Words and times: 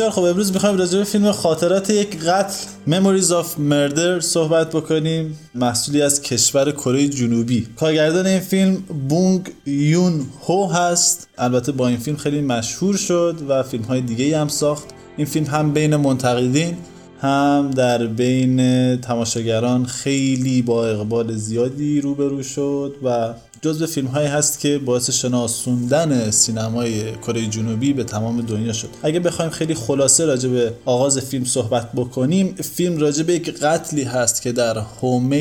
بسیار 0.00 0.12
خب 0.12 0.22
امروز 0.22 0.52
می‌خوایم 0.52 0.78
راجع 0.78 0.98
به 0.98 1.04
فیلم 1.04 1.32
خاطرات 1.32 1.90
یک 1.90 2.18
قتل 2.18 2.54
Memories 2.88 3.28
of 3.28 3.46
Murder 3.70 4.20
صحبت 4.20 4.68
بکنیم. 4.70 5.38
محصولی 5.54 6.02
از 6.02 6.22
کشور 6.22 6.72
کره 6.72 7.08
جنوبی. 7.08 7.66
کارگردان 7.76 8.26
این 8.26 8.40
فیلم 8.40 8.76
بونگ 9.08 9.48
یون 9.66 10.26
هو 10.46 10.66
هست. 10.72 11.28
البته 11.38 11.72
با 11.72 11.88
این 11.88 11.96
فیلم 11.96 12.16
خیلی 12.16 12.40
مشهور 12.40 12.96
شد 12.96 13.36
و 13.48 13.62
فیلم 13.62 13.84
های 13.84 14.00
دیگه 14.00 14.38
هم 14.38 14.48
ساخت. 14.48 14.88
این 15.16 15.26
فیلم 15.26 15.46
هم 15.46 15.72
بین 15.72 15.96
منتقدین 15.96 16.76
هم 17.20 17.70
در 17.76 18.06
بین 18.06 18.96
تماشاگران 18.96 19.84
خیلی 19.84 20.62
با 20.62 20.86
اقبال 20.86 21.36
زیادی 21.36 22.00
روبرو 22.00 22.42
شد 22.42 22.94
و 23.04 23.34
جزو 23.62 23.86
فیلم 23.86 24.06
هایی 24.06 24.28
هست 24.28 24.60
که 24.60 24.78
باعث 24.78 25.10
شناسوندن 25.10 26.30
سینمای 26.30 27.12
کره 27.12 27.46
جنوبی 27.46 27.92
به 27.92 28.04
تمام 28.04 28.40
دنیا 28.40 28.72
شد. 28.72 28.88
اگه 29.02 29.20
بخوایم 29.20 29.50
خیلی 29.50 29.74
خلاصه 29.74 30.24
راجع 30.24 30.48
به 30.48 30.72
آغاز 30.84 31.18
فیلم 31.18 31.44
صحبت 31.44 31.92
بکنیم 31.92 32.54
فیلم 32.54 32.98
راجع 32.98 33.22
به 33.22 33.32
یک 33.32 33.58
قتلی 33.58 34.02
هست 34.02 34.42
که 34.42 34.52
در 34.52 34.78
حومه 34.78 35.40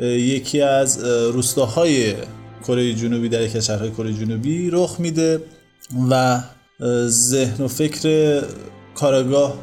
یکی 0.00 0.60
از 0.60 1.04
روستاهای 1.04 2.14
کره 2.66 2.94
جنوبی 2.94 3.28
در 3.28 3.42
یک 3.42 3.60
شهرهای 3.60 3.90
کره 3.90 4.12
جنوبی 4.12 4.70
رخ 4.70 4.96
میده 4.98 5.42
و 6.10 6.40
ذهن 7.06 7.64
و 7.64 7.68
فکر 7.68 8.42
کارگاه 8.94 9.58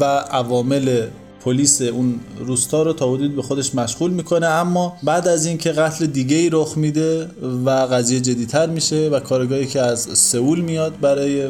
و 0.00 0.04
عوامل 0.04 1.06
پلیس 1.48 1.82
اون 1.82 2.14
روستا 2.38 2.82
رو 2.82 2.92
تا 2.92 3.12
حدود 3.12 3.36
به 3.36 3.42
خودش 3.42 3.74
مشغول 3.74 4.10
می‌کنه 4.10 4.46
اما 4.46 4.96
بعد 5.02 5.28
از 5.28 5.46
اینکه 5.46 5.72
قتل 5.72 6.06
دیگه 6.06 6.36
ای 6.36 6.50
رخ 6.52 6.76
میده 6.76 7.28
و 7.64 7.70
قضیه 7.70 8.20
جدیتر 8.20 8.66
میشه 8.66 9.08
و 9.08 9.20
کارگاهی 9.20 9.66
که 9.66 9.80
از 9.80 10.00
سئول 10.00 10.60
میاد 10.60 11.00
برای 11.00 11.48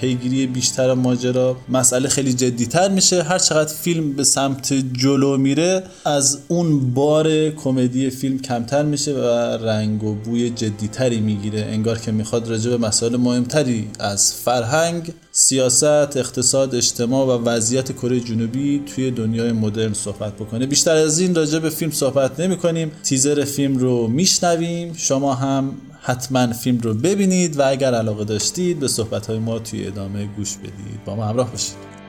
پیگیری 0.00 0.46
بیشتر 0.46 0.94
ماجرا 0.94 1.56
مسئله 1.68 2.08
خیلی 2.08 2.32
جدیتر 2.32 2.88
میشه. 2.88 3.22
هر 3.22 3.38
چقدر 3.38 3.74
فیلم 3.74 4.12
به 4.12 4.24
سمت 4.24 4.72
جلو 4.72 5.36
میره 5.36 5.82
از 6.04 6.38
اون 6.48 6.94
بار 6.94 7.50
کمدی 7.50 8.10
فیلم 8.10 8.38
کمتر 8.38 8.82
میشه 8.82 9.14
و 9.14 9.26
رنگ 9.66 10.04
و 10.04 10.14
بوی 10.14 10.50
جدیتری 10.50 11.20
می‌گیره. 11.20 11.68
انگار 11.70 11.98
که 11.98 12.12
می‌خواد 12.12 12.48
راجع 12.48 12.70
به 12.70 12.76
مسائل 12.76 13.16
مهمتری 13.16 13.88
از 13.98 14.34
فرهنگ 14.34 15.12
سیاست، 15.36 16.16
اقتصاد، 16.16 16.74
اجتماع 16.74 17.26
و 17.26 17.44
وضعیت 17.44 17.92
کره 17.92 18.20
جنوبی 18.20 18.82
توی 18.94 19.10
دنیای 19.10 19.52
مدرن 19.52 19.92
صحبت 19.92 20.32
بکنه. 20.32 20.66
بیشتر 20.66 20.96
از 20.96 21.18
این 21.18 21.34
راجع 21.34 21.58
به 21.58 21.70
فیلم 21.70 21.90
صحبت 21.90 22.40
نمی 22.40 22.56
کنیم. 22.56 22.92
تیزر 23.02 23.44
فیلم 23.44 23.76
رو 23.76 24.06
میشنویم. 24.06 24.92
شما 24.96 25.34
هم 25.34 25.74
حتما 26.00 26.52
فیلم 26.52 26.78
رو 26.78 26.94
ببینید 26.94 27.58
و 27.58 27.68
اگر 27.68 27.94
علاقه 27.94 28.24
داشتید 28.24 28.80
به 28.80 28.88
صحبت 28.88 29.30
ما 29.30 29.58
توی 29.58 29.86
ادامه 29.86 30.26
گوش 30.36 30.56
بدید. 30.56 31.04
با 31.04 31.16
ما 31.16 31.24
همراه 31.24 31.50
باشید. 31.50 32.03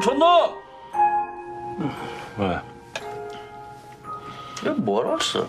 서울 0.00 0.02
촌놈 0.18 0.30
왜? 2.38 2.58
뭐하러 4.72 5.10
왔어? 5.12 5.46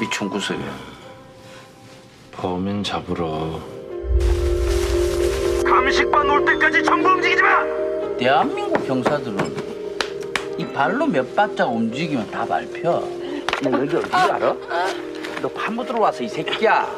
이 0.00 0.08
총구석에. 0.10 0.60
범인 2.32 2.82
잡으러. 2.82 3.60
감식반 5.64 6.28
올 6.30 6.44
때까지 6.44 6.82
정부 6.82 7.10
움직이지 7.10 7.42
마! 7.42 7.62
대한민국 8.18 8.86
경사들은 8.86 9.56
이 10.58 10.66
발로 10.72 11.06
몇 11.06 11.34
발짝 11.34 11.70
움직이면 11.70 12.30
다 12.30 12.44
밟혀. 12.46 13.02
너 13.62 13.72
여기 13.80 13.96
어디 13.96 14.14
알아? 14.14 14.54
너 15.42 15.48
파묻으러 15.48 15.86
들어와서 15.86 16.22
이 16.24 16.28
새끼야. 16.28 16.88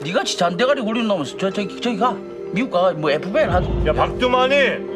네가 0.00 0.24
지 0.24 0.36
잔대가리 0.38 0.82
굴리는 0.82 1.08
놈은 1.08 1.24
저, 1.38 1.50
저기, 1.50 1.80
저기 1.80 1.98
가. 1.98 2.12
미국 2.52 2.70
가뭐 2.70 3.10
FBI 3.10 3.44
하자. 3.48 3.68
야 3.86 3.92
박두만이 3.92 4.95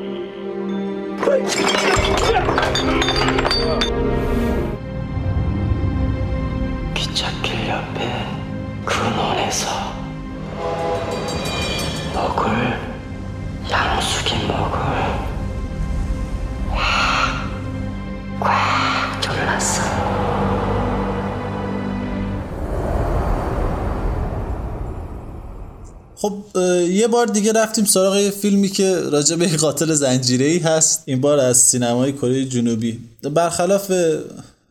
기찻길 6.95 7.69
옆에 7.69 8.27
근원에서 8.87 9.90
خب 26.21 26.35
یه 26.91 27.09
بار 27.09 27.27
دیگه 27.27 27.53
رفتیم 27.53 27.85
سراغ 27.85 28.17
یه 28.17 28.31
فیلمی 28.31 28.69
که 28.69 28.97
راجع 28.97 29.37
به 29.37 29.57
قاتل 29.57 29.95
زنجیره‌ای 29.95 30.59
هست. 30.59 31.03
این 31.07 31.21
بار 31.21 31.39
از 31.39 31.57
سینمای 31.57 32.13
کره 32.13 32.45
جنوبی. 32.45 32.99
برخلاف 33.35 33.93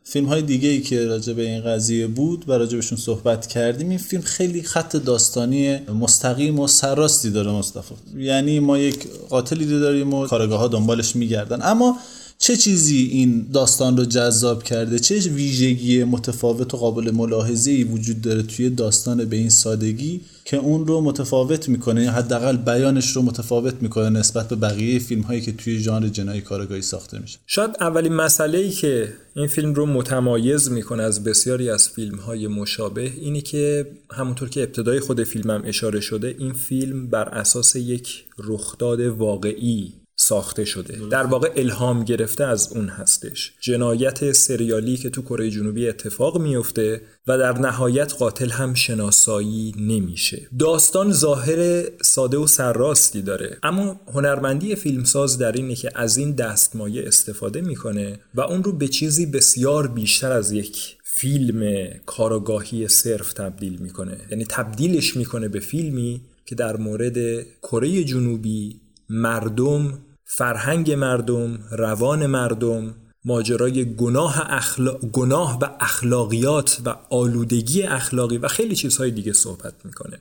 فیلم 0.03 0.25
های 0.25 0.41
دیگه 0.41 0.69
ای 0.69 0.81
که 0.81 1.05
راجع 1.05 1.33
به 1.33 1.41
این 1.41 1.61
قضیه 1.61 2.07
بود 2.07 2.45
و 2.47 2.51
راجع 2.51 2.75
بهشون 2.75 2.97
صحبت 2.97 3.47
کردیم 3.47 3.89
این 3.89 3.97
فیلم 3.97 4.21
خیلی 4.21 4.63
خط 4.63 4.95
داستانی 4.95 5.77
مستقیم 5.77 6.59
و 6.59 6.67
سرراستی 6.67 7.29
داره 7.29 7.51
مصطفی. 7.51 7.95
یعنی 8.17 8.59
ما 8.59 8.77
یک 8.77 9.07
قاتلی 9.29 9.65
داریم 9.79 10.13
و 10.13 10.27
کارگاه 10.27 10.59
ها 10.59 10.67
دنبالش 10.67 11.15
میگردن. 11.15 11.59
اما 11.61 11.97
چه 12.37 12.57
چیزی 12.57 13.09
این 13.11 13.47
داستان 13.53 13.97
رو 13.97 14.05
جذاب 14.05 14.63
کرده؟ 14.63 14.99
چه 14.99 15.15
ویژگی 15.15 16.03
متفاوت 16.03 16.73
و 16.73 16.77
قابل 16.77 17.11
ملاحظه 17.11 17.71
ای 17.71 17.83
وجود 17.83 18.21
داره 18.21 18.43
توی 18.43 18.69
داستان 18.69 19.25
به 19.25 19.35
این 19.35 19.49
سادگی؟ 19.49 20.21
که 20.49 20.57
اون 20.57 20.87
رو 20.87 21.01
متفاوت 21.01 21.69
می‌کنه 21.69 22.03
یا 22.03 22.11
حداقل 22.11 22.57
بیانش 22.57 23.15
رو 23.15 23.21
متفاوت 23.21 23.75
می‌کنه 23.81 24.09
نسبت 24.09 24.49
به 24.49 24.55
بقیه 24.55 24.99
فیلم 24.99 25.21
هایی 25.21 25.41
که 25.41 25.51
توی 25.51 25.79
ژانر 25.79 26.07
جنایی 26.07 26.41
کارگاهی 26.41 26.81
ساخته 26.81 27.19
میشه. 27.19 27.39
شاید 27.47 27.69
اولین 27.79 28.13
مسئله 28.13 28.57
ای 28.57 28.69
که 28.69 29.13
این 29.35 29.47
فیلم 29.47 29.73
رو 29.73 29.85
متمایز 29.85 30.71
می‌کنه 30.71 31.03
از 31.03 31.23
بسیاری 31.23 31.69
از 31.69 31.89
فیلم 31.89 32.15
های 32.15 32.47
مشابه 32.47 33.11
اینی 33.17 33.41
که 33.41 33.87
همونطور 34.11 34.49
که 34.49 34.63
ابتدای 34.63 34.99
خود 34.99 35.23
فیلمم 35.23 35.61
اشاره 35.65 35.99
شده 35.99 36.35
این 36.39 36.53
فیلم 36.53 37.07
بر 37.07 37.29
اساس 37.29 37.75
یک 37.75 38.23
رخداد 38.37 38.99
واقعی 38.99 39.93
ساخته 40.21 40.65
شده. 40.65 40.99
در 41.11 41.25
واقع 41.25 41.51
الهام 41.55 42.03
گرفته 42.03 42.43
از 42.43 42.71
اون 42.73 42.89
هستش. 42.89 43.53
جنایت 43.59 44.31
سریالی 44.31 44.97
که 44.97 45.09
تو 45.09 45.21
کره 45.21 45.49
جنوبی 45.49 45.87
اتفاق 45.87 46.41
میفته 46.41 47.01
و 47.27 47.37
در 47.37 47.59
نهایت 47.59 48.13
قاتل 48.13 48.49
هم 48.49 48.73
شناسایی 48.73 49.75
نمیشه. 49.77 50.47
داستان 50.59 51.11
ظاهر 51.11 51.83
ساده 52.01 52.37
و 52.37 52.47
سرراستی 52.47 53.21
داره. 53.21 53.57
اما 53.63 54.01
هنرمندی 54.13 54.75
فیلمساز 54.75 55.37
در 55.37 55.51
اینه 55.51 55.75
که 55.75 55.91
از 55.95 56.17
این 56.17 56.31
دستمایه 56.31 57.07
استفاده 57.07 57.61
می‌کنه 57.61 58.19
و 58.35 58.41
اون 58.41 58.63
رو 58.63 58.71
به 58.71 58.87
چیزی 58.87 59.25
بسیار 59.25 59.87
بیشتر 59.87 60.31
از 60.31 60.51
یک 60.51 60.97
فیلم 61.03 61.87
کاراگاهی 62.05 62.87
صرف 62.87 63.33
تبدیل 63.33 63.77
می‌کنه. 63.79 64.17
یعنی 64.31 64.45
تبدیلش 64.45 65.17
می‌کنه 65.17 65.47
به 65.47 65.59
فیلمی 65.59 66.21
که 66.45 66.55
در 66.55 66.77
مورد 66.77 67.43
کره 67.61 68.03
جنوبی 68.03 68.81
مردم 69.09 69.99
فرهنگ 70.35 70.91
مردم 70.91 71.59
روان 71.71 72.25
مردم 72.25 72.95
ماجرای 73.25 73.95
گناه, 73.95 74.51
اخلا... 74.53 74.91
گناه 74.93 75.59
و 75.61 75.65
اخلاقیات 75.79 76.81
و 76.85 76.95
آلودگی 77.09 77.83
اخلاقی 77.83 78.37
و 78.37 78.47
خیلی 78.47 78.75
چیزهای 78.75 79.11
دیگه 79.11 79.33
صحبت 79.33 79.73
می‌کنه. 79.85 80.19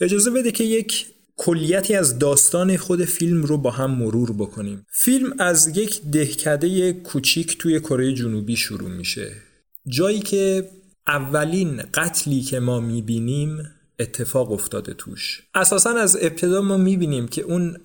اجازه 0.00 0.30
بده 0.30 0.52
که 0.52 0.64
یک 0.64 1.06
کلیتی 1.36 1.94
از 1.94 2.18
داستان 2.18 2.76
خود 2.76 3.04
فیلم 3.04 3.42
رو 3.42 3.58
با 3.58 3.70
هم 3.70 3.90
مرور 3.90 4.32
بکنیم. 4.32 4.86
فیلم 4.92 5.34
از 5.38 5.76
یک 5.76 6.02
دهکده 6.02 6.92
کوچیک 6.92 7.58
توی 7.58 7.80
کره 7.80 8.14
جنوبی 8.14 8.56
شروع 8.56 8.90
میشه. 8.90 9.32
جایی 9.86 10.20
که 10.20 10.68
اولین 11.06 11.82
قتلی 11.94 12.40
که 12.40 12.60
ما 12.60 12.80
می‌بینیم 12.80 13.58
اتفاق 13.98 14.52
افتاده 14.52 14.94
توش. 14.94 15.42
اساسا 15.54 15.90
از 15.90 16.18
ابتدا 16.20 16.60
ما 16.60 16.76
می‌بینیم 16.76 17.28
که 17.28 17.42
اون 17.42 17.76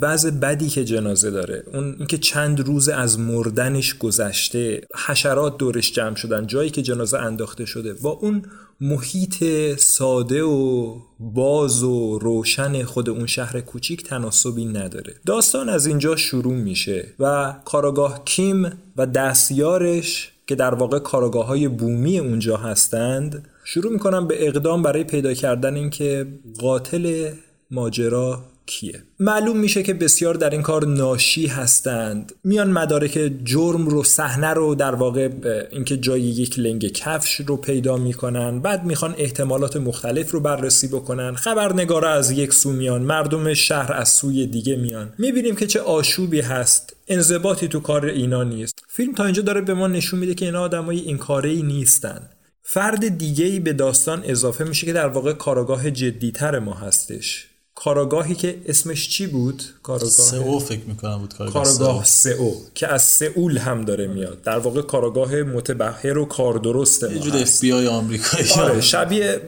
وضع 0.00 0.30
بدی 0.30 0.68
که 0.68 0.84
جنازه 0.84 1.30
داره 1.30 1.64
اون 1.72 1.96
اینکه 1.98 2.18
چند 2.18 2.60
روز 2.60 2.88
از 2.88 3.18
مردنش 3.18 3.98
گذشته 3.98 4.86
حشرات 5.06 5.56
دورش 5.56 5.92
جمع 5.92 6.16
شدن 6.16 6.46
جایی 6.46 6.70
که 6.70 6.82
جنازه 6.82 7.18
انداخته 7.18 7.64
شده 7.64 7.94
با 7.94 8.10
اون 8.10 8.42
محیط 8.80 9.44
ساده 9.78 10.42
و 10.42 10.94
باز 11.20 11.82
و 11.82 12.18
روشن 12.18 12.82
خود 12.82 13.08
اون 13.08 13.26
شهر 13.26 13.60
کوچیک 13.60 14.02
تناسبی 14.02 14.64
نداره. 14.64 15.14
داستان 15.26 15.68
از 15.68 15.86
اینجا 15.86 16.16
شروع 16.16 16.54
میشه 16.54 17.06
و 17.18 17.54
کاراگاه 17.64 18.24
کیم 18.24 18.72
و 18.96 19.06
دستیارش 19.06 20.30
که 20.46 20.54
در 20.54 20.74
واقع 20.74 20.98
کاراگاه 20.98 21.46
های 21.46 21.68
بومی 21.68 22.18
اونجا 22.18 22.56
هستند 22.56 23.48
شروع 23.64 23.92
می‌کنم 23.92 24.26
به 24.26 24.48
اقدام 24.48 24.82
برای 24.82 25.04
پیدا 25.04 25.34
کردن 25.34 25.74
اینکه 25.74 26.26
قاتل 26.58 27.30
ماجرا 27.70 28.44
کیه. 28.66 29.02
معلوم 29.20 29.56
میشه 29.56 29.82
که 29.82 29.94
بسیار 29.94 30.34
در 30.34 30.50
این 30.50 30.62
کار 30.62 30.86
ناشی 30.86 31.46
هستند. 31.46 32.32
میان 32.44 32.70
مدارک 32.70 33.32
جرم 33.44 33.86
رو 33.86 34.04
صحنه 34.04 34.46
رو 34.46 34.74
در 34.74 34.94
واقع 34.94 35.28
اینکه 35.72 35.96
جای 35.96 36.20
یک 36.20 36.58
لنگ 36.58 36.86
کفش 36.86 37.34
رو 37.34 37.56
پیدا 37.56 37.96
می‌کنن. 37.96 38.60
بعد 38.60 38.84
می‌خوان 38.84 39.14
احتمالات 39.18 39.76
مختلف 39.76 40.30
رو 40.30 40.40
بررسی 40.40 40.88
بکنن. 40.88 41.34
خبرنگارا 41.34 42.10
از 42.10 42.30
یک 42.30 42.54
سو 42.54 42.72
میان 42.72 43.02
مردم 43.02 43.54
شهر 43.54 43.92
از 43.92 44.08
سوی 44.08 44.46
دیگه 44.46 44.76
میان. 44.76 45.12
می‌بینیم 45.18 45.56
که 45.56 45.66
چه 45.66 45.80
آشوبی 45.80 46.40
هست. 46.40 46.96
انضباطی 47.08 47.68
تو 47.68 47.80
کار 47.80 48.06
اینا 48.06 48.44
نیست. 48.44 48.74
فیلم 48.88 49.14
تا 49.14 49.24
اینجا 49.24 49.42
داره 49.42 49.60
به 49.60 49.74
ما 49.74 49.86
نشون 49.86 50.20
میده 50.20 50.34
که 50.34 50.44
اینا 50.44 50.60
آدمای 50.60 50.98
این 50.98 51.18
کاره 51.18 51.62
نیستن. 51.62 52.20
فرد 52.66 53.18
دیگه 53.18 53.44
ای 53.44 53.60
به 53.60 53.72
داستان 53.72 54.22
اضافه 54.24 54.64
میشه 54.64 54.86
که 54.86 54.92
در 54.92 55.08
واقع 55.08 55.32
کاراگاه 55.32 55.90
جدیتر 55.90 56.58
ما 56.58 56.74
هستش. 56.74 57.46
کاراگاهی 57.74 58.34
که 58.34 58.60
اسمش 58.66 59.08
چی 59.08 59.26
بود؟ 59.26 59.62
کاراگاه 59.82 60.08
سو 60.08 60.58
فکر 60.58 60.84
می‌کنم 60.86 61.18
بود 61.18 61.34
کاراگاه, 61.34 62.04
سو. 62.04 62.54
که 62.74 62.88
از 62.88 63.02
سئول 63.02 63.58
هم 63.58 63.84
داره 63.84 64.06
میاد. 64.06 64.42
در 64.42 64.58
واقع 64.58 64.82
کاراگاه 64.82 65.34
متبهر 65.34 66.18
و 66.18 66.24
کاردرسته 66.24 67.12
یه 67.12 67.18
جور 67.18 67.36
اف 67.36 67.60
بی 67.60 67.72
آی 67.72 67.86
آمریکایی. 67.86 68.50
آره 68.50 68.80
شبیه 68.80 69.40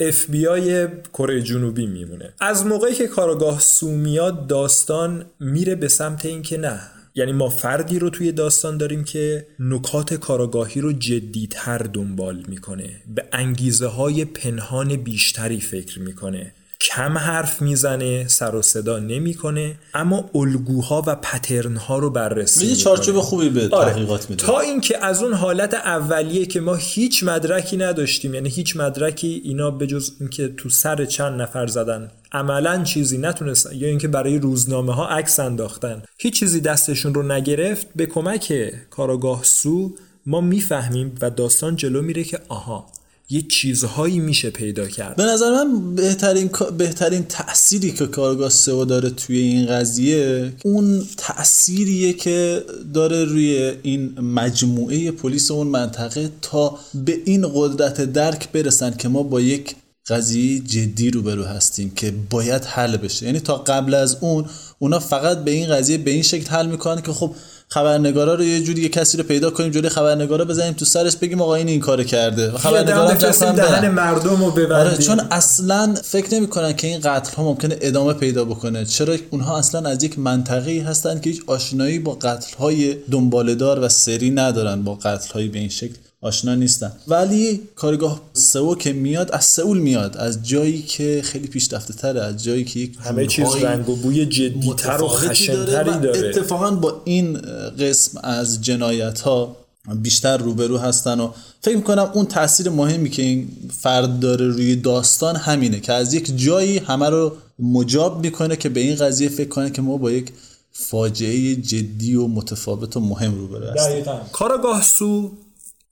اف 0.00 0.30
بی 0.30 0.46
آی 0.46 0.88
کره 1.12 1.42
جنوبی 1.42 1.86
میمونه. 1.86 2.34
از 2.40 2.66
موقعی 2.66 2.94
که 2.94 3.06
کاراگاه 3.06 3.60
سو 3.60 3.90
میاد 3.90 4.46
داستان 4.46 5.26
میره 5.40 5.74
به 5.74 5.88
سمت 5.88 6.26
اینکه 6.26 6.58
نه 6.58 6.80
یعنی 7.16 7.32
ما 7.32 7.48
فردی 7.48 7.98
رو 7.98 8.10
توی 8.10 8.32
داستان 8.32 8.76
داریم 8.76 9.04
که 9.04 9.46
نکات 9.58 10.14
کاراگاهی 10.14 10.80
رو 10.80 10.92
جدیتر 10.92 11.78
دنبال 11.78 12.44
می‌کنه. 12.48 12.90
به 13.14 13.24
انگیزه 13.32 13.86
های 13.86 14.24
پنهان 14.24 14.96
بیشتری 14.96 15.60
فکر 15.60 16.00
می‌کنه. 16.00 16.52
کم 16.86 17.18
حرف 17.18 17.62
می‌زنه 17.62 18.28
سر 18.28 18.54
و 18.54 18.62
صدا 18.62 18.98
نمی‌کنه 18.98 19.74
اما 19.94 20.30
الگوها 20.34 21.02
و 21.06 21.14
پترن 21.14 21.76
ها 21.76 21.98
رو 21.98 22.10
بررسی 22.10 22.66
یه 22.66 22.76
چارچوب 22.76 23.20
خوبی 23.20 23.48
به 23.48 23.68
آره. 23.72 23.92
تحقیقات 23.92 24.30
میده 24.30 24.44
تا 24.44 24.60
اینکه 24.60 25.04
از 25.04 25.22
اون 25.22 25.32
حالت 25.32 25.74
اولیه 25.74 26.46
که 26.46 26.60
ما 26.60 26.74
هیچ 26.74 27.24
مدرکی 27.24 27.76
نداشتیم 27.76 28.34
یعنی 28.34 28.48
هیچ 28.48 28.76
مدرکی 28.76 29.42
اینا 29.44 29.70
بجز 29.70 30.10
اینکه 30.20 30.48
تو 30.48 30.68
سر 30.68 31.04
چند 31.04 31.42
نفر 31.42 31.66
زدن 31.66 32.10
عملا 32.32 32.84
چیزی 32.84 33.18
نتونستن 33.18 33.74
یا 33.74 33.88
اینکه 33.88 34.08
برای 34.08 34.38
روزنامه 34.38 34.94
ها 34.94 35.08
عکس 35.08 35.40
انداختن 35.40 36.02
هیچ 36.18 36.38
چیزی 36.38 36.60
دستشون 36.60 37.14
رو 37.14 37.32
نگرفت 37.32 37.86
به 37.96 38.06
کمک 38.06 38.72
کاراگاه 38.90 39.44
سو 39.44 39.94
ما 40.26 40.40
می‌فهمیم 40.40 41.14
و 41.20 41.30
داستان 41.30 41.76
جلو 41.76 42.02
میره 42.02 42.24
که 42.24 42.40
آها 42.48 42.86
یه 43.30 43.42
چیزهایی 43.42 44.18
میشه 44.18 44.50
پیدا 44.50 44.86
کرد. 44.88 45.16
به 45.16 45.24
نظر 45.24 45.50
من 45.50 45.94
بهترین 45.94 46.50
بهترین 46.78 47.22
تأثیری 47.28 47.92
که 47.92 48.06
کارگاه 48.06 48.48
سئو 48.48 48.84
داره 48.84 49.10
توی 49.10 49.38
این 49.38 49.66
قضیه 49.66 50.52
اون 50.64 51.06
تأثیریه 51.16 52.12
که 52.12 52.64
داره 52.94 53.24
روی 53.24 53.72
این 53.82 54.20
مجموعه 54.20 55.10
پلیس 55.10 55.50
اون 55.50 55.66
منطقه 55.66 56.30
تا 56.42 56.78
به 56.94 57.18
این 57.24 57.46
قدرت 57.54 58.00
درک 58.00 58.52
برسن 58.52 58.90
که 58.90 59.08
ما 59.08 59.22
با 59.22 59.40
یک 59.40 59.76
قضیه 60.08 60.58
جدی 60.58 61.10
روبرو 61.10 61.44
هستیم 61.44 61.90
که 61.90 62.14
باید 62.30 62.64
حل 62.64 62.96
بشه. 62.96 63.26
یعنی 63.26 63.40
تا 63.40 63.56
قبل 63.56 63.94
از 63.94 64.16
اون 64.20 64.44
اونا 64.78 64.98
فقط 64.98 65.44
به 65.44 65.50
این 65.50 65.68
قضیه 65.68 65.98
به 65.98 66.10
این 66.10 66.22
شکل 66.22 66.50
حل 66.50 66.66
می‌کنن 66.66 67.02
که 67.02 67.12
خب 67.12 67.34
خبرنگارا 67.68 68.34
رو 68.34 68.44
یه 68.44 68.62
جوری 68.62 68.82
یه 68.82 68.88
کسی 68.88 69.18
رو 69.18 69.24
پیدا 69.24 69.50
کنیم 69.50 69.70
جلوی 69.70 69.88
خبرنگارا 69.88 70.44
بزنیم 70.44 70.72
تو 70.72 70.84
سرش 70.84 71.16
بگیم 71.16 71.40
آقا 71.40 71.54
این 71.54 71.68
این 71.68 71.80
کارو 71.80 72.04
کرده. 72.04 72.50
و 72.52 72.58
خبرنگارا 72.58 73.12
دهن 73.12 73.88
مردم 73.88 74.44
رو 74.44 74.50
ببندیم. 74.50 74.86
آره 74.86 74.96
چون 74.98 75.20
اصلا 75.30 75.94
فکر 76.04 76.34
نمی‌کنن 76.34 76.72
که 76.72 76.86
این 76.86 77.00
قتل 77.00 77.36
ها 77.36 77.44
ممکنه 77.44 77.76
ادامه 77.80 78.12
پیدا 78.12 78.44
بکنه. 78.44 78.84
چرا 78.84 79.16
اونها 79.30 79.58
اصلا 79.58 79.90
از 79.90 80.04
یک 80.04 80.18
منطقه 80.18 80.84
هستن 80.86 81.20
که 81.20 81.30
هیچ 81.30 81.42
آشنایی 81.46 81.98
با 81.98 82.14
قتل 82.14 82.56
های 82.56 82.96
دنبالدار 83.10 83.80
و 83.80 83.88
سری 83.88 84.30
ندارن 84.30 84.82
با 84.82 84.94
قتل 84.94 85.32
های 85.32 85.48
به 85.48 85.58
این 85.58 85.68
شکل. 85.68 85.94
آشنا 86.26 86.54
نیستن. 86.54 86.92
ولی 87.08 87.60
کارگاه 87.74 88.20
سئو 88.32 88.74
که 88.74 88.92
میاد 88.92 89.30
از 89.32 89.44
سئول 89.44 89.78
میاد 89.78 90.16
از 90.16 90.42
جایی 90.42 90.82
که 90.82 91.20
خیلی 91.24 91.48
پیشرفته 91.48 91.94
تره 91.94 92.20
از 92.20 92.44
جایی 92.44 92.64
که 92.64 92.80
یک 92.80 92.96
همه 93.00 93.26
چیز 93.26 93.54
رنگ 93.54 93.88
و 93.88 93.96
بوی 93.96 94.26
جدیتر 94.26 95.02
و 95.02 95.08
خشنتری 95.08 95.66
داره, 95.66 95.98
داره. 95.98 96.28
اتفاقا 96.28 96.70
با 96.70 97.02
این 97.04 97.38
قسم 97.78 98.20
از 98.22 98.62
جنایت 98.62 99.20
ها 99.20 99.56
بیشتر 100.02 100.36
روبرو 100.36 100.78
هستن 100.78 101.20
و 101.20 101.30
فکر 101.60 101.76
می‌کنم 101.76 102.10
اون 102.14 102.26
تاثیر 102.26 102.68
مهمی 102.68 103.10
که 103.10 103.22
این 103.22 103.48
فرد 103.78 104.20
داره 104.20 104.46
روی 104.46 104.76
داستان 104.76 105.36
همینه 105.36 105.80
که 105.80 105.92
از 105.92 106.14
یک 106.14 106.36
جایی 106.36 106.78
همه 106.78 107.08
رو 107.10 107.32
مجاب 107.58 108.20
می‌کنه 108.20 108.56
که 108.56 108.68
به 108.68 108.80
این 108.80 108.96
قضیه 108.96 109.28
فکر 109.28 109.48
کنه 109.48 109.70
که 109.70 109.82
ما 109.82 109.96
با 109.96 110.10
یک 110.10 110.32
فاجعه 110.72 111.54
جدی 111.54 112.14
و 112.14 112.26
متفاوت 112.26 112.96
و 112.96 113.00
مهم 113.00 113.34
روبرو 113.34 113.66
هستیم. 113.66 114.04
کاراگاه 114.32 114.82
سو 114.82 115.32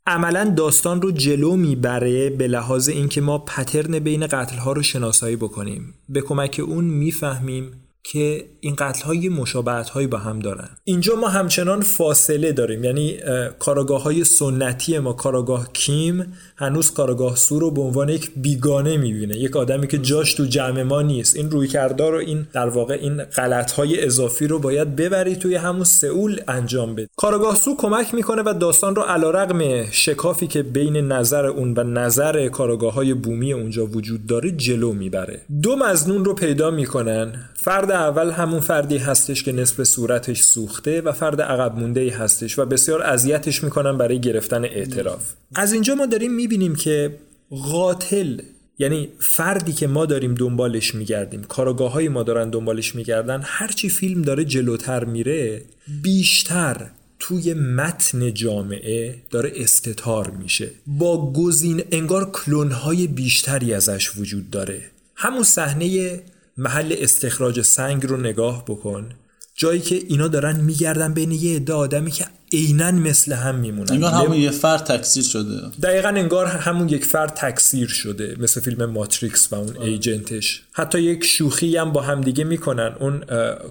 عملا 0.06 0.54
داستان 0.56 1.02
رو 1.02 1.10
جلو 1.10 1.56
می‌بره 1.56 2.30
به 2.30 2.46
لحاظ 2.46 2.88
اینکه 2.88 3.20
ما 3.20 3.38
پترن 3.38 3.98
بین 3.98 4.26
قتل 4.26 4.56
ها 4.56 4.72
رو 4.72 4.82
شناسایی 4.82 5.36
بکنیم. 5.36 5.94
به 6.08 6.20
کمک 6.20 6.60
اون 6.66 6.84
می‌فهمیم 6.84 7.70
که 8.06 8.44
این 8.60 8.74
قتل 8.74 9.04
های 9.04 9.28
مشابهت 9.28 9.88
هایی 9.88 10.06
با 10.06 10.18
هم 10.18 10.38
دارن. 10.38 10.68
اینجا 10.84 11.16
ما 11.16 11.28
همچنان 11.28 11.82
فاصله 11.82 12.52
داریم. 12.52 12.84
یعنی 12.84 13.16
کاراگاه 13.58 14.02
های 14.02 14.24
سنتی 14.24 14.98
ما 14.98 15.12
کاراگاه 15.12 15.72
کیم 15.72 16.32
هنوز 16.56 16.90
کاراگاه 16.90 17.36
سو 17.36 17.58
رو 17.58 17.70
به 17.70 17.80
عنوان 17.80 18.08
یک 18.08 18.30
بیگانه 18.36 18.96
می‌بینه. 18.96 19.36
یک 19.36 19.56
آدمی 19.56 19.86
که 19.86 19.98
جاش 19.98 20.34
تو 20.34 20.44
جمع 20.44 20.82
ما 20.82 21.02
نیست. 21.02 21.36
این 21.36 21.50
روی 21.50 21.68
کردار 21.68 22.12
رو 22.12 22.18
این 22.18 22.46
در 22.52 22.68
واقع 22.68 22.94
این 22.94 23.24
غلط 23.24 23.80
اضافی 23.98 24.46
رو 24.46 24.58
باید 24.58 24.96
ببری 24.96 25.36
توی 25.36 25.54
همون 25.54 25.84
سئول 25.84 26.40
انجام 26.48 26.94
بده 26.94 27.08
کاراگاه 27.16 27.56
سو 27.56 27.76
کمک 27.76 28.14
می‌کنه 28.14 28.42
و 28.46 28.54
داستان 28.60 28.94
رو 28.94 29.02
علیرغم 29.02 29.90
شکافی 29.90 30.46
که 30.46 30.62
بین 30.62 30.96
نظر 30.96 31.46
اون 31.46 31.74
و 31.76 31.82
نظر 31.82 32.48
کاراگاه 32.48 32.94
های 32.94 33.14
بومی 33.14 33.52
اونجا 33.52 33.86
وجود 33.86 34.26
داره 34.26 34.50
جلو 34.50 34.92
می‌بره. 34.92 35.40
دو 35.62 35.76
مزنون 35.76 36.24
رو 36.24 36.34
پیدا 36.34 36.70
می‌کنن. 36.70 37.34
فرد 37.54 37.90
اول 37.90 38.30
همون 38.30 38.60
فردی 38.60 38.98
هستش 38.98 39.42
که 39.42 39.52
نصف 39.52 39.82
صورتش 39.82 40.40
سوخته 40.40 41.00
و 41.00 41.12
فرد 41.12 41.40
عقب 41.40 41.78
مونده 41.78 42.10
هستش 42.10 42.58
و 42.58 42.64
بسیار 42.64 43.02
اذیتش 43.02 43.64
می‌کنن 43.64 43.98
برای 43.98 44.20
گرفتن 44.20 44.64
اعتراف. 44.64 45.32
از 45.54 45.72
اینجا 45.72 45.94
ما 45.94 46.06
داریم 46.06 46.32
می‌بینیم 46.44 46.76
که 46.76 47.18
قاتل 47.50 48.40
یعنی 48.78 49.08
فردی 49.18 49.72
که 49.72 49.86
ما 49.86 50.06
داریم 50.06 50.34
دنبالش 50.34 50.94
میگردیم 50.94 51.42
کاراگاه 51.42 51.92
های 51.92 52.08
ما 52.08 52.22
دارن 52.22 52.50
دنبالش 52.50 52.94
میگردن 52.94 53.40
هرچی 53.44 53.88
فیلم 53.88 54.22
داره 54.22 54.44
جلوتر 54.44 55.04
میره 55.04 55.62
بیشتر 56.02 56.90
توی 57.18 57.54
متن 57.54 58.34
جامعه 58.34 59.14
داره 59.30 59.52
استتار 59.56 60.30
میشه. 60.30 60.70
با 60.86 61.32
گزین 61.32 61.82
انگار 61.92 62.30
کلونهای 62.30 63.06
بیشتری 63.06 63.74
ازش 63.74 64.16
وجود 64.16 64.50
داره. 64.50 64.82
همون 65.16 65.42
صحنه 65.42 66.20
محل 66.56 66.94
استخراج 66.98 67.60
سنگ 67.60 68.06
رو 68.06 68.16
نگاه 68.16 68.64
بکن. 68.64 69.08
جایی 69.54 69.80
که 69.80 70.02
اینا 70.08 70.28
دارن 70.28 70.60
میگردن 70.60 71.14
بین 71.14 71.32
یه 71.32 71.56
عده 71.56 71.72
آدمی 71.72 72.10
که 72.10 72.24
عینا 72.54 72.90
مثل 72.90 73.32
هم 73.32 73.54
میمونن. 73.54 73.92
انگار 73.92 74.12
همون 74.12 74.36
یه 74.36 74.50
فرد 74.50 74.84
تکثیر 74.84 75.24
شده. 75.24 75.70
دقیقا 75.82 76.08
انگار 76.08 76.46
همون 76.46 76.88
یک 76.88 77.04
فرد 77.04 77.34
تکثیر 77.34 77.88
شده 77.88 78.36
مثل 78.38 78.60
فیلم 78.60 78.84
ماتریکس 78.84 79.52
و 79.52 79.54
اون 79.54 79.76
ایجنتش. 79.76 80.62
حتی 80.72 81.00
یک 81.00 81.24
شوخی 81.24 81.76
هم 81.76 81.92
با 81.92 82.02
هم 82.02 82.20
دیگه 82.20 82.44
می‌کنن. 82.44 82.94
اون 83.00 83.24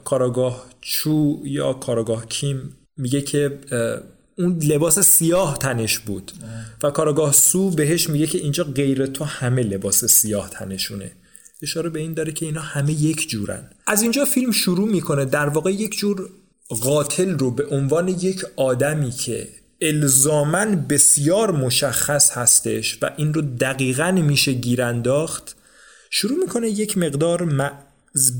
کاراگاه 0.03 0.65
چو 0.81 1.39
یا 1.43 1.73
کاراگاه 1.73 2.25
کیم 2.25 2.77
میگه 2.97 3.21
که 3.21 3.59
اون 4.37 4.59
لباس 4.63 4.99
سیاه 4.99 5.57
تنش 5.57 5.99
بود. 5.99 6.31
و 6.83 6.91
کاراگاه 6.91 7.31
سو 7.31 7.69
بهش 7.69 8.09
میگه 8.09 8.27
که 8.27 8.37
اینجا 8.37 8.63
غیر 8.63 9.05
تو 9.05 9.23
همه 9.23 9.63
لباس 9.63 10.05
سیاه 10.05 10.49
تنشونه. 10.49 11.11
اشاره 11.61 11.89
به 11.89 11.99
این 11.99 12.13
داره 12.13 12.31
که 12.31 12.45
اینا 12.45 12.61
همه 12.61 12.91
یک 12.91 13.29
جورن. 13.29 13.69
از 13.87 14.01
اینجا 14.01 14.25
فیلم 14.25 14.51
شروع 14.51 14.89
می‌کنه. 14.89 15.25
در 15.25 15.49
واقع 15.49 15.71
یک 15.71 15.97
جور 15.97 16.29
قاتل 16.69 17.29
رو 17.29 17.51
به 17.51 17.65
عنوان 17.65 18.07
یک 18.07 18.45
آدمی 18.55 19.11
که 19.11 19.49
الزامن 19.81 20.85
بسیار 20.89 21.51
مشخص 21.51 22.31
هستش 22.31 22.97
و 23.01 23.11
این 23.17 23.33
رو 23.33 23.41
دقیقا 23.41 24.11
میشه 24.11 24.53
گیرانداخت 24.53 25.55
شروع 26.09 26.37
می‌کنه 26.37 26.69
یک 26.69 26.97
مقدار 26.97 27.71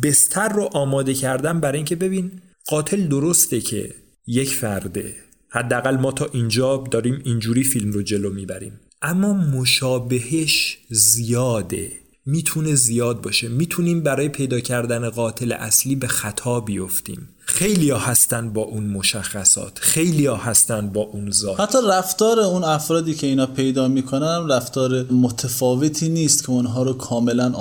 بستر 0.04 0.50
رو 0.50 0.70
آماده 0.74 1.14
کردن 1.14 1.60
برای 1.60 1.78
اینکه 1.78 1.96
ببین 1.96 2.32
قاتل 2.68 3.08
درسته 3.08 3.62
که 3.62 3.96
یک 4.28 4.50
فرده 4.56 5.16
حداقل 5.50 5.98
ما 5.98 6.12
تا 6.12 6.30
اینجا 6.34 6.84
داریم 6.92 7.22
اینجوری 7.26 7.64
فیلم 7.64 7.92
رو 7.92 8.02
جلو 8.02 8.34
می‌بریم. 8.34 8.80
اما 9.02 9.34
مشابهش 9.34 10.78
زیاده 10.90 11.92
می‌تونه 12.26 12.76
زیاد 12.76 13.22
باشه. 13.22 13.48
می‌تونیم 13.48 14.04
برای 14.04 14.30
پیدا 14.30 14.60
کردن 14.60 15.10
قاتل 15.10 15.52
اصلی 15.52 15.96
به 15.96 16.08
خطا 16.08 16.60
بیفتیم. 16.60 17.30
خیلی 17.46 17.90
ها 17.90 17.98
هستن 17.98 18.54
با 18.54 18.62
اون 18.62 18.84
مشخصات 18.84 19.72
خیلی 19.80 20.26
ها 20.26 20.36
هستن 20.36 20.90
با 20.90 21.02
اون 21.02 21.32
ذات. 21.32 21.60
حتی 21.60 21.78
رفتار 21.90 22.40
اون 22.40 22.64
افرادی 22.64 23.14
که 23.14 23.28
اینا 23.28 23.46
پیدا 23.46 23.88
می‌کنن 23.88 24.48
رفتار 24.50 25.06
متفاوتی 25.12 26.10
نیست 26.10 26.44
که 26.44 26.50
اونها 26.50 26.84
رو 26.84 26.94
کاملا 26.94 27.54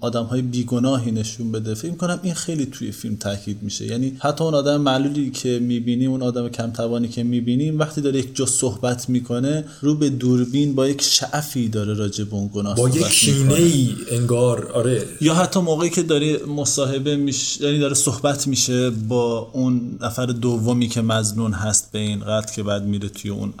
آدم 0.00 0.22
های 0.22 0.42
بیگناهی 0.42 1.10
نشون 1.10 1.52
بده. 1.52 1.74
فکر 1.74 1.94
کنم 1.94 2.20
این 2.22 2.34
خیلی 2.34 2.66
توی 2.66 2.92
فیلم 2.92 3.16
تاکید 3.16 3.58
میشه. 3.62 3.86
یعنی 3.86 4.16
حتی 4.18 4.44
اون 4.44 4.54
آدم 4.54 4.80
معلولی 4.80 5.30
که 5.30 5.58
می‌بینیم 5.58 6.10
اون 6.10 6.22
آدم 6.22 6.48
کم 6.48 6.70
توانی 6.70 7.08
که 7.08 7.22
می‌بینیم 7.22 7.78
وقتی 7.78 8.00
داره 8.00 8.18
یک 8.18 8.36
جا 8.36 8.46
صحبت 8.46 9.08
می‌کنه 9.08 9.64
رو 9.80 9.94
به 9.94 10.10
دوربین 10.10 10.74
با 10.74 10.88
یک 10.88 11.02
شعفی 11.02 11.68
داره 11.68 11.94
راجع 11.94 12.24
به 12.24 12.34
اون 12.34 12.50
گناه 12.54 12.76
با 12.76 12.88
یک 12.88 13.06
کینه 13.06 13.54
ای 13.54 13.94
انگار 14.10 14.72
آره. 14.72 15.02
یا 15.20 15.34
حتی 15.34 15.60
موقعی 15.60 15.90
که 15.90 16.02
داره 16.02 16.44
مصاحبه 16.46 17.16
میشه 17.16 17.64
یعنی 17.64 17.78
داره 17.78 17.94
صحبت 17.94 18.46
میشه 18.46 18.90
با 19.08 19.50
اون 19.52 19.98
نفر 20.00 20.26
دومی 20.26 20.88
که 20.88 21.02
مزنون 21.02 21.52
هست 21.52 21.92
به 21.92 21.98
این 21.98 22.20
قتل 22.20 22.54
که 22.54 22.62
بعد 22.62 22.84
میره 22.84 23.08
توی 23.08 23.30
اون 23.30 23.54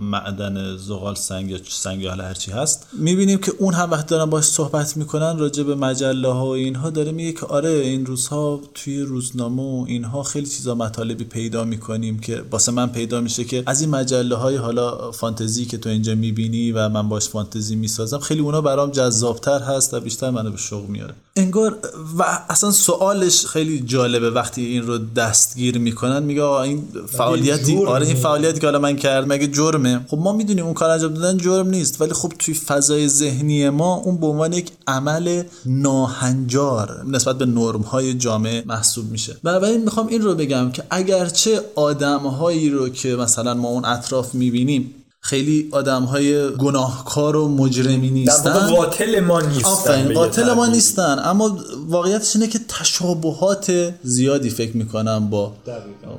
معدن 0.00 0.76
زغال 0.76 1.14
سنگ 1.14 1.50
یا 1.50 1.58
سنگ 1.68 2.00
یا 2.00 2.14
هرچی 2.14 2.50
هست 2.50 2.86
می‌بینیم 2.92 3.38
که 3.38 3.52
اون 3.58 3.74
هم 3.74 3.90
وقت 3.90 4.06
دارن 4.06 4.30
باش 4.30 4.44
صحبت 4.44 4.96
می‌کنن 4.96 5.38
راجع 5.38 5.62
به 5.62 5.74
مجله 5.74 6.28
ها 6.28 6.46
و 6.46 6.48
اینها 6.48 6.90
داره 6.90 7.12
میگه 7.12 7.32
که 7.32 7.46
آره 7.46 7.70
این 7.70 8.06
روزها 8.06 8.60
توی 8.74 9.00
روزنامه 9.00 9.62
و 9.62 9.84
اینها 9.88 10.22
خیلی 10.22 10.46
چیزا 10.46 10.74
مطالبی 10.74 11.24
پیدا 11.24 11.64
می‌کنیم 11.64 12.18
که 12.18 12.42
واسه 12.50 12.72
من 12.72 12.86
پیدا 12.86 13.20
میشه 13.20 13.44
که 13.44 13.62
از 13.66 13.80
این 13.80 13.90
مجله 13.90 14.34
های 14.36 14.56
حالا 14.56 15.12
فانتزی 15.12 15.64
که 15.64 15.78
تو 15.78 15.88
اینجا 15.88 16.14
می‌بینی 16.14 16.72
و 16.72 16.88
من 16.88 17.08
باش 17.08 17.28
فانتزی 17.28 17.76
می‌سازم 17.76 18.18
خیلی 18.18 18.40
اونا 18.40 18.60
برام 18.60 18.90
جذابتر 18.90 19.58
هست 19.58 19.94
و 19.94 20.00
بیشتر 20.00 20.30
منو 20.30 20.50
به 20.50 20.56
شوق 20.56 20.88
میاره. 20.88 21.14
انگار 21.36 21.78
و 22.18 22.22
اصلا 22.48 22.70
سوالش 22.70 23.46
خیلی 23.46 23.80
جالبه 23.80 24.30
وقتی 24.30 24.64
این 24.64 24.86
رو 24.88 24.98
دستگیر 24.98 25.78
می‌کنن 25.78 26.22
میگه 26.22 26.44
این 26.44 26.88
فعالیتی 27.08 27.76
آره 27.76 28.06
این 28.06 28.16
فعالیتی 28.16 28.60
که 28.60 28.66
حالا 28.66 28.78
من 28.78 28.96
کردم 28.96 29.28
مگه 29.28 29.46
جرمه؟ 29.46 30.00
خب 30.08 30.18
ما 30.18 30.32
می‌دونیم 30.32 30.64
اون 30.64 30.74
کار 30.74 30.90
انجام 30.90 31.14
دادن 31.14 31.38
جرم 31.38 31.68
نیست 31.68 32.00
ولی 32.00 32.12
خب 32.12 32.32
توی 32.38 32.54
فضای 32.54 33.08
ذهنی 33.08 33.70
ما 33.70 33.94
اون 33.94 34.16
به 34.16 34.26
عنوان 34.26 34.52
یک 34.52 34.70
عمل 34.86 35.42
ناهنجار 35.66 37.04
نسبت 37.06 37.38
به 37.38 37.46
نرم 37.46 37.80
های 37.80 38.14
جامعه 38.14 38.62
محسوب 38.66 39.10
میشه. 39.10 39.36
بنابراین 39.42 39.84
می‌خوام 39.84 40.06
این 40.06 40.22
رو 40.22 40.34
بگم 40.34 40.70
که 40.70 40.82
اگرچه 40.90 41.60
آدم 41.74 42.20
هایی 42.20 42.70
رو 42.70 42.88
که 42.88 43.16
مثلا 43.16 43.54
ما 43.54 43.68
اون 43.68 43.84
اطراف 43.84 44.34
می‌بینیم 44.34 44.94
خیلی 45.28 45.68
آدم 45.72 46.02
های 46.02 46.50
گناهکار 46.50 47.36
و 47.36 47.48
مجرمی 47.48 48.10
نیستن. 48.10 48.52
در 48.52 48.66
قاتل 48.66 49.20
ما 49.20 49.40
نیستن 49.40 50.14
قاتل 50.14 50.52
ما 50.52 50.66
نیستن. 50.66 51.18
اما 51.24 51.58
واقعیتش 51.88 52.36
اینه 52.36 52.48
که 52.48 52.60
تشابهات 52.68 53.94
زیادی 54.02 54.50
فکر 54.50 54.76
می‌کنم 54.76 55.30
با 55.30 55.52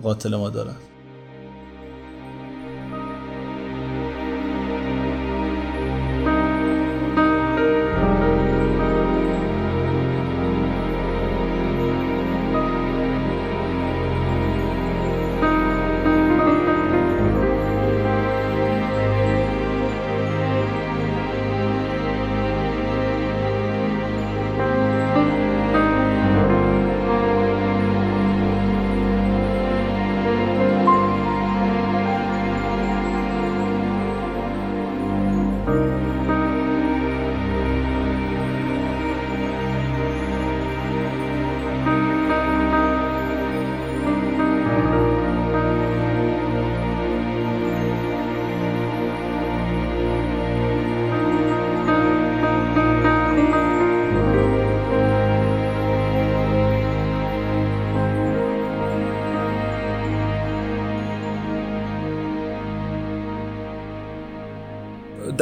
قاتل 0.03 0.35
ما 0.35 0.49
دارن. 0.49 0.75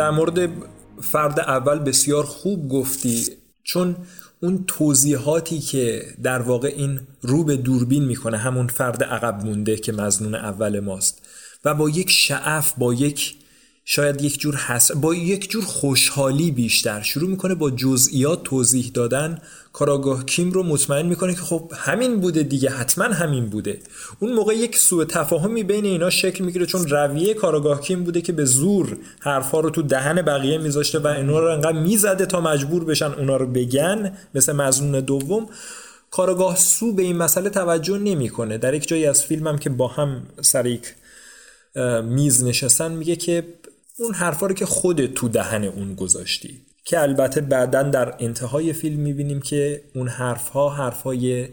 در 0.07 0.13
مورد 0.13 0.49
فرد 1.01 1.39
اول 1.39 1.79
بسیار 1.79 2.23
خوب 2.23 2.69
گفتی 2.69 3.27
چون 3.63 3.95
اون 4.41 4.63
توضیحاتی 4.67 5.59
که 5.59 6.05
در 6.23 6.41
واقع 6.41 6.73
این 6.77 6.99
رو 7.21 7.43
به 7.43 7.57
دوربین 7.57 8.05
می‌کنه 8.05 8.37
همون 8.37 8.67
فرد 8.67 9.03
عقب 9.03 9.45
مونده 9.45 9.75
که 9.75 9.91
مزنون 9.91 10.35
اول 10.35 10.79
ماست 10.79 11.21
و 11.65 11.73
با 11.73 11.89
یک 11.89 12.09
شعف 12.09 12.73
با 12.77 12.93
یک 12.93 13.35
شاید 13.89 14.21
یک 14.21 14.39
جور 14.39 14.55
حس 14.55 14.91
با 14.91 15.15
یک 15.15 15.49
جور 15.49 15.65
خوشحالی 15.65 16.51
بیشتر. 16.51 17.01
شروع 17.01 17.29
می‌کنه 17.29 17.55
با 17.55 17.71
جزئیات 17.71 18.43
توضیح 18.43 18.91
دادن. 18.93 19.41
کاراگاه 19.73 20.25
کیم 20.25 20.51
رو 20.51 20.63
مطمئن 20.63 21.05
می‌کنه 21.05 21.33
که 21.33 21.41
خب 21.41 21.71
همین 21.75 22.19
بوده 22.19 22.43
دیگه 22.43 22.69
حتما 22.69 23.05
همین 23.05 23.45
بوده. 23.45 23.79
اون 24.19 24.33
موقع 24.33 24.53
یک 24.53 24.77
سوء 24.77 25.05
تفاهمی 25.05 25.63
بین 25.63 25.85
اینا 25.85 26.09
شکل 26.09 26.43
می‌گیره 26.43 26.65
چون 26.65 26.87
رویه 26.87 27.33
کاراگاه 27.33 27.81
کیم 27.81 28.03
بوده 28.03 28.21
که 28.21 28.33
به 28.33 28.45
زور 28.45 28.97
حرفا 29.19 29.59
رو 29.59 29.69
تو 29.69 29.81
دهن 29.81 30.21
بقیه 30.21 30.57
میذاشته 30.57 30.99
و 30.99 31.07
اینا 31.07 31.39
رو 31.39 31.51
انقدر 31.51 31.79
می‌زده 31.79 32.25
تا 32.25 32.41
مجبور 32.41 32.85
بشن 32.85 33.11
اونا 33.11 33.37
رو 33.37 33.47
بگن 33.47 34.17
مثل 34.35 34.53
مزنون 34.53 34.99
دوم. 34.99 35.49
کاراگاه 36.11 36.55
سو 36.55 36.93
به 36.93 37.03
این 37.03 37.17
مسئله 37.17 37.49
توجه 37.49 37.97
نمی‌کنه. 37.97 38.57
در 38.57 38.73
یک 38.73 38.87
جایی 38.87 39.05
از 39.05 39.23
فیلمم 39.23 39.57
که 39.57 39.69
با 39.69 39.87
هم 39.87 40.23
سر 40.41 40.77
میز 42.03 42.43
نشستن 42.43 42.91
میگه 42.91 43.15
که 43.15 43.43
اون 43.99 44.13
حرفا 44.13 44.45
رو 44.45 44.53
که 44.53 44.65
خودت 44.65 45.13
تو 45.13 45.29
دهن 45.29 45.63
اون 45.63 45.95
گذاشتی. 45.95 46.61
که 46.85 47.01
البته 47.01 47.41
بعدا 47.41 47.83
در 47.83 48.15
انتهای 48.19 48.73
فیلم 48.73 48.99
می‌بینیم 48.99 49.41
که 49.41 49.81
اون 49.95 50.07
حرفها 50.07 50.69
حرفای 50.69 51.47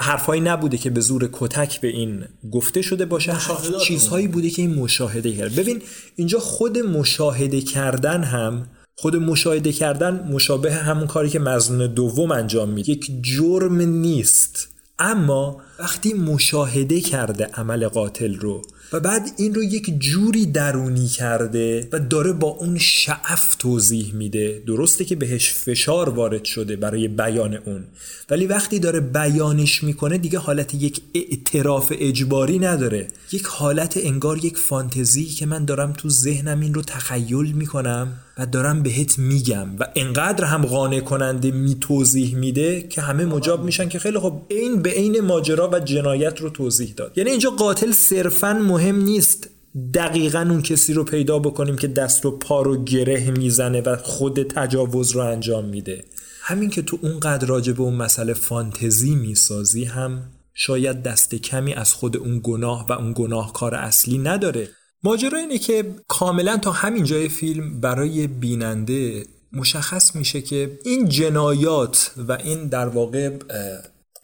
حرفایی 0.00 0.40
نبوده 0.40 0.76
که 0.76 0.90
به 0.90 1.00
زور 1.00 1.28
کتک 1.32 1.80
به 1.80 1.88
این 1.88 2.24
گفته 2.52 2.82
شده 2.82 3.04
باشه. 3.04 3.32
چیزهایی 3.80 4.28
بوده 4.28 4.50
که 4.50 4.62
این 4.62 4.74
مشاهده 4.74 5.32
کرد. 5.32 5.54
ببین 5.54 5.82
اینجا 6.16 6.38
خود 6.38 6.78
مشاهده 6.78 7.60
کردن 7.60 8.22
هم 8.22 8.68
خود 8.94 9.16
مشاهده 9.16 9.72
کردن 9.72 10.28
مشابه 10.32 10.72
همون 10.72 11.06
کاری 11.06 11.28
که 11.28 11.38
مزنون 11.38 11.94
دوم 11.94 12.32
انجام 12.32 12.68
میده. 12.68 12.90
یک 12.90 13.10
جرم 13.22 13.80
نیست. 13.80 14.68
اما 14.98 15.62
وقتی 15.78 16.14
مشاهده 16.14 17.00
کرده 17.00 17.44
عمل 17.44 17.88
قاتل 17.88 18.34
رو 18.34 18.62
و 18.92 19.00
بعد 19.00 19.30
این 19.36 19.54
رو 19.54 19.62
یک 19.62 19.98
جوری 19.98 20.46
درونی 20.46 21.08
کرده 21.08 21.88
و 21.92 21.98
داره 21.98 22.32
با 22.32 22.48
اون 22.48 22.78
شعف 22.78 23.54
توضیح 23.54 24.14
میده. 24.14 24.62
درسته 24.66 25.04
که 25.04 25.16
بهش 25.16 25.52
فشار 25.52 26.08
وارد 26.08 26.44
شده 26.44 26.76
برای 26.76 27.08
بیان 27.08 27.54
اون. 27.54 27.84
ولی 28.30 28.46
وقتی 28.46 28.78
داره 28.78 29.00
بیانش 29.00 29.84
می‌کنه 29.84 30.18
دیگه 30.18 30.38
حالت 30.38 30.74
یک 30.74 31.00
اعتراف 31.14 31.92
اجباری 31.98 32.58
نداره. 32.58 33.08
یک 33.32 33.44
حالت 33.46 33.96
انگار 33.96 34.44
یک 34.44 34.58
فانتزی 34.58 35.24
که 35.24 35.46
من 35.46 35.64
دارم 35.64 35.92
تو 35.92 36.08
ذهنم 36.08 36.60
این 36.60 36.74
رو 36.74 36.82
تخیل 36.82 37.52
می‌کنم. 37.52 38.16
و 38.38 38.46
دارم 38.46 38.82
بهت 38.82 39.18
میگم 39.18 39.68
و 39.78 39.86
انقدر 39.96 40.44
هم 40.44 40.62
قانع 40.62 41.00
کننده 41.00 41.50
می 41.50 41.76
توضیح 41.80 42.36
میده 42.36 42.82
که 42.82 43.00
همه 43.00 43.24
مجاب 43.24 43.64
میشن 43.64 43.88
که 43.88 43.98
خیلی 43.98 44.18
خب 44.18 44.42
این 44.48 44.82
به 44.82 44.90
عین 44.90 45.20
ماجرا 45.20 45.70
و 45.72 45.80
جنایت 45.80 46.40
رو 46.40 46.50
توضیح 46.50 46.94
داد. 46.96 47.18
یعنی 47.18 47.30
اینجا 47.30 47.50
قاتل 47.50 47.92
صرفا 47.92 48.52
مهم 48.52 48.96
نیست 49.02 49.50
دقیقا 49.94 50.40
اون 50.40 50.62
کسی 50.62 50.92
رو 50.92 51.04
پیدا 51.04 51.38
بکنیم 51.38 51.76
که 51.76 51.88
دست 51.88 52.26
و 52.26 52.30
پا 52.30 52.62
رو 52.62 52.84
گره 52.84 53.30
می‌زنه 53.30 53.80
و 53.80 53.96
خود 53.96 54.42
تجاوز 54.42 55.10
رو 55.10 55.20
انجام 55.20 55.64
میده. 55.64 56.04
همین 56.42 56.70
که 56.70 56.82
تو 56.82 56.98
اون 57.02 57.20
قدر 57.20 57.46
راجع 57.46 57.72
به 57.72 57.82
اون 57.82 57.94
مسئله 57.94 58.34
فانتزی 58.34 59.14
می‌سازی 59.14 59.84
هم 59.84 60.22
شاید 60.54 61.02
دست 61.02 61.34
کمی 61.34 61.74
از 61.74 61.92
خود 61.92 62.16
اون 62.16 62.40
گناه 62.44 62.86
و 62.88 62.92
اون 62.92 63.12
گناهکار 63.16 63.74
اصلی 63.74 64.18
نداره. 64.18 64.68
ماجرا 65.02 65.38
اینه 65.38 65.58
که 65.58 65.84
کاملا 66.08 66.56
تا 66.56 66.72
همین 66.72 67.04
جای 67.04 67.28
فیلم 67.28 67.80
برای 67.80 68.26
بیننده 68.26 69.26
مشخص 69.52 70.16
میشه 70.16 70.42
که 70.42 70.78
این 70.84 71.08
جنایات 71.08 72.12
و 72.28 72.32
این 72.32 72.68
در 72.68 72.88
واقع 72.88 73.30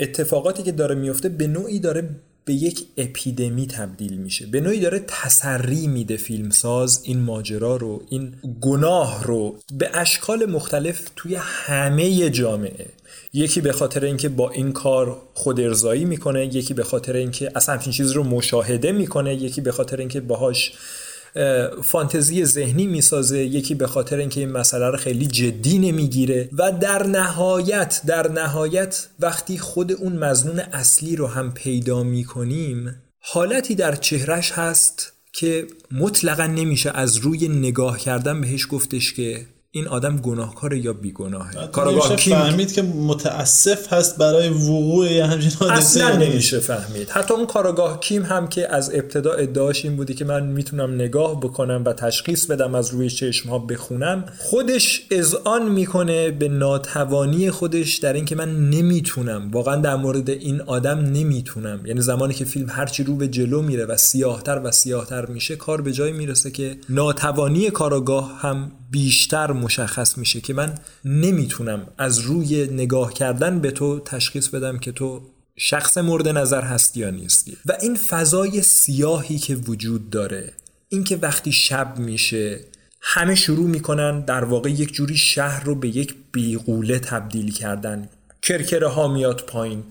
اتفاقاتی 0.00 0.62
که 0.62 0.73
داره 0.73 0.95
میفته 0.95 1.28
به 1.28 1.47
نوعی 1.47 1.78
داره 1.78 2.09
به 2.44 2.52
یک 2.54 2.84
اپیدمی 2.96 3.66
تبدیل 3.66 4.16
میشه. 4.16 4.46
به 4.46 4.60
نوعی 4.60 4.80
داره 4.80 5.04
تسری 5.08 5.86
میده 5.86 6.16
فیلمساز 6.16 7.00
این 7.04 7.20
ماجرا 7.20 7.76
رو 7.76 8.02
این 8.10 8.34
گناه 8.60 9.24
رو 9.24 9.58
به 9.78 9.90
اشکال 9.94 10.46
مختلف 10.46 11.10
توی 11.16 11.34
همه 11.38 12.30
جامعه. 12.30 12.86
یکی 13.32 13.60
به 13.60 13.72
خاطر 13.72 14.04
اینکه 14.04 14.28
با 14.28 14.50
این 14.50 14.72
کار 14.72 15.22
خود 15.34 15.60
ارزایی 15.60 16.04
می‌کنه 16.04 16.46
یکی 16.46 16.74
به 16.74 16.84
خاطر 16.84 17.16
اینکه 17.16 17.50
اصلا 17.54 17.74
همچین 17.74 17.92
چیز 17.92 18.10
رو 18.10 18.24
مشاهده 18.24 18.92
می‌کنه 18.92 19.34
یکی 19.34 19.60
به 19.60 19.72
خاطر 19.72 19.96
اینکه 19.96 20.20
باهاش 20.20 20.72
فانتزی 21.83 22.45
ذهنی 22.45 22.87
می‌سازه 22.87 23.38
یکی 23.38 23.75
به 23.75 23.87
خاطر 23.87 24.17
اینکه 24.17 24.41
این 24.41 24.53
مسئله 24.53 24.91
رو 24.91 24.97
خیلی 24.97 25.26
جدی 25.26 25.79
نمی‌گیره 25.79 26.49
و 26.59 26.73
در 26.73 27.07
نهایت 27.07 28.00
در 28.07 28.31
نهایت 28.33 29.09
وقتی 29.21 29.59
خود 29.59 29.93
اون 29.93 30.12
مزنون 30.12 30.59
اصلی 30.59 31.17
رو 31.17 31.26
هم 31.26 31.53
پیدا 31.55 32.03
می‌کنیم 32.03 33.03
حالتی 33.21 33.75
در 33.75 33.95
چهرش 33.95 34.53
هست 34.53 35.12
که 35.33 35.67
مطلقا 35.91 36.47
نمیشه 36.47 36.91
از 36.91 37.17
روی 37.17 37.49
نگاه 37.49 37.99
کردن 37.99 38.41
بهش 38.41 38.67
گفتش 38.71 39.12
که 39.12 39.47
این 39.76 39.88
آدم 39.88 40.16
گناهکار 40.16 40.73
یا 40.73 40.93
بیگناهه؟ 40.93 41.66
کاراگاه 41.66 42.16
کیم؟ 42.16 42.37
فهمید 42.37 42.73
که 42.73 42.83
متاسف 42.83 43.93
هست 43.93 44.19
برای 44.19 44.49
وقوع 44.49 45.09
همچین 45.09 45.50
حادثه 45.61 45.76
اصلا 46.04 46.16
نمیشه 46.16 46.59
فهمید. 46.59 47.11
حتی 47.11 47.35
اون 47.35 47.47
کاراگاه 47.47 48.00
کیم 48.00 48.23
هم 48.23 48.49
که 48.49 48.75
از 48.75 48.90
ابتدا 48.95 49.33
ادعاش 49.33 49.85
این 49.85 49.97
بودی 49.97 50.14
که 50.14 50.25
من 50.25 50.47
می‌تونم 50.47 50.95
نگاه 50.95 51.40
بکنم 51.40 51.83
و 51.85 51.93
تشخیص 51.93 52.47
بدم 52.47 52.75
از 52.75 52.90
روی 52.90 53.11
چشم 53.11 53.49
ها 53.49 53.59
بخونم 53.59 54.25
خودش 54.38 55.07
اذعان 55.11 55.73
می‌کنه 55.73 56.31
به 56.31 56.49
ناتوانی 56.49 57.50
خودش 57.50 57.97
در 57.97 58.12
اینکه 58.12 58.37
من 58.37 58.71
نمی‌تونم. 58.71 59.50
واقعا 59.50 59.76
در 59.76 59.97
مورد 59.97 60.31
این 60.31 60.61
آدم 60.61 60.99
نمی‌تونم. 60.99 61.87
یعنی 61.87 62.00
زمانی 62.00 62.35
که 62.35 62.45
فیلم 62.45 62.66
هرچی 62.71 63.04
رو 63.04 63.16
به 63.16 63.28
جلو 63.28 63.62
میره 63.62 63.85
و 63.85 63.97
سیاهتر 63.97 64.61
و 64.64 64.71
سیاهتر 64.71 65.26
میشه 65.26 65.57
کار 65.57 65.81
به 65.81 65.93
جای 65.93 66.12
می‌رسه 66.12 66.50
که 66.50 66.76
ناتوانی 66.88 67.71
کاراگاه 67.71 68.38
هم 68.40 68.73
بیشتر 68.94 69.52
مشخص 69.52 70.18
میشه 70.18 70.40
که 70.40 70.54
من 70.54 70.74
نمی‌تونم 71.04 71.86
از 71.98 72.18
روی 72.18 72.66
نگاه 72.66 73.12
کردن 73.14 73.60
به 73.60 73.70
تو 73.70 74.00
تشخیص 74.00 74.48
بدم 74.48 74.78
که 74.78 74.92
تو 74.92 75.22
شخص 75.56 75.98
مورد 75.98 76.28
نظر 76.28 76.62
هستی 76.62 77.00
یا 77.00 77.10
نیستی. 77.10 77.56
و 77.66 77.76
این 77.82 77.96
فضای 77.96 78.62
سیاهی 78.62 79.38
که 79.38 79.54
وجود 79.54 80.11
داره 80.11 80.52
اینکه 80.88 81.16
وقتی 81.16 81.52
شب 81.52 81.98
میشه 81.98 82.61
همه 83.00 83.35
شروع 83.35 83.68
می‌کنن 83.68 84.20
در 84.20 84.44
واقع 84.44 84.70
یک 84.70 84.92
جوری 84.92 85.16
شهر 85.16 85.64
رو 85.64 85.74
به 85.74 85.88
یک 85.88 86.14
بیغوله 86.33 86.98
تبدیل 86.98 87.52
کردن. 87.52 88.09
کرکره 88.42 88.88
ها 88.88 89.09
میاد 89.09 89.44
پایین 89.46 89.85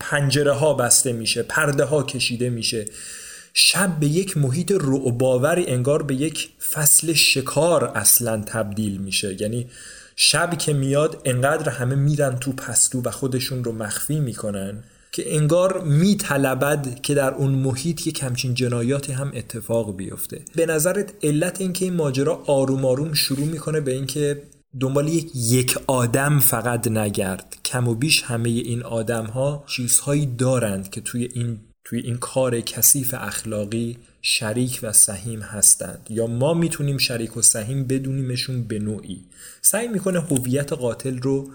پنجره 0.00 0.52
ها 0.52 0.74
بسته 0.74 1.12
میشه 1.12 1.42
پرده 1.42 1.84
ها 1.84 2.02
کشیده 2.02 2.50
میشه. 2.50 2.86
شب 3.54 3.96
به 4.00 4.06
یک 4.06 4.36
محیط 4.36 4.72
رعباوری 4.72 5.66
انگار 5.66 6.02
به 6.02 6.14
یک 6.14 6.48
فصل 6.72 7.12
شکار 7.12 7.84
اصلا 7.84 8.42
تبدیل 8.46 8.96
میشه. 8.96 9.36
یعنی 9.40 9.66
شب 10.16 10.58
که 10.58 10.72
میاد 10.72 11.22
انقدر 11.24 11.68
همه 11.68 11.94
میرن 11.94 12.36
تو 12.36 12.52
پستو 12.52 13.02
و 13.02 13.10
خودشون 13.10 13.64
رو 13.64 13.72
مخفی 13.72 14.20
می‌کنن 14.20 14.84
که 15.12 15.36
انگار 15.36 15.84
میطلبد 15.84 17.00
که 17.02 17.14
در 17.14 17.34
اون 17.34 17.50
محیط 17.50 18.06
یک 18.06 18.18
کمچین 18.18 18.54
جنایاتی 18.54 19.12
هم 19.12 19.32
اتفاق 19.34 19.96
بیفته. 19.96 20.40
به 20.54 20.66
نظرت 20.66 21.12
علت 21.22 21.60
اینکه 21.60 21.84
این 21.84 21.94
ماجرا 21.94 22.42
آروم 22.46 22.84
آروم 22.84 23.12
شروع 23.12 23.46
می‌کنه 23.46 23.80
به 23.80 23.92
اینکه 23.92 24.42
دنبال 24.80 25.08
یک 25.08 25.30
یک 25.34 25.78
آدم 25.86 26.40
فقط 26.40 26.88
نگرد. 26.88 27.56
کم 27.64 27.88
و 27.88 27.94
بیش 27.94 28.22
همه 28.22 28.48
این 28.48 28.82
آدم 28.82 29.24
ها 29.24 29.64
چیزهایی 29.66 30.26
دارند 30.26 30.90
که 30.90 31.00
توی 31.00 31.28
این 31.34 31.58
توی 31.84 32.00
این 32.00 32.16
کار 32.16 32.60
کثیف 32.60 33.14
اخلاقی 33.18 33.98
شریک 34.22 34.80
و 34.82 34.92
سهیم 34.92 35.40
هستند. 35.40 36.06
یا 36.10 36.26
ما 36.26 36.54
می‌تونیم 36.54 36.98
شریک 36.98 37.36
و 37.36 37.42
سهیم 37.42 37.84
بدونیمشون 37.84 38.62
به 38.62 38.78
نوعی. 38.78 39.24
سعی 39.62 39.88
می‌کنه 39.88 40.20
هویت 40.20 40.72
قاتل 40.72 41.18
رو 41.18 41.50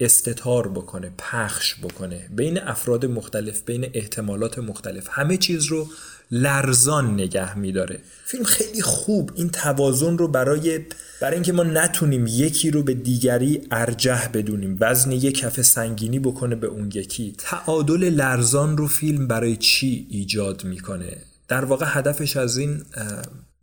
استتار 0.00 0.68
بکنه 0.68 1.12
پخش 1.18 1.74
بکنه. 1.82 2.28
بین 2.30 2.58
افراد 2.58 3.06
مختلف 3.06 3.62
بین 3.62 3.90
احتمالات 3.94 4.58
مختلف. 4.58 5.08
همه 5.10 5.36
چیز 5.36 5.64
رو 5.64 5.88
لرزان 6.30 7.14
نگه 7.14 7.58
میداره. 7.58 8.00
فیلم 8.24 8.44
خیلی 8.44 8.82
خوب. 8.82 9.32
این 9.34 9.48
توازن 9.48 10.18
رو 10.18 10.28
برای 10.28 10.80
برای 11.20 11.34
اینکه 11.34 11.52
ما 11.52 11.62
نتونیم 11.62 12.26
یکی 12.26 12.70
رو 12.70 12.82
به 12.82 12.94
دیگری 12.94 13.62
ارجح 13.70 14.28
بدونیم. 14.28 14.76
وزن 14.80 15.12
یک 15.12 15.38
کف 15.38 15.62
سنگینی 15.62 16.18
بکنه 16.18 16.56
به 16.56 16.66
اون 16.66 16.90
یکی. 16.94 17.34
تعادل 17.38 18.10
لرزان 18.10 18.76
رو 18.76 18.86
فیلم 18.86 19.26
برای 19.26 19.56
چی 19.56 20.06
ایجاد 20.10 20.64
می‌کنه؟ 20.64 21.16
در 21.48 21.64
واقع 21.64 21.86
هدفش 21.88 22.36
از 22.36 22.56
این 22.56 22.82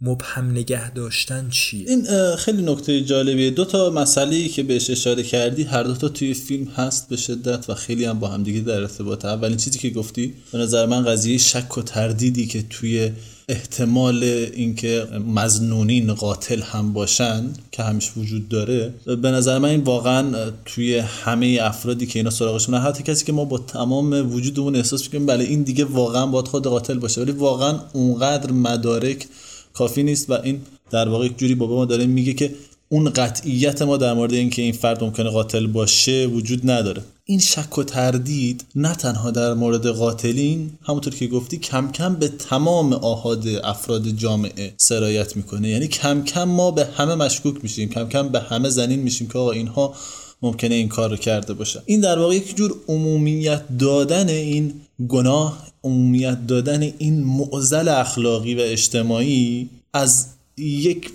مبهم 0.05 0.51
نگه 0.51 0.91
داشتن 0.93 1.49
چیه؟ 1.49 1.89
این 1.89 2.05
خیلی 2.35 2.61
نکته 2.61 3.01
جالبیه. 3.01 3.49
دو 3.49 3.65
تا 3.65 3.89
مسئله 3.89 4.47
که 4.47 4.63
بهش 4.63 4.89
اشاره 4.89 5.23
کردی 5.23 5.63
هر 5.63 5.83
دو 5.83 5.95
تا 5.95 6.09
توی 6.09 6.33
فیلم 6.33 6.67
هست 6.67 7.09
به 7.09 7.15
شدت 7.15 7.69
و 7.69 7.73
خیلی 7.73 8.05
هم 8.05 8.19
با 8.19 8.27
هم 8.27 8.43
دیگه 8.43 8.59
در 8.59 8.81
ارتباطه 8.81 9.27
اولین 9.27 9.57
چیزی 9.57 9.79
که 9.79 9.89
گفتی 9.89 10.33
به 10.51 10.57
نظر 10.57 10.85
من 10.85 11.05
قضیه 11.05 11.37
شک 11.37 11.77
و 11.77 11.81
تردیدی 11.81 12.45
که 12.45 12.63
توی 12.69 13.11
احتمال 13.49 14.23
اینکه 14.53 15.07
مزنونین 15.27 16.13
قاتل 16.13 16.61
هم 16.61 16.93
باشن 16.93 17.43
که 17.71 17.83
همیشه 17.83 18.11
وجود 18.17 18.49
داره 18.49 18.93
به 19.05 19.31
نظر 19.31 19.59
من 19.59 19.69
این 19.69 19.81
واقعا 19.81 20.51
توی 20.65 20.97
همه 20.97 21.59
افرادی 21.61 22.05
که 22.05 22.19
اینا 22.19 22.29
سراغشون 22.29 22.75
حتی 22.75 23.03
کسی 23.03 23.25
که 23.25 23.31
ما 23.31 23.45
با 23.45 23.57
تمام 23.57 24.33
وجودمون 24.33 24.75
احساس 24.75 25.03
می‌کنیم 25.03 25.25
بله 25.25 25.43
این 25.43 25.63
دیگه 25.63 25.85
واقعا 25.85 26.25
باید 26.25 26.47
خود 26.47 26.67
قاتل 26.67 26.99
باشه. 26.99 27.21
ولی 27.21 27.31
واقعا 27.31 27.79
اونقدر 27.93 28.51
مدارک 28.51 29.27
کافی 29.73 30.03
نیست 30.03 30.29
و 30.29 30.33
این 30.33 30.61
در 30.91 31.09
واقع 31.09 31.25
یک 31.25 31.37
جوری 31.37 31.55
بابا 31.55 31.75
ما 31.75 31.85
داره 31.85 32.05
میگه 32.05 32.33
که 32.33 32.53
اون 32.89 33.09
قطعیت 33.09 33.81
ما 33.81 33.97
در 33.97 34.13
مورد 34.13 34.33
اینکه 34.33 34.61
این 34.61 34.71
فرد 34.71 35.03
ممکنه 35.03 35.29
قاتل 35.29 35.67
باشه 35.67 36.25
وجود 36.25 36.71
نداره. 36.71 37.03
این 37.25 37.39
شک 37.39 37.77
و 37.77 37.83
تردید 37.83 38.65
نه 38.75 38.95
تنها 38.95 39.31
در 39.31 39.53
مورد 39.53 39.87
قاتلین 39.87 40.71
همونطور 40.83 41.15
که 41.15 41.27
گفتی 41.27 41.57
کم 41.57 41.91
کم 41.91 42.15
به 42.15 42.27
تمام 42.27 42.93
آهاد 42.93 43.47
افراد 43.47 44.07
جامعه 44.07 44.73
سرایت 44.77 45.35
می‌کنه. 45.35 45.69
یعنی 45.69 45.87
کم 45.87 46.23
کم 46.23 46.43
ما 46.43 46.71
به 46.71 46.85
همه 46.85 47.15
مشکوک 47.15 47.63
میشیم 47.63 47.89
کم 47.89 48.09
کم 48.09 48.29
به 48.29 48.39
همه 48.39 48.69
زنین 48.69 48.99
میشیم 48.99 49.27
که 49.27 49.39
آقا 49.39 49.51
اینها 49.51 49.95
ممکنه 50.43 50.75
این 50.75 50.89
کار 50.89 51.09
رو 51.09 51.17
کرده 51.17 51.53
باشه. 51.53 51.81
این 51.85 51.99
در 51.99 52.19
واقع 52.19 52.35
یک 52.35 52.55
جور 52.55 52.75
عمومیت 52.87 53.77
دادن 53.79 54.29
این 54.29 54.73
گناه 55.07 55.67
عمومیت 55.83 56.47
دادن 56.47 56.81
این 56.97 57.23
معزل 57.23 57.87
اخلاقی 57.87 58.55
و 58.55 58.59
اجتماعی 58.59 59.69
از 59.93 60.27
یک 60.57 61.11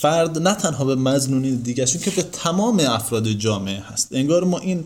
فرد 0.00 0.38
نه 0.38 0.54
تنها 0.54 0.84
به 0.84 0.94
مزنونی 0.94 1.56
دیگه 1.56 1.84
که 1.84 2.10
به 2.10 2.22
تمام 2.22 2.80
افراد 2.80 3.28
جامعه 3.28 3.80
هست. 3.80 4.08
انگار 4.12 4.44
ما 4.44 4.58
این 4.58 4.84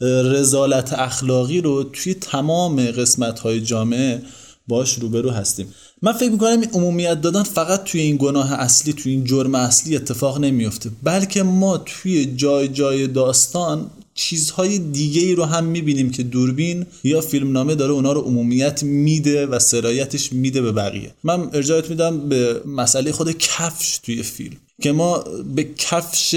رزالت 0.00 0.92
اخلاقی 0.92 1.60
رو 1.60 1.84
توی 1.84 2.14
تمام 2.14 2.80
قسمت 2.90 3.40
های 3.40 3.60
جامعه 3.60 4.22
باش 4.68 4.94
روبرو 4.94 5.30
هستیم. 5.30 5.74
من 6.02 6.12
فکر 6.12 6.30
می‌کنم 6.30 6.60
این 6.60 6.70
عمومیت 6.72 7.20
دادن 7.20 7.42
فقط 7.42 7.84
توی 7.84 8.00
این 8.00 8.16
گناه 8.16 8.52
اصلی 8.52 8.92
توی 8.92 9.12
این 9.12 9.24
جرم 9.24 9.54
اصلی 9.54 9.96
اتفاق 9.96 10.40
نمیفته 10.40 10.90
بلکه 11.02 11.42
ما 11.42 11.78
توی 11.78 12.26
جای 12.26 12.68
جای 12.68 13.06
داستان 13.06 13.90
چیزهای 14.14 14.78
دیگه 14.78 15.22
ای 15.22 15.34
رو 15.34 15.44
هم 15.44 15.64
می‌بینیم 15.64 16.10
که 16.10 16.22
دوربین 16.22 16.86
یا 17.04 17.20
فیلمنامه 17.20 17.74
داره 17.74 17.92
اونا 17.92 18.12
رو 18.12 18.20
عمومیت 18.20 18.82
میده 18.82 19.46
و 19.46 19.58
سرایتش 19.58 20.32
میده 20.32 20.62
به 20.62 20.72
بقیه. 20.72 21.14
من 21.24 21.50
ارجاعت 21.52 21.90
میدم 21.90 22.28
به 22.28 22.60
مسئله 22.66 23.12
خود 23.12 23.38
کفش 23.38 23.98
توی 23.98 24.22
فیلم. 24.22 24.56
که 24.82 24.92
ما 24.92 25.24
به 25.54 25.64
کفش 25.78 26.34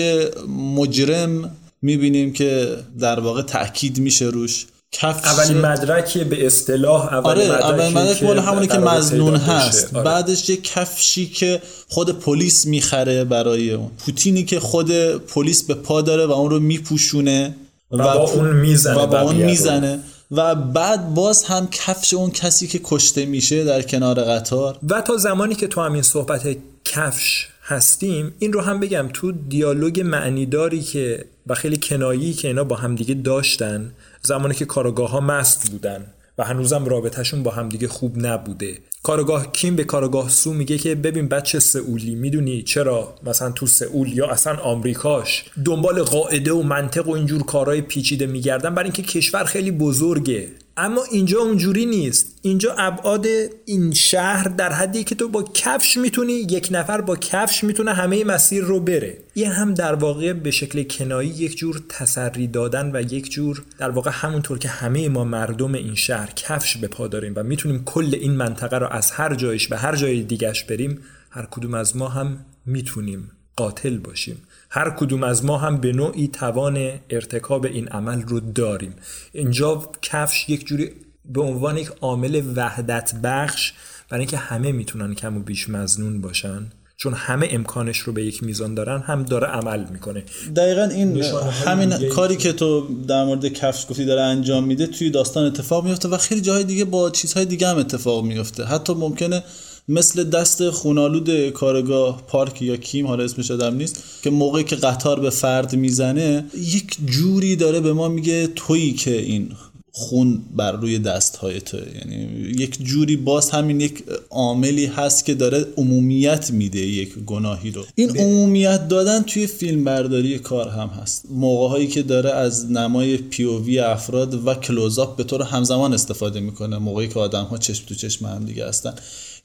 مجرم 0.76 1.58
می‌بینیم 1.82 2.34
که 2.34 2.78
در 3.00 3.20
واقع 3.20 3.42
تاکید 3.42 4.00
میشه 4.00 4.26
روش. 4.26 4.66
اولین 5.04 5.58
مدرکی 5.58 6.24
به 6.24 6.46
اصطلاح 6.46 7.14
اولین 7.14 7.52
آره 7.52 7.66
اولین 7.66 7.98
مدرک 7.98 8.24
مال 8.24 8.40
همونی 8.40 8.68
که 8.68 8.78
مزنون 8.78 9.36
هست. 9.36 9.96
آره. 9.96 10.04
بعدش 10.04 10.50
یه 10.50 10.58
کفشی 10.58 11.26
که 11.26 11.62
خود 11.88 12.20
پلیس 12.20 12.66
می‌خره 12.66 13.24
برای 13.24 13.72
اون. 13.72 13.92
پوتینی 14.06 14.44
که 14.44 14.60
خود 14.60 14.92
پلیس 15.18 15.64
به 15.64 15.74
پا 15.74 16.02
داره 16.02 16.26
و 16.26 16.32
اون 16.32 16.50
رو 16.50 16.60
میپوشونه 16.60 17.56
و, 17.92 17.96
و 17.96 17.98
با 17.98 18.14
اون 18.14 18.56
می‌زنه 18.56 18.96
و 18.96 19.08
با 19.08 19.22
اون 19.22 19.36
می‌زنه. 19.36 20.00
و 20.32 20.56
بعد 20.56 21.14
باز 21.14 21.44
هم 21.44 21.68
کفش 21.72 22.14
اون 22.14 22.32
کسی 22.32 22.68
که 22.68 22.80
کشته 22.84 23.26
میشه 23.26 23.64
در 23.64 23.82
کنار 23.82 24.24
قطار. 24.24 24.78
و 24.90 25.02
تا 25.02 25.18
زمانی 25.18 25.56
که 25.56 25.68
تو 25.68 25.82
همین 25.82 26.02
صحبت 26.02 26.58
کفش 26.86 27.48
هستیم 27.64 28.34
این 28.40 28.54
رو 28.54 28.62
هم 28.62 28.80
بگم 28.80 29.10
تو 29.14 29.32
دیالوگ 29.32 30.02
معنیداری 30.02 30.82
که 30.82 31.26
و 31.48 31.54
خیلی 31.56 31.78
کنایی 31.78 32.34
که 32.34 32.48
اینا 32.48 32.64
با 32.64 32.76
همدیگه 32.76 33.14
داشتن 33.14 33.92
زمانی 34.22 34.54
که 34.54 34.66
کارگاه 34.66 35.10
ها 35.10 35.20
مست 35.20 35.72
بودن 35.72 36.06
و 36.38 36.44
هنوزم 36.44 36.86
رابطهشون 36.86 37.44
با 37.44 37.52
همدیگه 37.52 37.88
خوب 37.88 38.26
نبوده. 38.26 38.78
کارگاه 39.04 39.52
کیم 39.52 39.76
به 39.76 39.84
کارگاه 39.84 40.30
سو 40.30 40.54
میگه 40.54 40.78
که 40.78 40.96
ببین 40.96 41.28
بچه 41.28 41.60
سئولی 41.60 42.16
می‌دونی 42.16 42.64
چرا؟ 42.64 43.16
مثلا 43.24 43.52
تو 43.52 43.68
سئول 43.68 44.14
یا 44.14 44.28
اصلا 44.28 44.58
آمریکاش 44.58 45.46
دنبال 45.66 46.04
قاعده 46.04 46.54
و 46.54 46.62
منطق 46.62 47.08
و 47.08 47.12
اینجور 47.12 47.44
کارهای 47.44 47.82
پیچیده 47.82 48.26
میگردن 48.26 48.76
برای 48.76 48.86
اینکه 48.86 49.04
کشور 49.04 49.44
خیلی 49.44 49.72
بزرگه. 49.72 50.48
اما 50.82 51.04
اینجا 51.12 51.40
اونجوری 51.40 51.86
نیست. 51.86 52.40
اینجا 52.42 52.76
ابعاد 52.78 53.26
این 53.66 53.94
شهر 53.94 54.48
در 54.48 54.74
حدی 54.74 55.04
که 55.04 55.16
تو 55.16 55.28
با 55.28 55.44
کفش 55.44 55.98
می‌تونی 55.98 56.34
یک 56.34 56.68
نفر 56.72 57.02
با 57.02 57.16
کفش 57.16 57.64
می‌تونه 57.64 57.94
همه 57.94 58.24
مسیر 58.24 58.64
رو 58.64 58.80
بره. 58.80 59.18
این 59.34 59.52
هم 59.52 59.74
در 59.74 59.96
واقع 59.96 60.34
به 60.34 60.52
شکل 60.52 60.84
کنایی 60.84 61.30
یک 61.30 61.58
جور 61.58 61.82
تسری 61.90 62.48
دادن 62.48 62.92
و 62.96 63.02
یک 63.02 63.32
جور 63.32 63.64
در 63.78 63.90
واقع 63.90 64.12
همونطور 64.14 64.60
که 64.60 64.70
همه 64.70 65.10
ما 65.10 65.24
مردم 65.24 65.74
این 65.74 65.96
شهر 65.96 66.32
کفش 66.36 66.78
به 66.78 66.88
پا 66.88 67.08
داریم 67.08 67.34
و 67.36 67.44
می‌تونیم 67.44 67.84
کل 67.84 68.16
این 68.16 68.32
منطقه 68.32 68.78
رو 68.78 68.88
از 68.88 69.12
هر 69.12 69.36
جایش 69.36 69.68
به 69.68 69.78
هر 69.78 69.96
جای 69.96 70.24
دیگش 70.24 70.64
بریم 70.64 71.00
هر 71.30 71.48
کدوم 71.52 71.74
از 71.74 71.98
ما 71.98 72.08
هم 72.08 72.46
می‌تونیم 72.66 73.32
قاتل 73.56 73.98
باشیم. 73.98 74.38
هر 74.74 74.90
کدوم 74.90 75.24
از 75.24 75.46
ما 75.46 75.58
هم 75.58 75.78
به 75.78 75.92
نوعی 75.92 76.28
توان 76.28 76.92
ارتکاب 77.10 77.66
این 77.66 77.88
عمل 77.88 78.22
رو 78.22 78.40
داریم. 78.40 78.96
اینجا 79.32 79.90
کفش 80.02 80.50
یک 80.50 80.66
جوری 80.66 80.92
به 81.26 81.42
عنوان 81.42 81.78
یک 81.78 81.92
عامل 82.02 82.42
وحدت 82.56 83.14
بخش 83.24 83.74
برای 84.10 84.22
اینکه 84.22 84.38
همه 84.38 84.72
می‌تونن 84.72 85.14
کم 85.14 85.38
و 85.38 85.40
بیش 85.40 85.70
مزنون 85.70 86.22
باشن. 86.22 86.72
چون 86.98 87.14
همه 87.14 87.48
امکانش 87.52 87.98
رو 87.98 88.14
به 88.14 88.26
یک 88.26 88.44
میزان 88.44 88.76
دارن 88.76 89.02
هم 89.02 89.24
داره 89.24 89.48
عمل 89.48 89.86
می‌کنه. 89.90 90.24
دقیقا 90.56 90.84
این 90.84 91.24
همین 91.66 92.10
کاری 92.10 92.36
که 92.36 92.54
تو 92.54 92.88
در 93.08 93.24
مورد 93.26 93.48
کفش 93.48 93.86
گفتی 93.90 94.06
داره 94.06 94.22
انجام 94.22 94.64
میده 94.64 94.88
توی 94.88 95.10
داستان 95.10 95.46
اتفاق 95.46 95.86
میفته 95.86 96.08
و 96.08 96.18
خیلی 96.18 96.42
جاهای 96.42 96.64
دیگه 96.64 96.86
با 96.86 97.10
چیزهای 97.10 97.46
دیگه 97.46 97.68
هم 97.68 97.78
اتفاق 97.78 98.24
میفته. 98.24 98.66
حتی 98.66 98.94
ممکنه 98.94 99.44
مثل 99.88 100.24
دست 100.24 100.70
خونالود 100.70 101.50
کارگاه 101.50 102.24
پارک 102.28 102.62
یا 102.62 102.78
کیم 102.78 103.08
حالا 103.08 103.24
اسمش 103.24 103.52
آدم 103.52 103.76
نیست 103.76 104.04
که 104.24 104.30
موقعی 104.30 104.64
که 104.64 104.76
قطار 104.76 105.20
به 105.20 105.30
فرد 105.30 105.76
می‌زنه 105.76 106.46
یک 106.58 106.98
جوری 107.06 107.56
داره 107.56 107.80
به 107.80 107.94
ما 107.94 108.10
میگه 108.10 108.48
تویی 108.56 108.94
که 108.94 109.22
این 109.22 109.50
خون 109.94 110.42
بر 110.56 110.72
روی 110.72 111.00
دست 111.00 111.36
های 111.36 111.62
تو. 111.62 111.78
یعنی 111.78 112.16
یک 112.58 112.84
جوری 112.84 113.16
باز 113.16 113.50
همین 113.50 113.82
یک 113.82 114.04
عاملی 114.30 114.86
هست 114.86 115.26
که 115.26 115.34
داره 115.34 115.66
عمومیت 115.78 116.52
میده 116.52 116.80
یک 116.80 117.14
گناهی 117.16 117.72
رو. 117.72 117.86
این 117.96 118.18
عمومیت 118.18 118.88
دادن 118.88 119.22
توی 119.22 119.48
فیلم 119.48 119.84
برداری 119.84 120.40
کار 120.40 120.70
هم 120.70 120.88
هست. 120.88 121.26
موقع 121.30 121.68
هایی 121.68 121.88
که 121.88 122.02
داره 122.04 122.30
از 122.30 122.72
نمای 122.72 123.18
پیووی 123.18 123.80
افراد 123.80 124.48
و 124.48 124.54
کلوزاپ 124.54 125.18
به 125.18 125.24
طور 125.24 125.42
همزمان 125.42 125.94
استفاده 125.94 126.40
می‌کنه. 126.40 126.78
موقعی 126.78 127.08
که 127.08 127.20
آدم 127.20 127.44
ها 127.44 127.58
چشم 127.58 127.86
تو 127.86 127.96
چشم 127.96 128.26
هم 128.26 128.46
دیگه 128.46 128.68
هستن. 128.68 128.94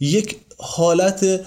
یک 0.01 0.37
حالت 0.59 1.41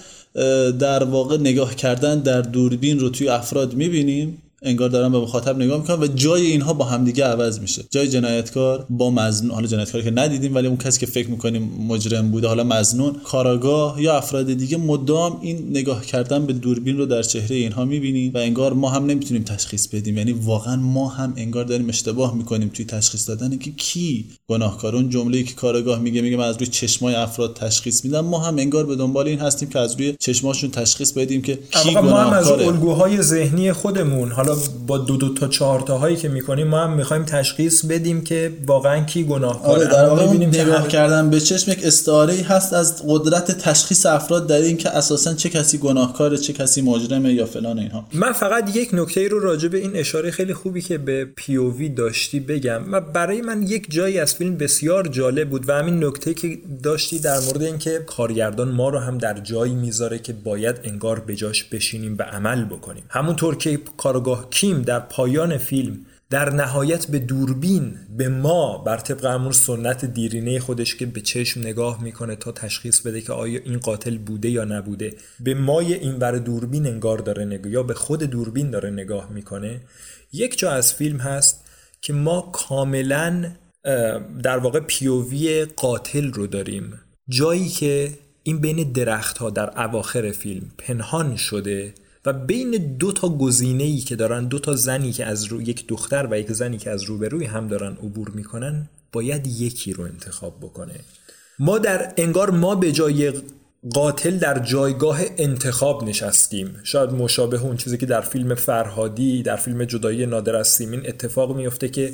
در 0.79 1.03
واقع 1.03 1.38
نگاه 1.38 1.75
کردن 1.75 2.19
در 2.19 2.41
دوربین 2.41 2.99
رو 2.99 3.09
توی 3.09 3.29
افراد 3.29 3.73
می‌بینیم؟ 3.73 4.41
انگار 4.62 4.89
دارن 4.89 5.12
به 5.12 5.19
مخاطب 5.19 5.56
نگاه 5.56 5.78
می‌کنن 5.82 6.00
و 6.00 6.08
جای 6.08 6.45
اینها 6.45 6.74
با 6.74 6.86
همدیگه 6.86 7.24
عوض 7.24 7.60
میشه. 7.60 7.84
جای 7.91 8.08
جنایتکار 8.08 8.86
با 8.89 9.12
مزنون 9.12 9.52
حالا 9.52 9.67
جنایتکاری 9.67 10.04
که 10.04 10.12
ندیدیم 10.12 10.56
ولی 10.56 10.67
اون 10.67 10.78
کسی 10.78 11.00
که 11.00 11.06
فکر 11.06 11.28
می‌کنیم 11.28 11.72
مجرم 11.88 12.32
بوده 12.32 12.48
حالا 12.48 12.63
مزنون 12.63 13.15
کاراگاه 13.24 14.02
یا 14.02 14.17
افراد 14.17 14.54
دیگه 14.54 14.78
مدام 14.78 15.39
این 15.41 15.69
نگاه 15.69 16.06
کردن 16.06 16.45
به 16.45 16.54
دوربین 16.54 16.98
رو 16.98 17.06
در 17.06 17.22
چهره 17.22 17.56
اینها 17.56 17.86
می‌بینیم 17.86 18.32
و 18.34 18.38
انگار 18.38 18.74
ما 18.74 18.89
هم 18.89 19.06
نمی‌تونیم 19.06 19.43
تشخیص 19.43 19.88
بدیم. 19.88 20.17
یعنی 20.17 20.32
واقعا 20.32 20.76
ما 20.76 21.10
هم 21.10 21.34
انگار 21.38 21.65
داریم 21.65 21.89
اشتباه 21.89 22.36
می‌کنیم 22.36 22.72
توی 22.74 22.86
تشخیص 22.86 23.30
دادن 23.30 23.58
که 23.58 23.72
کی 23.72 24.26
گناهکار. 24.48 24.95
اون 24.95 25.10
جمله‌ای 25.10 25.43
که 25.43 25.54
کاراگاه 25.54 26.00
میگه 26.00 26.22
میگه 26.22 26.38
من 26.38 26.48
از 26.48 26.56
روی 26.56 26.67
چشمای 26.67 27.15
افراد 27.15 27.54
تشخیص 27.54 28.06
میدم. 28.06 28.26
ما 28.26 28.39
هم 28.39 28.58
انگار 28.58 28.86
به 28.86 28.95
دنبال 28.95 29.28
این 29.28 29.39
هستیم 29.39 29.69
که 29.69 29.80
از 29.80 29.95
روی 29.95 30.15
چشماشون 30.19 30.72
تشخیص 30.72 31.12
بدیم 31.12 31.41
که 31.41 31.60
کی 31.72 31.93
ما 31.93 32.17
هم 32.17 32.34
از 32.34 32.52
الگوهای 32.52 33.22
ذهنی 33.22 33.74
خودمون 33.74 34.32
حالا 34.32 34.48
با 34.88 34.97
دو 34.97 35.17
دو 35.17 35.33
تا 35.33 35.47
چهار 35.47 35.79
تا 35.79 35.97
هایی 35.97 36.15
که 36.15 36.29
می‌کنیم 36.29 36.67
ما 36.67 36.79
هم 36.79 36.93
می‌خوایم 36.93 37.23
تشخیص 37.23 37.85
بدیم 37.85 38.23
که 38.23 38.53
واقعا 38.65 39.03
کی 39.03 39.23
گناهکاره 39.23 39.73
آره 39.73 39.85
در 39.85 40.05
واقع 40.05 40.33
نگاه 40.33 40.88
کردن 40.88 41.29
به 41.29 41.39
چشم 41.39 41.71
یک 41.71 41.79
استعاره 41.83 42.33
هست 42.33 42.73
از 42.73 43.03
قدرت 43.07 43.51
تشخیص 43.51 44.05
افراد 44.05 44.47
در 44.47 44.55
این 44.55 44.77
که 44.77 44.89
اساسا 44.89 45.33
چه 45.33 45.49
کسی 45.49 45.77
گناهکاره 45.77 46.38
چه 46.38 46.53
کسی 46.53 46.81
مجرمه 46.81 47.33
یا 47.33 47.45
فلان 47.45 47.79
اینها. 47.79 48.05
من 48.13 48.31
فقط 48.31 48.75
یک 48.75 48.89
نکته 48.93 49.27
رو 49.27 49.39
راجع 49.39 49.67
به 49.67 49.77
این 49.77 49.95
اشاره 49.95 50.31
خیلی 50.31 50.53
خوبی 50.53 50.81
که 50.81 50.97
به 50.97 51.25
پی 51.25 51.89
داشتی 51.89 52.39
بگم 52.39 52.81
و 52.91 53.01
برای 53.01 53.41
من 53.41 53.63
یک 53.63 53.91
جایی 53.91 54.19
از 54.19 54.35
فیلم 54.35 54.57
بسیار 54.57 55.07
جالب 55.07 55.49
بود 55.49 55.69
و 55.69 55.73
همین 55.73 56.03
نکته 56.03 56.33
که 56.33 56.57
داشتی 56.83 57.19
در 57.19 57.39
مورد 57.39 57.62
اینکه 57.62 58.03
کارگردان 58.07 58.71
ما 58.71 58.89
رو 58.89 58.99
هم 58.99 59.17
در 59.17 59.39
جایی 59.39 59.75
می‌ذاره 59.75 60.19
که 60.19 60.33
باید 60.33 60.75
انگار 60.83 61.19
به 61.19 61.35
جاش 61.35 61.63
بشینیم 61.63 62.15
و 62.19 62.23
عمل 62.23 62.65
بکنیم. 62.65 63.03
همونطور 63.09 63.55
که 63.55 63.79
کارگاه 63.97 64.38
کیم 64.52 64.82
در 64.82 64.99
پایان 64.99 65.58
فیلم 65.58 66.06
در 66.30 66.49
نهایت 66.49 67.08
به 67.08 67.19
دوربین 67.19 67.97
به 68.17 68.30
ما 68.30 68.78
بر 68.78 68.97
طبق 68.97 69.25
همون 69.25 69.52
سنت 69.52 70.06
دیرینه 70.06 70.60
خودش 70.60 70.95
که 70.95 71.06
به 71.06 71.21
چشم 71.21 71.60
نگاه 71.60 72.04
می‌کنه 72.04 72.36
تا 72.36 72.52
تشخیص 72.52 72.99
بده 72.99 73.21
که 73.21 73.34
آیا 73.34 73.60
این 73.65 73.80
قاتل 73.80 74.17
بوده 74.17 74.49
یا 74.49 74.65
نبوده 74.65 75.15
به 75.39 75.54
مای 75.54 75.93
این 75.93 76.19
بر 76.19 76.32
دوربین 76.32 76.88
انگار 76.88 77.17
داره 77.17 77.45
نگاه 77.45 77.71
یا 77.71 77.84
به 77.84 77.93
خود 77.93 78.23
دوربین 78.23 78.71
داره 78.71 78.89
نگاه 78.89 79.30
می‌کنه. 79.32 79.82
یک 80.34 80.60
جا 80.60 80.71
از 80.71 80.93
فیلم 80.93 81.17
هست 81.17 81.65
که 82.02 82.13
ما 82.13 82.41
کاملا 82.41 83.52
در 84.43 84.58
واقع 84.58 84.80
پیووی 84.80 85.65
قاتل 85.65 86.32
رو 86.32 86.47
داریم. 86.47 86.93
جایی 87.30 87.69
که 87.69 88.12
این 88.43 88.62
بین 88.62 88.91
درخت 88.91 89.38
ها 89.38 89.49
در 89.49 89.82
اواخر 89.82 90.32
فیلم 90.32 90.71
پنهان 90.78 91.36
شده 91.36 91.93
و 92.25 92.34
بین 92.34 92.71
دو 92.97 93.12
تا 93.12 93.29
گزینه 93.29 93.84
ای 93.84 93.97
که 93.97 94.15
دارن 94.15 94.47
دو 94.47 94.60
تا 94.60 94.75
زنی 94.75 95.12
که 95.12 95.25
از 95.25 95.43
رو 95.43 95.62
یک 95.62 95.88
دختر 95.88 96.27
و 96.32 96.39
یک 96.39 96.51
زنی 96.51 96.77
که 96.77 96.89
از 96.89 97.03
روبروی 97.03 97.45
هم 97.45 97.67
دارن 97.67 97.91
عبور 97.91 98.29
می‌کنن 98.29 98.89
باید 99.12 99.47
یکی 99.47 99.93
رو 99.93 100.03
انتخاب 100.03 100.60
بکنه. 100.62 100.93
ما 101.60 101.77
در 101.77 102.13
انگار 102.17 102.49
ما 102.49 102.75
به 102.75 102.91
جای 102.91 103.34
قاتل 103.93 104.38
در 104.38 104.60
جایگاه 104.60 105.19
انتخاب 105.38 106.03
نشستیم. 106.03 106.75
شاید 106.84 107.10
مشابه 107.10 107.62
اون 107.62 107.77
چیزی 107.77 107.97
که 107.97 108.05
در 108.05 108.21
فیلم 108.21 108.55
فرهادی 108.55 109.43
در 109.43 109.55
فیلم 109.55 109.86
جدایی 109.86 110.25
نادر 110.25 110.55
از 110.55 110.67
سیمین 110.67 111.01
اتفاق 111.08 111.55
میفته 111.55 111.89
که 111.89 112.13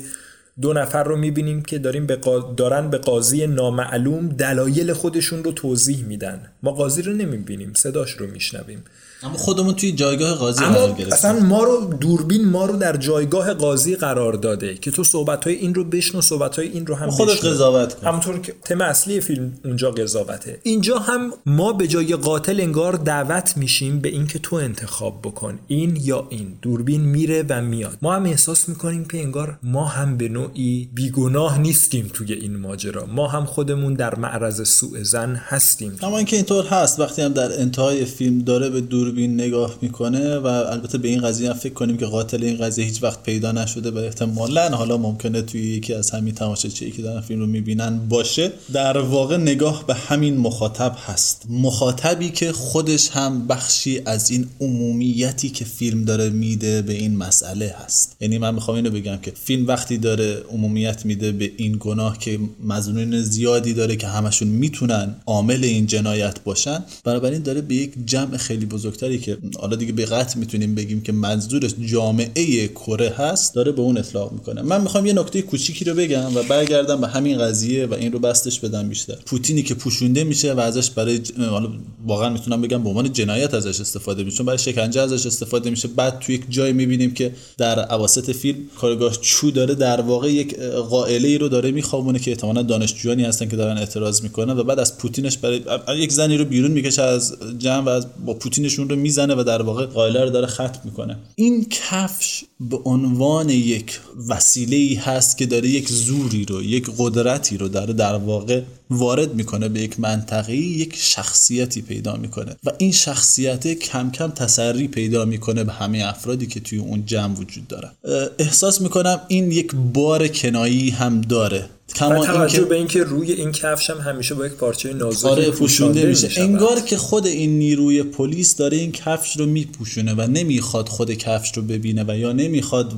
دو 0.60 0.72
نفر 0.72 1.04
رو 1.04 1.16
می‌بینیم 1.16 1.62
که 1.62 1.78
داریم 1.78 2.06
به 2.06 2.18
دارن 2.56 2.90
به 2.90 2.98
قاضی 2.98 3.46
نامعلوم 3.46 4.28
دلایل 4.28 4.92
خودشون 4.92 5.44
رو 5.44 5.52
توضیح 5.52 6.04
میدن. 6.04 6.52
ما 6.62 6.70
قاضی 6.70 7.02
رو 7.02 7.12
نمی‌بینیم 7.12 7.72
صداش 7.74 8.12
رو 8.12 8.26
میشنویم. 8.26 8.84
اما 9.22 9.36
خودمون 9.36 9.74
توی 9.74 9.92
جایگاه 9.92 10.34
قاضی 10.34 10.64
قرار 10.64 10.88
گرفتیم. 10.88 11.12
اصلا 11.12 11.40
ما 11.40 11.64
رو 11.64 11.94
دوربین 12.00 12.48
ما 12.48 12.66
رو 12.66 12.76
در 12.76 12.96
جایگاه 12.96 13.54
قاضی 13.54 13.96
قرار 13.96 14.32
داده 14.32 14.74
که 14.74 14.90
تو 14.90 15.04
صحبت 15.04 15.44
های 15.44 15.54
این 15.54 15.74
رو 15.74 15.84
بشنو 15.84 16.20
صحبت 16.20 16.56
های 16.56 16.68
این 16.68 16.86
رو 16.86 16.94
هم 16.94 17.10
خودت 17.10 17.44
قضاوت 17.44 17.94
کن. 17.94 18.06
همونطور 18.06 18.38
که 18.38 18.54
تم 18.64 18.80
اصلی 18.80 19.20
فیلم 19.20 19.52
اونجا 19.64 19.90
قضاوته. 19.90 20.58
اینجا 20.62 20.98
هم 20.98 21.32
ما 21.46 21.72
به 21.72 21.88
جای 21.88 22.16
قاتل 22.16 22.60
انگار 22.60 22.92
دعوت 22.92 23.56
میشیم 23.56 23.98
به 23.98 24.08
اینکه 24.08 24.38
تو 24.38 24.56
انتخاب 24.56 25.20
بکن 25.22 25.58
این 25.66 25.98
یا 26.02 26.26
این. 26.30 26.58
دوربین 26.62 27.00
میره 27.00 27.44
و 27.48 27.62
میاد. 27.62 27.98
ما 28.02 28.14
هم 28.14 28.24
احساس 28.24 28.68
می‌کنیم 28.68 29.04
که 29.04 29.18
انگار 29.18 29.58
ما 29.62 29.84
هم 29.84 30.16
به 30.16 30.28
نوعی 30.28 30.88
بیگناه 30.94 31.58
نیستیم 31.58 32.10
توی 32.14 32.32
این 32.32 32.56
ماجرا. 32.56 33.06
ما 33.06 33.28
هم 33.28 33.44
خودمون 33.44 33.94
در 33.94 34.14
معرض 34.14 34.68
سوء 34.68 35.02
زن 35.02 35.34
هستیم. 35.34 35.98
اما 36.02 36.16
اینکه 36.16 36.36
اینطور 36.36 36.66
هست 36.66 37.00
وقتی 37.00 37.22
هم 37.22 37.32
در 37.32 37.60
انتهای 37.60 38.04
فیلم 38.04 38.38
داره 38.38 38.70
به 38.70 38.80
دور 38.80 39.05
دوربین 39.06 39.34
نگاه 39.34 39.78
می‌کنه 39.82 40.36
و 40.36 40.46
البته 40.46 40.98
به 40.98 41.08
این 41.08 41.20
قضیه 41.20 41.52
فکر 41.52 41.72
کنیم 41.72 41.96
که 41.96 42.06
قاتل 42.06 42.44
این 42.44 42.56
قضیه 42.56 42.84
هیچ 42.84 43.02
وقت 43.02 43.22
پیدا 43.22 43.52
نشده 43.52 43.90
و 43.90 43.98
احتمالا 43.98 44.68
حالا 44.68 44.96
ممکنه 44.96 45.42
توی 45.42 45.60
یکی 45.60 45.94
از 45.94 46.10
همین 46.10 46.34
تماشاچی 46.34 46.90
که 46.90 47.02
دارن 47.02 47.20
فیلم 47.20 47.40
رو 47.40 47.46
می‌بینن 47.46 48.08
باشه. 48.08 48.52
در 48.72 48.98
واقع 48.98 49.36
نگاه 49.36 49.86
به 49.86 49.94
همین 49.94 50.36
مخاطب 50.36 50.96
هست. 51.06 51.46
مخاطبی 51.50 52.30
که 52.30 52.52
خودش 52.52 53.08
هم 53.10 53.46
بخشی 53.46 54.00
از 54.06 54.30
این 54.30 54.46
عمومیتی 54.60 55.48
که 55.48 55.64
فیلم 55.64 56.04
داره 56.04 56.30
میده 56.30 56.82
به 56.82 56.92
این 56.92 57.16
مسئله 57.16 57.74
هست. 57.84 58.16
یعنی 58.20 58.38
من 58.38 58.54
می‌خوام 58.54 58.76
اینو 58.76 58.90
بگم 58.90 59.16
که 59.16 59.32
فیلم 59.44 59.66
وقتی 59.66 59.98
داره 59.98 60.42
عمومیت 60.50 61.06
میده 61.06 61.32
به 61.32 61.52
این 61.56 61.76
گناه 61.80 62.18
که 62.18 62.38
مظنون 62.64 63.20
زیادی 63.22 63.74
داره 63.74 63.96
که 63.96 64.06
همشون 64.06 64.48
می‌تونن 64.48 65.14
عامل 65.26 65.64
این 65.64 65.86
جنایت 65.86 66.44
باشن 66.44 66.84
بنابراین 67.04 67.42
داره 67.42 67.60
به 67.60 67.74
یک 67.74 67.92
جمع 68.06 68.36
خیلی 68.36 68.66
بزرگتری 68.96 69.18
که 69.18 69.38
حالا 69.60 69.76
دیگه 69.76 69.92
به 69.92 70.04
قطع 70.04 70.38
می‌تونیم 70.38 70.74
بگیم 70.74 71.00
که 71.00 71.12
منظورش 71.12 71.70
جامعه 71.86 72.68
کره 72.68 73.08
هست 73.08 73.54
داره 73.54 73.72
به 73.72 73.82
اون 73.82 73.98
اطلاق 73.98 74.32
می‌کنه. 74.32 74.62
من 74.62 74.80
می‌خوام 74.80 75.06
یه 75.06 75.12
نکته 75.12 75.42
کوچیکی 75.42 75.84
رو 75.84 75.94
بگم 75.94 76.36
و 76.36 76.42
برگردم 76.42 77.00
به 77.00 77.08
همین 77.08 77.38
قضیه 77.38 77.86
و 77.86 77.94
این 77.94 78.12
رو 78.12 78.18
بستش 78.18 78.60
بدم 78.60 78.88
بیشتر. 78.88 79.16
پوتینی 79.26 79.62
که 79.62 79.74
پوشونده 79.74 80.24
میشه 80.24 80.52
و 80.52 80.60
ازش 80.60 80.90
برای 80.90 81.20
حالا 81.38 81.70
واقعا 82.06 82.28
می‌تونم 82.28 82.60
بگم 82.60 82.82
به 82.82 82.88
عنوان 82.88 83.12
جنایت 83.12 83.54
ازش 83.54 83.80
استفاده 83.80 84.24
میشه 84.24 84.42
برای 84.42 84.58
شکنجه 84.58 85.00
ازش 85.00 85.26
استفاده 85.26 85.70
میشه. 85.70 85.88
بعد 85.88 86.18
توی 86.18 86.34
یک 86.34 86.44
جای 86.48 86.72
می‌بینیم 86.72 87.14
که 87.14 87.32
در 87.58 87.94
اواسط 87.94 88.30
فیلم 88.30 88.58
کارگاه 88.78 89.16
چو 89.20 89.50
داره 89.50 89.74
در 89.74 90.00
واقع 90.00 90.32
یک 90.32 90.58
قائله 90.60 91.28
ای 91.28 91.38
رو 91.38 91.48
داره 91.48 91.70
میخوابونه 91.70 92.18
که 92.18 92.30
احتمالاً 92.30 92.62
دانشجویانی 92.62 93.24
هستن 93.24 93.48
که 93.48 93.56
دارن 93.56 93.78
اعتراض 93.78 94.22
می‌کنن 94.22 94.58
و 94.58 94.64
بعد 94.64 94.78
از 94.78 94.98
پوتینش 94.98 95.38
برای 95.38 95.60
یک 95.96 96.12
زنی 96.12 96.36
رو 96.36 96.44
بیرون 96.44 96.70
می‌کشه 96.70 97.02
از 97.02 97.36
جمع 97.58 97.84
و 97.84 97.88
از 97.88 98.06
با 98.26 98.34
پوتینشون 98.34 98.85
رو 98.88 98.96
می‌زنه 98.96 99.34
و 99.34 99.42
در 99.42 99.62
واقع 99.62 99.86
قائله 99.86 100.24
رو 100.24 100.30
داره 100.30 100.46
ختم 100.46 100.80
می‌کنه. 100.84 101.16
این 101.34 101.66
کفش 101.70 102.44
به 102.60 102.76
عنوان 102.84 103.50
یک 103.50 104.00
وسیله 104.28 104.76
ای 104.76 104.94
هست 104.94 105.38
که 105.38 105.46
داره 105.46 105.68
یک 105.68 105.88
زوری 105.88 106.44
رو 106.44 106.62
یک 106.62 106.90
قدرتی 106.98 107.56
رو 107.56 107.68
داره 107.68 107.92
در 107.92 108.14
واقع 108.14 108.62
وارد 108.90 109.34
می‌کنه 109.34 109.68
به 109.68 109.80
یک 109.80 110.00
منطقه 110.00 110.56
یک 110.56 110.94
شخصیتی 110.96 111.82
پیدا 111.82 112.16
می‌کنه. 112.16 112.56
و 112.64 112.70
این 112.78 112.92
شخصیت 112.92 113.66
کم 113.66 114.10
کم 114.10 114.30
تسری 114.30 114.88
پیدا 114.88 115.24
می‌کنه 115.24 115.64
به 115.64 115.72
همه 115.72 116.04
افرادی 116.06 116.46
که 116.46 116.60
توی 116.60 116.78
اون 116.78 117.06
جمع 117.06 117.34
وجود 117.34 117.68
دارن. 117.68 117.90
احساس 118.38 118.80
می‌کنم 118.80 119.20
این 119.28 119.52
یک 119.52 119.74
بار 119.74 120.28
کنایی 120.28 120.90
هم 120.90 121.20
داره. 121.20 121.68
کما 121.94 122.26
توجه 122.26 122.64
به 122.64 122.76
اینکه 122.76 123.02
روی 123.02 123.32
این 123.32 123.52
کفش 123.52 123.90
هم 123.90 123.98
همیشه 123.98 124.34
با 124.34 124.46
یک 124.46 124.52
پارچه 124.52 124.92
نازکی 124.92 125.28
آره 125.28 125.50
پوشونده 125.50 126.06
میشه 126.06 126.40
انگار 126.40 126.80
که 126.80 126.96
خود 126.96 127.26
این 127.26 127.58
نیروی 127.58 128.02
پلیس 128.02 128.56
داره 128.56 128.76
این 128.76 128.92
کفش 128.92 129.36
رو 129.36 129.46
میپوشونه 129.46 130.14
و 130.14 130.20
نمی‌خواد 130.20 130.88
خود 130.88 131.10
کفش 131.10 131.52
رو 131.56 131.62
ببینه 131.62 132.04
و 132.08 132.16
یا 132.18 132.32
نمی‌خواد 132.32 132.92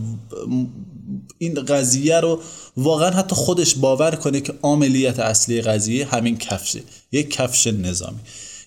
این 1.38 1.55
قضیه 1.55 2.20
رو 2.20 2.40
واقعا 2.77 3.11
حتی 3.11 3.37
خودش 3.37 3.74
باور 3.74 4.11
کنه 4.14 4.40
که 4.40 4.55
عملیت 4.62 5.18
اصلی 5.18 5.62
قضیه 5.62 6.07
همین 6.07 6.38
کفشه 6.38 6.81
یک 7.12 7.31
کفش 7.31 7.66
نظامی. 7.66 8.18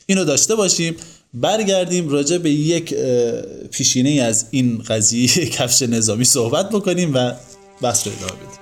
اینو 0.06 0.26
داشته 0.26 0.56
باشیم 0.56 0.96
برگردیم 1.34 2.10
راجع 2.10 2.38
به 2.38 2.50
یک 2.50 2.96
پیشینه 3.72 4.10
از 4.10 4.46
این 4.52 4.78
قضیه 4.78 5.28
کفش 5.58 5.82
نظامی 5.82 6.26
صحبت 6.26 6.70
بکنیم 6.70 7.14
و 7.14 7.34
بحث 7.82 8.08
رو 8.08 8.14
ادامه 8.14 8.32
بدیم. 8.32 8.61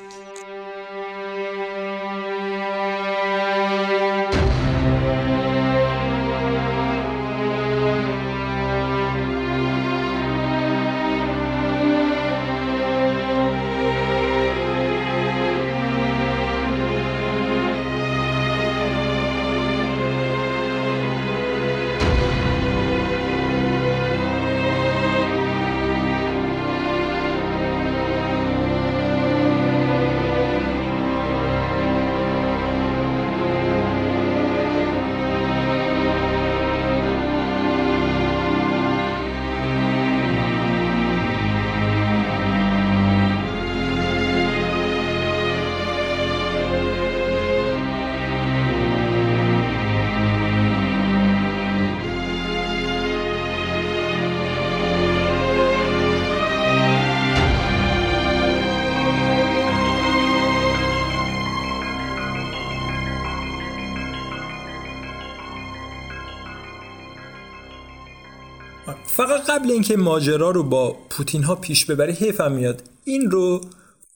قبل 69.60 69.72
اینکه 69.72 69.98
ماجرا 69.98 70.52
رو 70.52 70.64
با 70.64 70.98
پوتین 71.10 71.44
ها 71.44 71.56
پیش 71.56 71.86
ببری 71.86 72.14
حیفم 72.14 72.52
میاد. 72.52 72.84
این 73.04 73.32
رو 73.32 73.62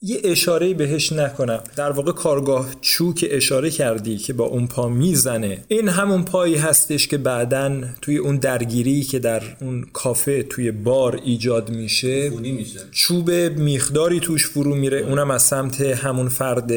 یه 0.02 0.20
اشاره 0.24 0.74
بهش 0.74 1.12
نکنم. 1.12 1.60
در 1.76 1.90
واقع 1.90 2.12
کارگاه 2.12 2.66
چو 2.80 3.12
که 3.14 3.36
اشاره 3.36 3.70
کردی 3.70 4.16
که 4.16 4.32
با 4.32 4.44
اون 4.44 4.66
پا 4.66 4.88
می‌زنه. 4.88 5.64
این 5.68 5.88
همون 5.88 6.24
پایی 6.24 6.56
هستش 6.56 7.08
که 7.08 7.18
بعدا 7.18 7.82
توی 8.02 8.16
اون 8.16 8.36
درگیری 8.36 9.02
که 9.02 9.18
در 9.18 9.42
اون 9.60 9.86
کافه 9.92 10.42
توی 10.42 10.70
بار 10.70 11.20
ایجاد 11.24 11.70
میشه, 11.70 12.30
میشه. 12.30 12.80
چوب 12.92 13.30
میخداری 13.56 14.20
توش 14.20 14.46
فرو 14.46 14.74
میره. 14.74 14.98
اونم 14.98 15.30
از 15.30 15.42
سمت 15.42 15.80
همون 15.80 16.28
فرد 16.28 16.70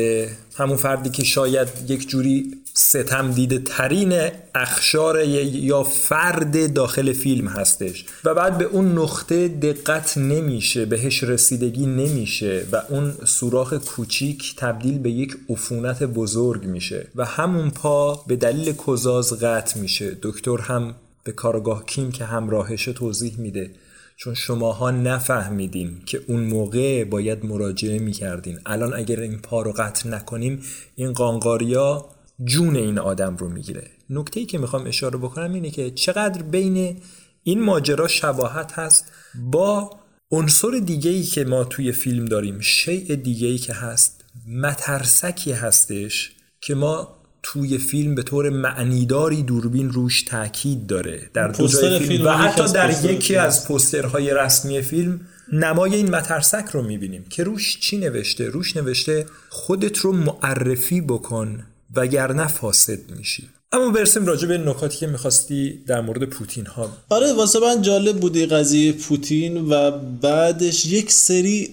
همون 0.56 0.78
فردی 0.78 1.10
که 1.10 1.24
شاید 1.24 1.68
یک 1.88 2.08
جوری 2.10 2.52
ستم 2.78 3.32
دیده 3.32 3.60
ترین 3.60 4.30
اخشار 4.56 5.24
یا 5.24 5.84
فرد 5.84 6.74
داخل 6.74 7.14
فیلم 7.14 7.48
هستش. 7.48 8.06
و 8.24 8.34
بعد 8.34 8.58
به 8.58 8.66
اون 8.66 8.98
نقطه 8.98 9.48
دقت 9.48 10.18
نمیشه 10.18 10.86
بهش 10.86 11.24
رسیدگی 11.24 11.86
نمیشه 11.86 12.66
و 12.72 12.82
اون 12.90 13.14
سوراخ 13.26 13.74
کوچیک 13.74 14.56
تبدیل 14.58 15.00
به 15.00 15.12
یک 15.12 15.38
عفونت 15.50 16.04
بزرگ 16.04 16.66
میشه 16.66 17.08
و 17.16 17.26
همون 17.26 17.70
پا 17.70 18.24
به 18.28 18.36
دلیل 18.36 18.74
کزاز 18.88 19.34
قطع 19.34 19.80
میشه. 19.80 20.18
دکتر 20.22 20.58
هم 20.58 20.96
به 21.24 21.32
کارگاه 21.32 21.86
کیم 21.86 22.12
که 22.12 22.26
همراهش 22.26 22.86
توضیح 22.86 23.40
میده. 23.40 23.72
چون 24.18 24.34
شماها 24.34 24.92
نفهمیدین 24.92 26.02
که 26.06 26.22
اون 26.28 26.40
موقع 26.40 27.04
باید 27.04 27.46
مراجعه 27.46 28.00
می‌کردین. 28.00 28.60
الان 28.66 28.94
اگر 28.94 29.20
این 29.20 29.38
پا 29.38 29.62
رو 29.62 29.72
قطع 29.72 30.10
نکنیم 30.10 30.62
این 30.96 31.14
قانقاریا 31.14 32.06
جون 32.44 32.76
این 32.76 33.00
آدم 33.00 33.38
رو 33.38 33.50
می‌گیره. 33.50 33.88
نکته 34.10 34.40
ای 34.40 34.46
که 34.46 34.58
می‌خوام 34.58 34.88
اشاره 34.88 35.18
بکنم 35.18 35.54
اینه 35.54 35.72
که 35.72 35.92
چقدر 35.92 36.42
بین 36.42 36.98
این 37.44 37.64
ماجرا 37.64 38.08
شباهت 38.08 38.72
هست 38.72 39.12
با 39.36 39.90
عنصر 40.32 40.82
دیگه 40.86 41.12
ای 41.12 41.24
که 41.24 41.46
ما 41.46 41.64
توی 41.64 41.92
فیلم 41.92 42.26
داریم 42.26 42.60
شیء 42.60 43.16
دیگه 43.16 43.48
ای 43.48 43.58
که 43.58 43.74
هست 43.74 44.26
مترسکی 44.48 45.52
هستش 45.52 46.32
که 46.62 46.76
ما 46.76 47.18
توی 47.44 47.78
فیلم 47.78 48.16
به 48.16 48.24
طور 48.24 48.50
معنیداری 48.50 49.44
دوربین 49.44 49.90
روش 49.90 50.22
تاکید 50.22 50.88
داره. 50.88 51.30
در 51.34 51.48
دو 51.48 51.68
جای 51.68 52.00
فیلم, 52.00 52.26
و 52.26 52.30
حتی 52.30 52.74
در 52.74 53.06
یکی 53.06 53.36
از 53.36 53.68
پوسترهای 53.68 54.34
رسمی 54.34 54.82
فیلم 54.82 55.22
نمای 55.54 55.96
این 55.96 56.10
مترسک 56.10 56.66
رو 56.72 56.84
می‌بینیم 56.84 57.26
که 57.30 57.44
روش 57.44 57.80
چی 57.80 57.98
نوشته؟ 57.98 58.50
روش 58.50 58.78
نوشته 58.78 59.26
خودت 59.50 59.98
رو 59.98 60.12
معرفی 60.12 61.02
بکن. 61.02 61.64
وگرنه 61.96 62.48
فاسد 62.48 63.12
میشی. 63.12 63.50
اما 63.72 63.90
برسیم 63.90 64.26
راجع 64.26 64.48
به 64.48 64.58
نکاتی 64.58 64.98
که 64.98 65.08
می‌خواستی 65.08 65.74
در 65.88 66.02
مورد 66.02 66.24
پوتین 66.24 66.66
ها. 66.66 66.90
آره 67.10 67.34
واسه 67.34 67.60
من 67.60 67.82
جالب 67.82 68.16
بوده 68.16 68.46
قضیه 68.46 68.92
پوتین 68.92 69.58
و 69.58 69.92
بعدش 70.22 70.86
یک 70.86 71.12
سری 71.12 71.70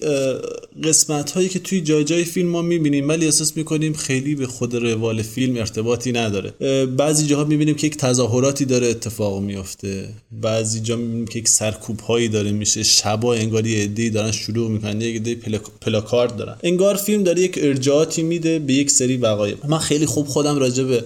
قسمت 0.83 1.31
هایی 1.31 1.49
که 1.49 1.59
توی 1.59 1.81
جای 1.81 2.03
جای 2.03 2.23
فیلم 2.23 2.49
ما 2.49 2.61
می‌بینیم 2.61 3.09
ولی 3.09 3.25
احساس 3.25 3.57
می‌کنیم 3.57 3.93
خیلی 3.93 4.35
به 4.35 4.47
خود 4.47 4.75
روال 4.75 5.21
فیلم 5.21 5.57
ارتباطی 5.57 6.11
نداره. 6.11 6.51
بعضی 6.85 7.27
جاها 7.27 7.43
می‌بینیم 7.43 7.75
که 7.75 7.87
یک 7.87 7.97
تظاهراتی 7.97 8.65
داره 8.65 8.87
اتفاق 8.87 9.41
میافته. 9.41 10.09
بعضی 10.31 10.79
جا 10.79 10.95
می‌بینیم 10.95 11.25
که 11.25 11.39
یک 11.39 11.47
سرکوب 11.47 11.99
هایی 11.99 12.27
داره 12.27 12.51
میشه 12.51 12.83
شبا 12.83 13.33
انگاری 13.33 13.81
عده‌ای 13.83 14.09
دارن 14.09 14.31
شروع 14.31 14.71
می‌کنن 14.71 15.01
یک 15.01 15.15
عده 15.15 15.35
پلاکارد 15.81 16.35
دارن. 16.35 16.55
انگار 16.63 16.95
فیلم 16.95 17.23
داره 17.23 17.41
یک 17.41 17.59
ارجاعاتی 17.61 18.23
میده 18.23 18.59
به 18.59 18.73
یک 18.73 18.91
سری 18.91 19.17
وقایع. 19.17 19.55
من 19.67 19.79
خیلی 19.79 20.05
خوب 20.05 20.27
خودم 20.27 20.59
راجع 20.59 20.83
به 20.83 21.03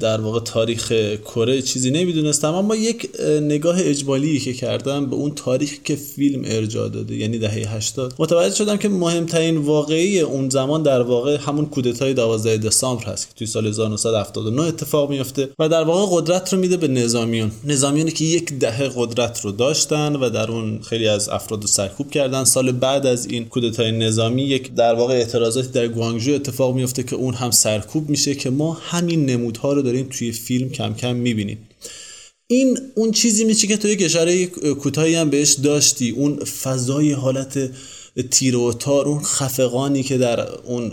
در 0.00 0.29
واقع 0.30 0.40
تاریخ 0.40 0.92
کره 1.24 1.62
چیزی 1.62 1.90
نمی‌دونستم 1.90 2.54
اما 2.54 2.76
یک 2.76 3.08
نگاه 3.42 3.76
اجمالی 3.80 4.40
که 4.40 4.52
کردم 4.52 5.06
به 5.06 5.16
اون 5.16 5.34
تاریخ 5.34 5.78
که 5.84 5.96
فیلم 5.96 6.42
ارجاع 6.44 6.88
داده 6.88 7.16
یعنی 7.16 7.38
دهه 7.38 7.74
80 7.74 8.14
متوجه 8.18 8.54
شدم 8.54 8.76
که 8.76 8.88
مهمترین 8.88 9.56
واقعی 9.56 10.20
اون 10.20 10.48
زمان 10.48 10.82
در 10.82 11.02
واقع 11.02 11.36
همون 11.36 11.66
کودتای 11.66 12.14
12 12.14 12.56
دسامبر 12.56 13.04
هست 13.04 13.28
که 13.28 13.34
توی 13.34 13.46
سال 13.46 13.66
1979 13.66 14.62
اتفاق 14.62 15.10
میفته 15.10 15.48
و 15.58 15.68
در 15.68 15.82
واقع 15.82 16.20
قدرت 16.20 16.52
رو 16.52 16.58
میده 16.58 16.76
به 16.76 16.88
نظامیون 16.88 17.50
نظامیونی 17.64 18.10
که 18.10 18.24
یک 18.24 18.52
دهه 18.52 18.90
قدرت 18.96 19.40
رو 19.40 19.52
داشتن 19.52 20.16
و 20.16 20.30
در 20.30 20.50
اون 20.50 20.80
خیلی 20.82 21.08
از 21.08 21.28
افراد 21.28 21.62
رو 21.62 21.66
سرکوب 21.66 22.10
کردن. 22.10 22.44
سال 22.44 22.72
بعد 22.72 23.06
از 23.06 23.26
این 23.26 23.44
کودتای 23.44 23.92
نظامی 23.92 24.42
یک 24.42 24.74
در 24.74 24.94
واقع 24.94 25.14
اعتراضاتی 25.14 25.68
در 25.68 25.88
گوانگژو 25.88 26.32
اتفاق 26.32 26.74
میفته 26.74 27.02
که 27.02 27.16
اون 27.16 27.34
هم 27.34 27.50
سرکوب 27.50 28.10
میشه 28.10 28.34
که 28.34 28.50
ما 28.50 28.72
همین 28.80 29.26
نمودها 29.26 29.72
رو 29.72 29.82
داریم 29.82 30.06
توی 30.10 30.19
فیلم 30.22 30.70
کم 30.70 30.94
کم 30.94 31.16
می‌بینیم 31.16 31.58
این 32.46 32.78
اون 32.94 33.10
چیزی 33.10 33.44
میشه 33.44 33.66
که 33.66 33.76
تو 33.76 33.88
یک 33.88 34.02
اشاره 34.02 34.46
کوتاهی 34.46 35.14
هم 35.14 35.30
بهش 35.30 35.52
داشتی. 35.52 36.10
اون 36.10 36.44
فضای 36.44 37.12
حالت 37.12 37.70
تیر 38.30 38.56
و 38.56 38.72
تار 38.72 39.08
اون 39.08 39.22
خفقانی 39.22 40.02
که 40.02 40.18
در 40.18 40.48
اون 40.64 40.92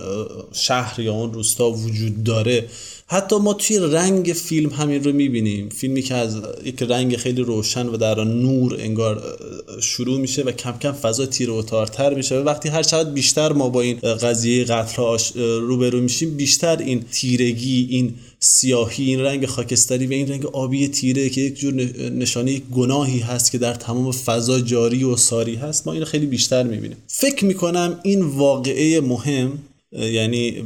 شهر 0.54 1.00
یا 1.00 1.14
اون 1.14 1.34
روستا 1.34 1.72
وجود 1.72 2.24
داره. 2.24 2.66
حتی 3.08 3.36
ما 3.36 3.54
توی 3.54 3.78
رنگ 3.78 4.26
فیلم 4.26 4.70
همین 4.70 5.04
رو 5.04 5.14
می‌بینیم. 5.14 5.70
فیلمی 5.70 6.02
که 6.02 6.16
از 6.16 6.42
یک 6.66 6.82
رنگ 6.82 7.18
خیلی 7.18 7.42
روشن 7.42 7.88
و 7.88 7.98
در 7.98 8.24
نور 8.24 8.76
انگار 8.80 9.38
شروع 9.82 10.20
میشه 10.20 10.44
و 10.44 10.52
کم 10.52 10.78
کم 10.82 10.92
فضا 10.92 11.26
تیر 11.26 11.50
و 11.50 11.64
تارتر 11.64 12.14
میشه 12.14 12.40
و 12.40 12.44
وقتی 12.44 12.70
هر 12.70 12.84
چقدر 12.84 13.10
بیشتر 13.10 13.54
ما 13.54 13.70
با 13.70 13.82
این 13.82 14.00
قضیه 14.00 14.64
قتل 14.64 15.18
روبرو 15.60 16.02
میشیم 16.02 16.38
بیشتر 16.38 16.78
این 16.78 17.06
تیرگی 17.12 17.88
این 17.92 18.14
سیاهی 18.40 19.06
این 19.06 19.20
رنگ 19.20 19.46
خاکستری 19.46 20.08
و 20.08 20.12
این 20.12 20.28
رنگ 20.28 20.46
آبی 20.46 20.88
تیره 20.88 21.30
که 21.30 21.42
یک 21.42 21.60
جور 21.60 21.74
نشانه 22.10 22.60
گناهی 22.60 23.20
هست 23.20 23.52
که 23.52 23.58
در 23.58 23.74
تمام 23.74 24.12
فضا 24.12 24.60
جاری 24.60 25.04
و 25.04 25.16
ساری 25.16 25.56
هست 25.56 25.88
ما 25.88 25.94
این 25.94 26.06
خیلی 26.06 26.26
بیشتر 26.26 26.64
می‌بینیم. 26.64 26.98
فکر 27.08 27.46
می‌کنم 27.46 28.00
این 28.04 28.22
واقعه 28.22 29.02
مهم 29.02 29.60
یعنی 29.98 30.64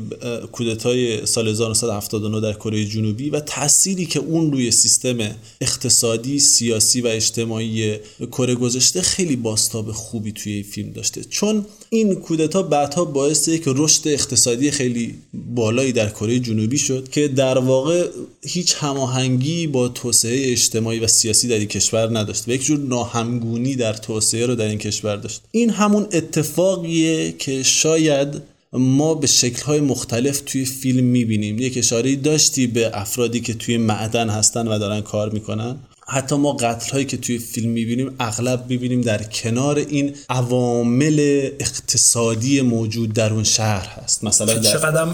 کودتای 0.51 1.25
سال 1.25 1.47
1979 1.47 2.41
در 2.41 2.53
کره 2.53 2.85
جنوبی 2.85 3.29
و 3.29 3.39
تأثیری 3.39 4.05
که 4.05 4.19
اون 4.19 4.51
روی 4.51 4.71
سیستم 4.71 5.17
اقتصادی، 5.61 6.39
سیاسی 6.39 7.01
و 7.01 7.07
اجتماعی 7.07 7.95
کره 8.31 8.55
گذاشته 8.55 9.01
خیلی 9.01 9.35
باستاب 9.35 9.91
خوبی 9.91 10.31
توی 10.31 10.63
فیلم 10.63 10.91
داشته. 10.91 11.23
چون 11.23 11.65
این 11.89 12.15
کودتا 12.15 12.63
بعدها 12.63 13.05
باعث 13.05 13.47
یک 13.47 13.63
رشد 13.65 14.07
اقتصادی 14.07 14.71
خیلی 14.71 15.15
بالایی 15.33 15.91
در 15.91 16.09
کره 16.09 16.39
جنوبی 16.39 16.77
شد 16.77 17.09
که 17.09 17.27
در 17.27 17.57
واقع 17.57 18.07
هیچ 18.45 18.75
هماهنگی 18.77 19.67
با 19.67 19.87
توسعه 19.87 20.51
اجتماعی 20.51 20.99
و 20.99 21.07
سیاسی 21.07 21.47
در 21.47 21.55
این 21.55 21.67
کشور 21.67 22.19
نداشت 22.19 22.47
و 22.47 22.51
یک 22.51 22.65
جور 22.65 22.79
ناهمگونی 22.79 23.75
در 23.75 23.93
توسعه 23.93 24.45
رو 24.45 24.55
در 24.55 24.67
این 24.67 24.77
کشور 24.77 25.15
داشت. 25.15 25.41
این 25.51 25.69
همون 25.69 26.07
اتفاقیه 26.11 27.31
که 27.39 27.63
شاید 27.63 28.50
ما 28.73 29.13
به 29.13 29.27
شکلهای 29.27 29.79
مختلف 29.79 30.41
توی 30.45 30.65
فیلم 30.65 31.03
می‌بینیم. 31.03 31.59
یک 31.59 31.77
اشاره 31.77 32.15
داشتی 32.15 32.67
به 32.67 32.91
افرادی 32.93 33.41
که 33.41 33.53
توی 33.53 33.77
معدن 33.77 34.29
هستن 34.29 34.67
و 34.67 34.79
دارن 34.79 35.01
کار 35.01 35.29
می‌کنن؟ 35.29 35.75
حتی 36.11 36.35
ما 36.35 36.53
قتل 36.53 36.91
هایی 36.91 37.05
که 37.05 37.17
توی 37.17 37.37
فیلم 37.37 37.69
می‌بینیم 37.69 38.15
اغلب 38.19 38.65
می‌بینیم 38.69 39.01
در 39.01 39.23
کنار 39.23 39.77
این 39.77 40.15
عوامل 40.29 41.49
اقتصادی 41.59 42.61
موجود 42.61 43.13
در 43.13 43.33
اون 43.33 43.43
شهر 43.43 43.87
هست. 43.87 44.23
مثلا 44.23 44.53
در 44.53 44.71
چقدر 44.71 45.07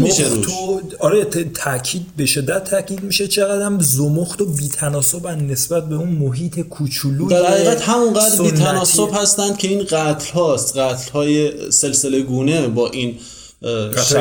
میشه 0.00 0.28
تو 0.28 0.80
آره 0.98 1.24
تاکید 1.54 2.06
به 2.16 2.26
شدت 2.26 2.64
تاکید 2.64 3.02
میشه. 3.02 3.28
چقدر 3.28 3.78
زمخت 3.80 4.40
و 4.40 4.46
بیتناسب 4.46 5.26
نسبت 5.26 5.88
به 5.88 5.94
اون 5.94 6.08
محیط 6.08 6.60
کوچولو 6.60 7.28
در 7.28 7.46
حقیقت 7.46 7.82
همونقدر 7.82 8.42
بیتناسب 8.42 9.08
هستند 9.12 9.58
که 9.58 9.68
این 9.68 9.84
قتل 9.84 10.32
هاست 10.32 10.76
قتل 10.76 11.10
های 11.12 11.52
سلسله 11.70 12.22
گونه 12.22 12.66
با 12.68 12.90
این 12.90 13.18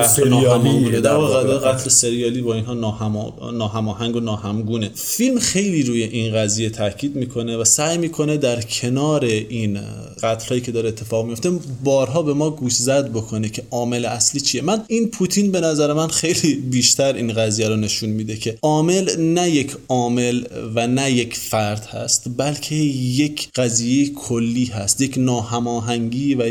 سریالی 0.05 1.01
در 1.01 1.15
واقع 1.15 1.57
قتل 1.57 1.89
سریالی 1.89 2.41
با 2.41 2.55
اینها 2.55 2.73
ناهماهنگ 3.51 4.15
و 4.15 4.19
ناهمگونه. 4.19 4.91
فیلم 4.95 5.39
خیلی 5.39 5.83
روی 5.83 6.03
این 6.03 6.33
قضیه 6.33 6.69
تاکید 6.69 7.15
می‌کنه 7.15 7.57
و 7.57 7.63
سعی 7.63 7.97
می‌کنه 7.97 8.37
در 8.37 8.61
کنار 8.61 9.25
این 9.25 9.79
قتل 10.23 10.49
هایی 10.49 10.61
که 10.61 10.71
داره 10.71 10.89
اتفاق 10.89 11.25
میفته 11.25 11.51
بارها 11.83 12.21
به 12.21 12.33
ما 12.33 12.49
گوش 12.49 12.73
زد 12.73 13.11
بکنه 13.11 13.49
که 13.49 13.63
عامل 13.71 14.05
اصلی 14.05 14.41
چیه. 14.41 14.61
من 14.61 14.83
این 14.87 15.07
پوتین 15.07 15.51
به 15.51 15.61
نظر 15.61 15.93
من 15.93 16.07
خیلی 16.07 16.55
بیشتر 16.55 17.13
این 17.13 17.33
قضیه 17.33 17.67
رو 17.67 17.75
نشون 17.75 18.09
میده 18.09 18.35
که 18.35 18.57
عامل 18.61 19.19
نه 19.19 19.49
یک 19.49 19.71
عامل 19.87 20.43
و 20.75 20.87
نه 20.87 21.11
یک 21.11 21.35
فرد 21.35 21.85
هست 21.85 22.27
بلکه 22.37 22.75
یک 22.75 23.49
قضیه 23.55 24.09
کلی 24.09 24.65
هست. 24.65 25.01
یک 25.01 25.15
ناهماهنگی 25.17 26.35
و, 26.35 26.43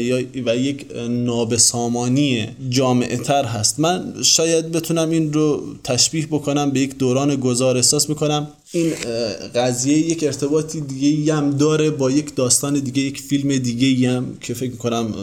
و 0.46 0.56
یک 0.56 0.86
نابسامانی 1.08 2.46
جامعه 2.76 3.16
تر 3.16 3.44
هست. 3.44 3.80
من 3.80 4.14
شاید 4.22 4.72
بتونم 4.72 5.10
این 5.10 5.32
رو 5.32 5.62
تشبیه 5.84 6.26
بکنم 6.26 6.70
به 6.70 6.80
یک 6.80 6.98
دوران 6.98 7.36
گذار. 7.36 7.76
احساس 7.76 8.08
می‌کنم 8.08 8.48
این 8.72 8.92
قضیه 9.54 9.98
یک 9.98 10.24
ارتباطی 10.24 10.80
دیگه 10.80 11.34
هم 11.34 11.50
داره 11.50 11.90
با 11.90 12.10
یک 12.10 12.34
داستان 12.34 12.74
دیگه 12.80 13.02
یک 13.02 13.20
فیلم 13.20 13.58
دیگه 13.58 14.10
هم 14.10 14.36
که 14.40 14.54
فکر 14.54 14.70
می‌کنم 14.70 15.14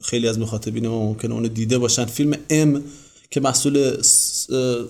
خیلی 0.00 0.28
از 0.28 0.38
مخاطبین 0.38 0.88
ما 0.88 1.06
ممکنه 1.06 1.34
اونو 1.34 1.48
دیده 1.48 1.78
باشن. 1.78 2.04
فیلم 2.04 2.36
ام 2.50 2.82
که 3.30 3.40
محصول 3.40 4.02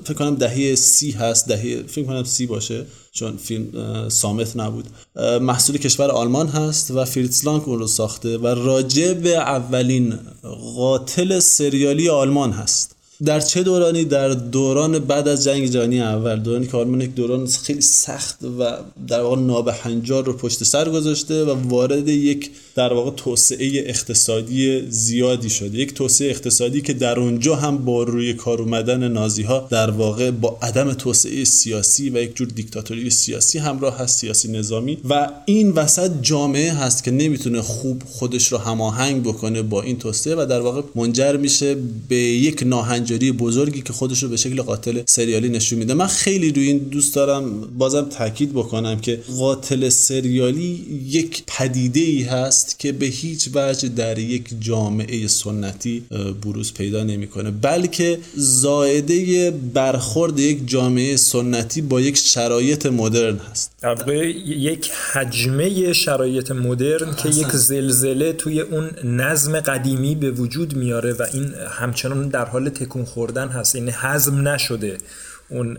فکر 0.05 0.15
کنم 0.19 0.35
دهه 0.35 0.75
سی 0.75 1.11
هست 1.11 1.49
دهه 1.49 1.83
فکر 1.83 2.05
کنم 2.05 2.25
سی 2.25 2.47
باشه 2.47 2.87
چون 3.13 3.37
فیلم 3.37 4.09
سامت 4.09 4.57
نبود. 4.57 4.85
محصول 5.41 5.79
کشور 5.79 6.11
آلمان 6.11 6.49
هست 6.49 6.91
و 6.91 7.05
فریتز 7.05 7.45
لانگ 7.45 7.63
اون 7.67 7.79
رو 7.79 7.87
ساخته 7.87 8.39
و 8.39 8.47
راجع 8.47 9.13
به 9.13 9.37
اولین 9.37 10.19
قاتل 10.77 11.39
سریالی 11.41 12.09
آلمان 12.09 12.53
هست. 12.53 12.97
در 13.25 13.41
چه 13.41 13.63
دورانی؟ 13.63 14.05
در 14.05 14.29
دوران 14.29 14.99
بعد 14.99 15.29
از 15.29 15.45
جنگ 15.45 15.67
جهانی 15.67 16.01
اول. 16.01 16.41
دورانی 16.41 16.67
که 16.67 16.77
آلمان 16.77 17.01
یک 17.01 17.15
دوران 17.15 17.47
خیلی 17.47 17.81
سخت 17.81 18.39
و 18.59 18.77
در 19.09 19.21
واقع 19.21 19.41
نابهنجار 19.41 20.25
رو 20.25 20.33
پشت 20.33 20.65
سر 20.65 20.89
گذاشته 20.89 21.45
و 21.45 21.69
وارد 21.69 22.09
یک 22.09 22.51
در 22.75 22.93
واقع 22.93 23.11
توسعه 23.11 23.83
اقتصادی 23.87 24.85
زیادی 24.89 25.51
شده. 25.51 25.79
یک 25.79 25.95
توسعه 25.95 26.31
اقتصادی 26.31 26.81
که 26.81 26.93
در 26.93 27.21
اونجا 27.21 27.57
هم 27.57 27.79
با 27.79 28.03
روی 28.03 28.35
کار 28.35 28.63
اومدن 28.63 29.09
نازی 29.09 29.43
ها 29.43 29.69
در 29.71 29.91
واقع 29.91 30.31
با 30.31 30.59
عدم 30.63 30.93
توسعه 30.93 31.45
سیاسی 31.45 32.11
و 32.11 32.23
یک 32.23 32.37
جور 32.37 32.49
دیکتاتوری 32.49 33.11
سیاسی 33.11 33.59
همراه 33.59 33.99
هست 33.99 34.19
سیاسی 34.19 34.49
نظامی. 34.53 34.99
و 35.09 35.29
این 35.47 35.71
وسط 35.71 36.11
جامعه 36.23 36.73
هست 36.73 37.05
که 37.05 37.11
نمی‌تونه 37.11 37.63
خوب 37.63 38.03
خودش 38.07 38.53
رو 38.53 38.59
هماهنگ 38.59 39.23
بکنه 39.23 39.63
با 39.63 39.83
این 39.83 39.99
توسعه 39.99 40.35
و 40.35 40.47
در 40.51 40.61
واقع 40.61 40.83
منجر 40.95 41.37
میشه 41.37 41.77
به 42.09 42.17
یک 42.17 42.63
ناهنجاری 42.67 43.33
بزرگی 43.33 43.83
که 43.83 43.93
خودش 43.93 44.23
رو 44.23 44.29
به 44.29 44.37
شکل 44.37 44.63
قاتل 44.63 45.03
سریالی 45.07 45.49
نشون 45.49 45.79
میده. 45.79 45.95
من 45.95 46.07
خیلی 46.07 46.53
روی 46.53 46.67
این 46.67 46.79
دوست 46.79 47.15
دارم 47.15 47.61
بازم 47.79 48.03
تاکید 48.03 48.53
بکنم 48.53 49.01
که 49.01 49.21
قاتل 49.39 49.89
سریالی 49.89 50.87
یک 51.09 51.43
پدیده 51.47 52.01
ای 52.01 52.23
هست 52.23 52.64
که 52.79 52.93
به 52.93 53.07
هیچ 53.07 53.49
وجه 53.55 53.89
در 53.89 54.19
یک 54.19 54.45
جامعه 54.61 55.27
سنتی 55.27 56.05
بروز 56.43 56.75
پیدا 56.75 57.05
نمی‌کنه 57.05 57.51
بلکه 57.51 58.19
زائده 58.35 59.51
برخورد 59.51 60.39
یک 60.39 60.69
جامعه 60.69 61.17
سنتی 61.17 61.83
با 61.83 62.01
یک 62.01 62.17
شرایط 62.17 62.87
مدرن 62.87 63.37
هست. 63.37 63.71
در 63.83 64.25
یک 64.47 64.91
حجمه 65.13 65.93
شرایط 65.93 66.51
مدرن 66.51 67.15
که 67.15 67.29
یک 67.29 67.51
زلزله 67.53 68.33
توی 68.33 68.61
اون 68.61 68.91
نظم 69.05 69.61
قدیمی 69.61 70.15
به 70.15 70.31
وجود 70.31 70.77
میاره 70.77 71.13
و 71.13 71.27
این 71.33 71.55
همچنان 71.69 72.29
در 72.29 72.45
حال 72.45 72.69
تکون 72.69 73.05
خوردن 73.05 73.49
هست. 73.49 73.75
این 73.75 73.91
حزم 73.91 74.49
نشده 74.49 74.99
اون 75.49 75.79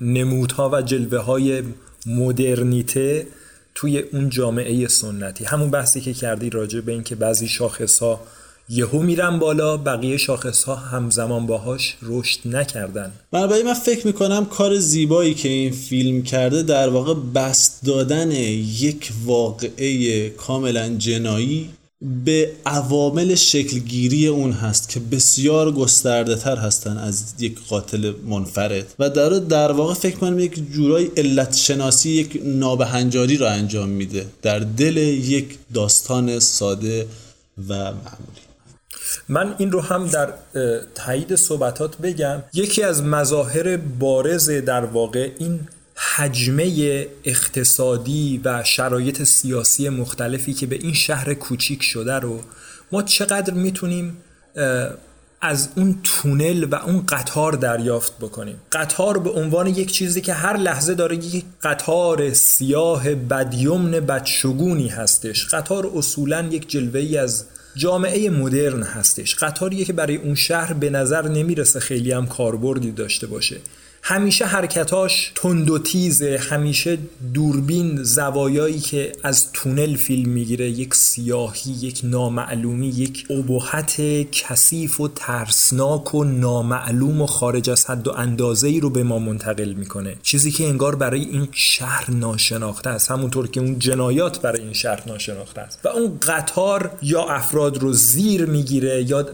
نمودها 0.00 0.70
و 0.72 0.82
جلوه 0.82 1.18
های 1.18 1.62
مدرنیته 2.06 3.26
توی 3.74 3.98
اون 3.98 4.28
جامعه 4.28 4.88
سنتی. 4.88 5.44
همون 5.44 5.70
بحثی 5.70 6.00
که 6.00 6.14
کردی 6.14 6.50
راجع 6.50 6.80
به 6.80 6.92
اینکه 6.92 7.14
بعضی 7.14 7.48
شاخص 7.48 7.98
ها 7.98 8.20
یهو 8.68 9.02
میرن 9.02 9.38
بالا 9.38 9.76
بقیه 9.76 10.16
شاخص 10.16 10.64
ها 10.64 10.74
همزمان 10.74 11.46
باهاش 11.46 11.96
رشد 12.02 12.40
نکردن. 12.44 13.12
بنابراین 13.30 13.66
من 13.66 13.74
فکر 13.74 14.06
می‌کنم 14.06 14.44
کار 14.44 14.78
زیبایی 14.78 15.34
که 15.34 15.48
این 15.48 15.72
فیلم 15.72 16.22
کرده 16.22 16.62
در 16.62 16.88
واقع 16.88 17.14
بست 17.14 17.86
دادن 17.86 18.30
یک 18.30 19.12
واقعه 19.24 20.30
کاملا 20.30 20.88
جنایی 20.88 21.70
به 22.24 22.52
عوامل 22.66 23.34
شکلگیری 23.34 24.26
اون 24.26 24.52
هست 24.52 24.88
که 24.88 25.00
بسیار 25.00 25.72
گسترده 25.72 26.36
تر 26.36 26.56
هستن 26.56 26.96
از 26.96 27.34
یک 27.38 27.58
قاتل 27.68 28.12
منفرد. 28.26 28.94
و 28.98 29.10
در 29.10 29.28
در 29.28 29.72
واقع 29.72 29.94
فکر 29.94 30.16
کنم 30.16 30.38
یک 30.38 30.72
جورای 30.72 31.10
علت 31.16 31.56
شناسی 31.56 32.10
یک 32.10 32.40
نابهنجاری 32.44 33.36
را 33.36 33.50
انجام 33.50 33.88
میده 33.88 34.26
در 34.42 34.58
دل 34.58 34.96
یک 34.96 35.58
داستان 35.74 36.38
ساده 36.38 37.06
و 37.68 37.74
معمولی. 37.74 38.42
من 39.28 39.54
این 39.58 39.72
رو 39.72 39.80
هم 39.80 40.06
در 40.06 40.32
تایید 40.94 41.34
صحبتات 41.36 41.98
بگم. 41.98 42.42
یکی 42.54 42.82
از 42.82 43.02
مظاهر 43.02 43.76
بارز 43.76 44.50
در 44.50 44.84
واقع 44.84 45.30
این 45.38 45.60
حجمه 46.16 47.06
اقتصادی 47.24 48.40
و 48.44 48.64
شرایط 48.64 49.22
سیاسی 49.22 49.88
مختلفی 49.88 50.54
که 50.54 50.66
به 50.66 50.76
این 50.76 50.94
شهر 50.94 51.34
کوچیک 51.34 51.82
شده 51.82 52.14
رو 52.14 52.40
ما 52.92 53.02
چقدر 53.02 53.54
می‌تونیم 53.54 54.16
از 55.40 55.68
اون 55.76 55.98
تونل 56.04 56.64
و 56.64 56.74
اون 56.74 57.06
قطار 57.06 57.52
دریافت 57.52 58.18
بکنیم؟ 58.18 58.56
قطار 58.72 59.18
به 59.18 59.30
عنوان 59.30 59.66
یک 59.66 59.92
چیزی 59.92 60.20
که 60.20 60.32
هر 60.32 60.56
لحظه 60.56 60.94
داره 60.94 61.16
یک 61.16 61.44
قطار 61.62 62.32
سیاه 62.32 63.14
بدیمن 63.14 63.90
بدشگونی 63.90 64.88
هستش. 64.88 65.46
قطار 65.46 65.90
اصولا 65.94 66.48
یک 66.50 66.70
جلوه 66.70 67.00
ای 67.00 67.18
از 67.18 67.44
جامعه 67.76 68.30
مدرن 68.30 68.82
هستش. 68.82 69.34
قطاریه 69.34 69.84
که 69.84 69.92
برای 69.92 70.16
اون 70.16 70.34
شهر 70.34 70.72
به 70.72 70.90
نظر 70.90 71.28
نمی‌رسه 71.28 71.80
خیلی 71.80 72.12
هم 72.12 72.26
کاربردی 72.26 72.92
داشته 72.92 73.26
باشه. 73.26 73.56
همیشه 74.04 74.44
حرکتاش 74.44 75.32
تند 75.34 75.70
و 75.70 75.78
تیزه 75.78 76.40
همیشه 76.50 76.98
دوربین 77.34 78.02
زوایایی 78.02 78.80
که 78.80 79.12
از 79.22 79.52
تونل 79.52 79.96
فیلم 79.96 80.30
می‌گیره 80.30 80.70
یک 80.70 80.94
سیاهی 80.94 81.70
یک 81.70 82.00
نامعلومی 82.04 82.88
یک 82.88 83.26
ابهت 83.30 84.00
کثیف 84.32 85.00
و 85.00 85.08
ترسناک 85.08 86.14
و 86.14 86.24
نامعلوم 86.24 87.20
و 87.20 87.26
خارج 87.26 87.70
از 87.70 87.84
حد 87.84 88.08
و 88.08 88.12
اندازه 88.12 88.68
ای 88.68 88.80
رو 88.80 88.90
به 88.90 89.02
ما 89.02 89.18
منتقل 89.18 89.72
می‌کنه. 89.72 90.16
چیزی 90.22 90.50
که 90.50 90.64
انگار 90.64 90.94
برای 90.94 91.20
این 91.20 91.48
شهر 91.52 92.10
ناشناخته 92.10 92.90
است. 92.90 93.10
همونطور 93.10 93.48
که 93.48 93.60
اون 93.60 93.78
جنایات 93.78 94.40
برای 94.40 94.60
این 94.60 94.72
شهر 94.72 95.02
ناشناخته 95.06 95.60
است. 95.60 95.78
و 95.84 95.88
اون 95.88 96.18
قطار 96.22 96.90
یا 97.02 97.22
افراد 97.22 97.78
رو 97.78 97.92
زیر 97.92 98.46
می‌گیره 98.46 99.04
یا 99.08 99.26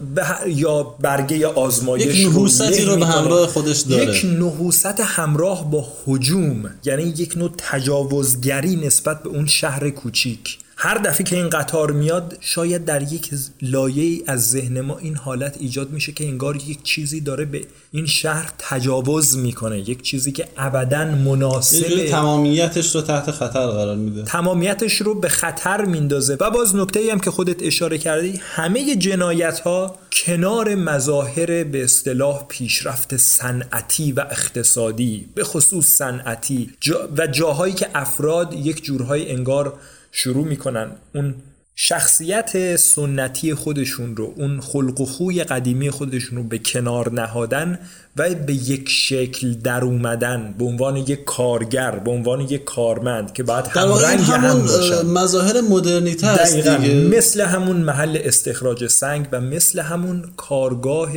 یا 0.47 0.83
برگه 0.83 1.47
آزمایش 1.47 2.15
یک 2.15 2.27
نحوستی 2.27 2.85
رو 2.85 2.95
به 2.95 3.05
همراه 3.05 3.47
خودش 3.47 3.79
داره. 3.79 4.03
یک 4.03 4.25
نحوست 4.59 4.99
همراه 4.99 5.71
با 5.71 5.87
حجوم 6.05 6.69
یعنی 6.85 7.03
یک 7.03 7.37
نوع 7.37 7.51
تجاوزگری 7.57 8.75
نسبت 8.75 9.23
به 9.23 9.29
اون 9.29 9.45
شهر 9.45 9.89
کوچیک. 9.89 10.59
هر 10.81 10.97
دفعه 10.97 11.23
که 11.23 11.35
این 11.35 11.49
قطار 11.49 11.91
میاد 11.91 12.37
شاید 12.41 12.85
در 12.85 13.13
یک 13.13 13.29
لایه 13.61 14.23
از 14.27 14.49
ذهن 14.49 14.81
ما 14.81 14.97
این 14.97 15.15
حالت 15.15 15.57
ایجاد 15.59 15.89
میشه 15.89 16.11
که 16.11 16.27
انگار 16.27 16.55
یک 16.55 16.83
چیزی 16.83 17.21
داره 17.21 17.45
به 17.45 17.61
این 17.91 18.05
شهر 18.05 18.53
تجاوز 18.57 19.37
می‌کنه 19.37 19.89
یک 19.89 20.01
چیزی 20.01 20.31
که 20.31 20.47
ابدا 20.57 21.05
مناسب 21.05 22.05
تمامیتش 22.05 22.95
رو 22.95 23.01
تحت 23.01 23.31
خطر 23.31 23.67
قرار 23.67 23.95
میده. 23.95 24.23
تمامیتش 24.23 25.01
رو 25.01 25.15
به 25.15 25.29
خطر 25.29 25.85
میندازه. 25.85 26.37
و 26.39 26.49
باز 26.51 26.75
نکته 26.75 26.99
ای 26.99 27.09
هم 27.09 27.19
که 27.19 27.31
خودت 27.31 27.63
اشاره 27.63 27.97
کردی 27.97 28.39
همه 28.43 28.95
جنایت 28.95 29.59
ها 29.59 29.95
کنار 30.11 30.75
مظاهر 30.75 31.63
به 31.63 31.83
اصطلاح 31.83 32.45
پیشرفت 32.47 33.17
صنعتی 33.17 34.11
و 34.11 34.19
اقتصادی 34.19 35.25
به 35.35 35.43
خصوص 35.43 35.85
صنعتی. 35.85 36.69
جا 36.79 37.09
و 37.17 37.27
جاهایی 37.27 37.73
که 37.73 37.87
افراد 37.95 38.53
یک 38.53 38.83
جورهای 38.83 39.31
انگار 39.31 39.73
شروع 40.11 40.45
می‌کنن 40.45 40.91
اون 41.15 41.35
شخصیت 41.81 42.75
سنتی 42.75 43.53
خودشون 43.53 44.15
رو 44.15 44.33
اون 44.37 44.61
خلق 44.61 45.01
و 45.01 45.05
خوی 45.05 45.43
قدیمی 45.43 45.89
خودشون 45.89 46.37
رو 46.37 46.43
به 46.43 46.57
کنار 46.57 47.11
نهادن 47.11 47.79
و 48.17 48.29
به 48.35 48.53
یک 48.53 48.89
شکل 48.89 49.53
در 49.53 49.83
اومدن 49.83 50.55
به 50.57 50.65
عنوان 50.65 50.97
یک 50.97 51.23
کارگر 51.23 51.91
به 51.91 52.11
عنوان 52.11 52.41
یک 52.41 52.63
کارمند 52.63 53.33
که 53.33 53.43
بعد 53.43 53.67
هم 53.67 53.93
رنگ 53.93 54.19
هم 54.19 54.61
باشن. 54.61 55.05
مظاهر 55.05 55.61
مدرنیته 55.61 56.27
است 56.27 56.55
دیگه. 56.55 56.95
مثل 56.95 57.41
همون 57.41 57.77
محل 57.77 58.17
استخراج 58.23 58.87
سنگ 58.87 59.27
و 59.31 59.41
مثل 59.41 59.79
همون 59.79 60.31
کارگاه 60.37 61.11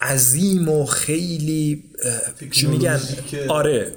عظیم 0.00 0.68
و 0.68 0.84
خیلی 0.84 1.84
چی 2.50 2.66
میگن؟ 2.66 3.00
آره 3.48 3.92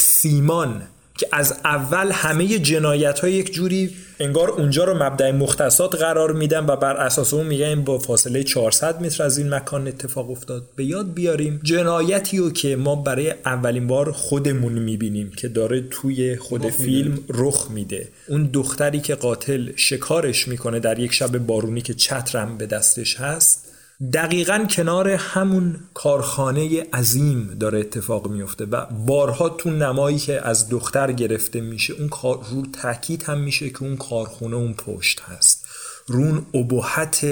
سیمان. 0.00 0.82
که 1.18 1.26
از 1.32 1.54
اول 1.64 2.10
همه 2.12 2.58
جنایت 2.58 3.18
های 3.18 3.32
یک 3.32 3.52
جوری 3.52 3.90
انگار 4.20 4.50
اونجا 4.50 4.84
رو 4.84 5.02
مبدع 5.02 5.30
مختصات 5.30 5.94
قرار 5.94 6.32
میدن 6.32 6.66
و 6.66 6.76
بر 6.76 6.96
اساس 6.96 7.34
اون 7.34 7.46
میگن 7.46 7.82
با 7.84 7.98
فاصله 7.98 8.44
400 8.44 9.02
متر 9.02 9.22
از 9.22 9.38
این 9.38 9.54
مکان 9.54 9.88
اتفاق 9.88 10.30
افتاد. 10.30 10.62
به 10.76 10.84
یاد 10.84 11.14
بیاریم 11.14 11.60
جنایتی 11.62 12.38
رو 12.38 12.50
که 12.50 12.76
ما 12.76 12.96
برای 12.96 13.34
اولین 13.44 13.86
بار 13.86 14.12
خودمون 14.12 14.72
می‌بینیم 14.72 15.30
که 15.30 15.48
داره 15.48 15.80
توی 15.90 16.36
خود 16.36 16.70
فیلم 16.70 17.18
رخ 17.28 17.70
میده. 17.70 18.08
اون 18.28 18.50
دختری 18.52 19.00
که 19.00 19.14
قاتل 19.14 19.68
شکارش 19.76 20.48
می‌کنه 20.48 20.80
در 20.80 20.98
یک 20.98 21.12
شب 21.12 21.38
بارونی 21.38 21.80
که 21.80 21.94
چترم 21.94 22.58
به 22.58 22.66
دستش 22.66 23.16
هست 23.20 23.71
دقیقا 24.12 24.66
کنار 24.70 25.08
همون 25.08 25.76
کارخانه 25.94 26.82
عظیم 26.92 27.56
داره 27.60 27.80
اتفاق 27.80 28.28
میفته 28.28 28.64
و 28.64 28.86
بارها 29.06 29.48
تو 29.48 29.70
نمایی 29.70 30.18
که 30.18 30.48
از 30.48 30.68
دختر 30.68 31.12
گرفته 31.12 31.60
میشه 31.60 31.92
اون 31.92 32.08
کار 32.08 32.46
رو 32.50 32.62
تاکید 32.82 33.22
هم 33.22 33.38
میشه 33.38 33.70
که 33.70 33.82
اون 33.82 33.96
کارخونه 33.96 34.56
اون 34.56 34.74
پشت 34.74 35.20
هست. 35.20 35.66
رون 36.06 36.46
ابهت 36.54 37.26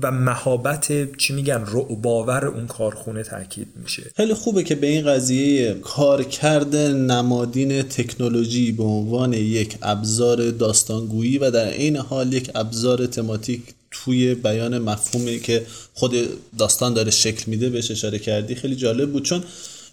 و 0.00 0.10
مهابت 0.10 1.16
چی 1.16 1.32
میگن 1.34 1.64
رعباور 1.66 2.46
اون 2.46 2.66
کارخونه 2.66 3.22
تاکید 3.22 3.68
میشه. 3.82 4.10
خیلی 4.16 4.34
خوبه 4.34 4.62
که 4.62 4.74
به 4.74 4.86
این 4.86 5.06
قضیه 5.06 5.74
کارکرد 5.74 6.76
نمادین 6.76 7.82
تکنولوژی 7.82 8.72
به 8.72 8.82
عنوان 8.82 9.32
یک 9.32 9.78
ابزار 9.82 10.50
داستانگویی 10.50 11.38
و 11.38 11.50
در 11.50 11.68
عین 11.68 11.96
حال 11.96 12.32
یک 12.32 12.50
ابزار 12.54 13.06
تماتیک 13.06 13.62
توی 13.94 14.34
بیان 14.34 14.78
مفهومی 14.78 15.40
که 15.40 15.66
خود 15.94 16.14
داستان 16.58 16.94
داره 16.94 17.10
شکل 17.10 17.44
میده 17.46 17.70
بهش 17.70 17.90
اشاره 17.90 18.18
کردی 18.18 18.54
خیلی 18.54 18.76
جالب 18.76 19.12
بود. 19.12 19.24
چون 19.24 19.44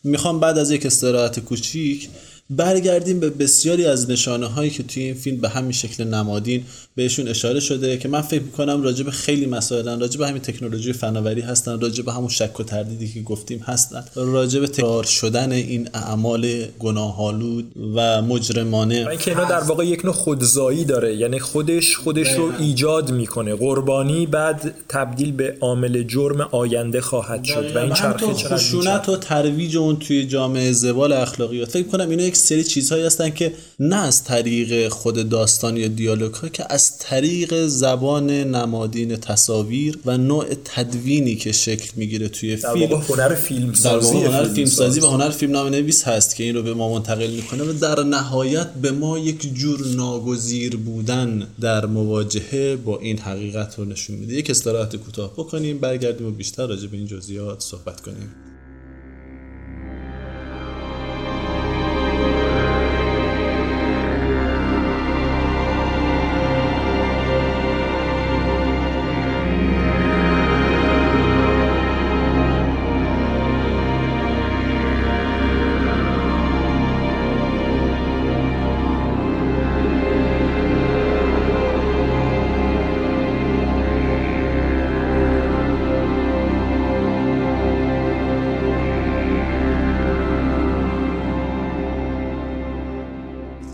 می‌خوام 0.03 0.39
بعد 0.39 0.57
از 0.57 0.71
یک 0.71 0.85
استراحت 0.85 1.39
کوچیک 1.39 2.09
برگردیم 2.49 3.19
به 3.19 3.29
بسیاری 3.29 3.85
از 3.85 4.09
نشانه 4.09 4.47
هایی 4.47 4.69
که 4.69 4.83
توی 4.83 5.03
این 5.03 5.13
فیلم 5.13 5.37
به 5.37 5.49
همین 5.49 5.71
شکل 5.71 6.03
نمادین 6.03 6.63
بهشون 6.95 7.27
اشاره 7.27 7.59
شده 7.59 7.97
که 7.97 8.07
من 8.07 8.21
فکر 8.21 8.41
می‌کنم 8.41 8.83
راجع 8.83 9.03
به 9.03 9.11
خیلی 9.11 9.45
مسائلن 9.45 9.99
راجع 9.99 10.19
به 10.19 10.27
همین 10.27 10.41
تکنولوژی 10.41 10.93
فناوری 10.93 11.41
هستن 11.41 11.79
راجع 11.79 12.03
به 12.03 12.13
همون 12.13 12.29
شک 12.29 12.59
و 12.59 12.63
تردیدی 12.63 13.13
که 13.13 13.21
گفتیم 13.21 13.59
هستن. 13.59 14.03
راجع 14.15 14.59
به 14.59 14.67
تکرار 14.67 15.03
شدن 15.03 15.51
این 15.51 15.89
اعمال 15.93 16.65
گناهالود 16.79 17.71
و 17.95 18.21
مجرمانه. 18.21 19.07
این 19.09 19.19
که 19.19 19.33
در 19.33 19.59
واقع 19.59 19.85
یک 19.85 20.05
نوع 20.05 20.13
خودزایی 20.13 20.85
داره 20.85 21.15
یعنی 21.15 21.39
خودش 21.39 21.97
خودش 21.97 22.27
رو 22.27 22.51
ایجاد 22.59 23.11
می‌کنه. 23.11 23.55
قربانی 23.55 24.25
بعد 24.25 24.75
تبدیل 24.89 25.31
به 25.31 25.57
عامل 25.61 26.03
جرم 26.03 26.41
آینده 26.51 27.01
خواهد 27.01 27.43
شد 27.43 27.75
و 27.75 27.79
این 27.79 27.93
چرخه 27.93 28.33
خشونت 28.33 29.09
و 29.09 29.17
ترویج 29.17 29.77
اون 29.77 29.95
توی 29.99 30.25
جامعه 30.25 30.71
زوال 30.71 31.13
اخلاقیات. 31.13 31.69
فکر 31.69 31.87
کنم 31.87 32.09
اینا 32.09 32.23
یک 32.23 32.37
سری 32.37 32.63
چیزهایی 32.63 33.03
هستن 33.03 33.29
که 33.29 33.53
نه 33.79 33.95
از 33.95 34.23
طریق 34.23 34.89
خود 34.89 35.29
داستان 35.29 35.77
یا 35.77 35.87
دیالوگ 35.87 36.33
ها 36.33 36.49
که 36.49 36.65
از 36.69 36.90
طریق 36.99 37.67
زبان 37.67 38.31
نمادین 38.31 39.15
تصاویر 39.15 39.99
و 40.05 40.17
نوع 40.17 40.45
تدوینی 40.65 41.35
که 41.35 41.51
شکل 41.51 41.91
می‌گیره 41.95 42.27
توی 42.29 42.55
فیلم. 42.55 42.85
در 42.85 42.95
هنر 42.95 43.35
فیلم 43.35 43.73
سازی 43.73 44.17
هنر 44.17 44.43
فیلم 44.43 44.69
سازی 44.69 44.99
و 44.99 45.05
هنر 45.05 45.29
فیلم 45.29 45.51
نام 45.51 45.67
نویس 45.67 46.03
هست 46.03 46.35
که 46.35 46.43
این 46.43 46.55
رو 46.55 46.63
به 46.63 46.73
ما 46.73 46.93
منتقل 46.93 47.31
می‌کنه 47.31 47.63
و 47.63 47.73
در 47.73 48.03
نهایت 48.03 48.73
به 48.73 48.91
ما 48.91 49.19
یک 49.19 49.53
جور 49.53 49.87
ناگزیر 49.87 50.77
بودن 50.77 51.47
در 51.61 51.85
مواجهه 51.85 52.75
با 52.75 52.99
این 52.99 53.17
حقیقت 53.17 53.79
رو 53.79 53.85
نشون 53.85 54.15
میده. 54.15 54.33
یک 54.33 54.49
استراحت 54.49 54.95
کوتاه 54.95 55.33
بکنیم 55.33 55.77
برگردیم 55.79 56.27
و 56.27 56.31
بیشتر 56.31 56.67
راجع 56.67 56.87
به 56.87 56.97
این 56.97 57.05
جزئیات 57.05 57.61
صحبت 57.61 58.01
کنیم. 58.01 58.29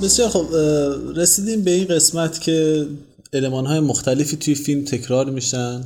بسیار 0.07 0.29
خب 0.29 0.47
رسیدیم 1.15 1.63
به 1.63 1.71
این 1.71 1.87
قسمت 1.87 2.41
که 2.41 2.87
علمان 3.33 3.65
های 3.65 3.79
مختلفی 3.79 4.37
توی 4.37 4.55
فیلم 4.55 4.83
تکرار 4.85 5.29
میشن 5.29 5.81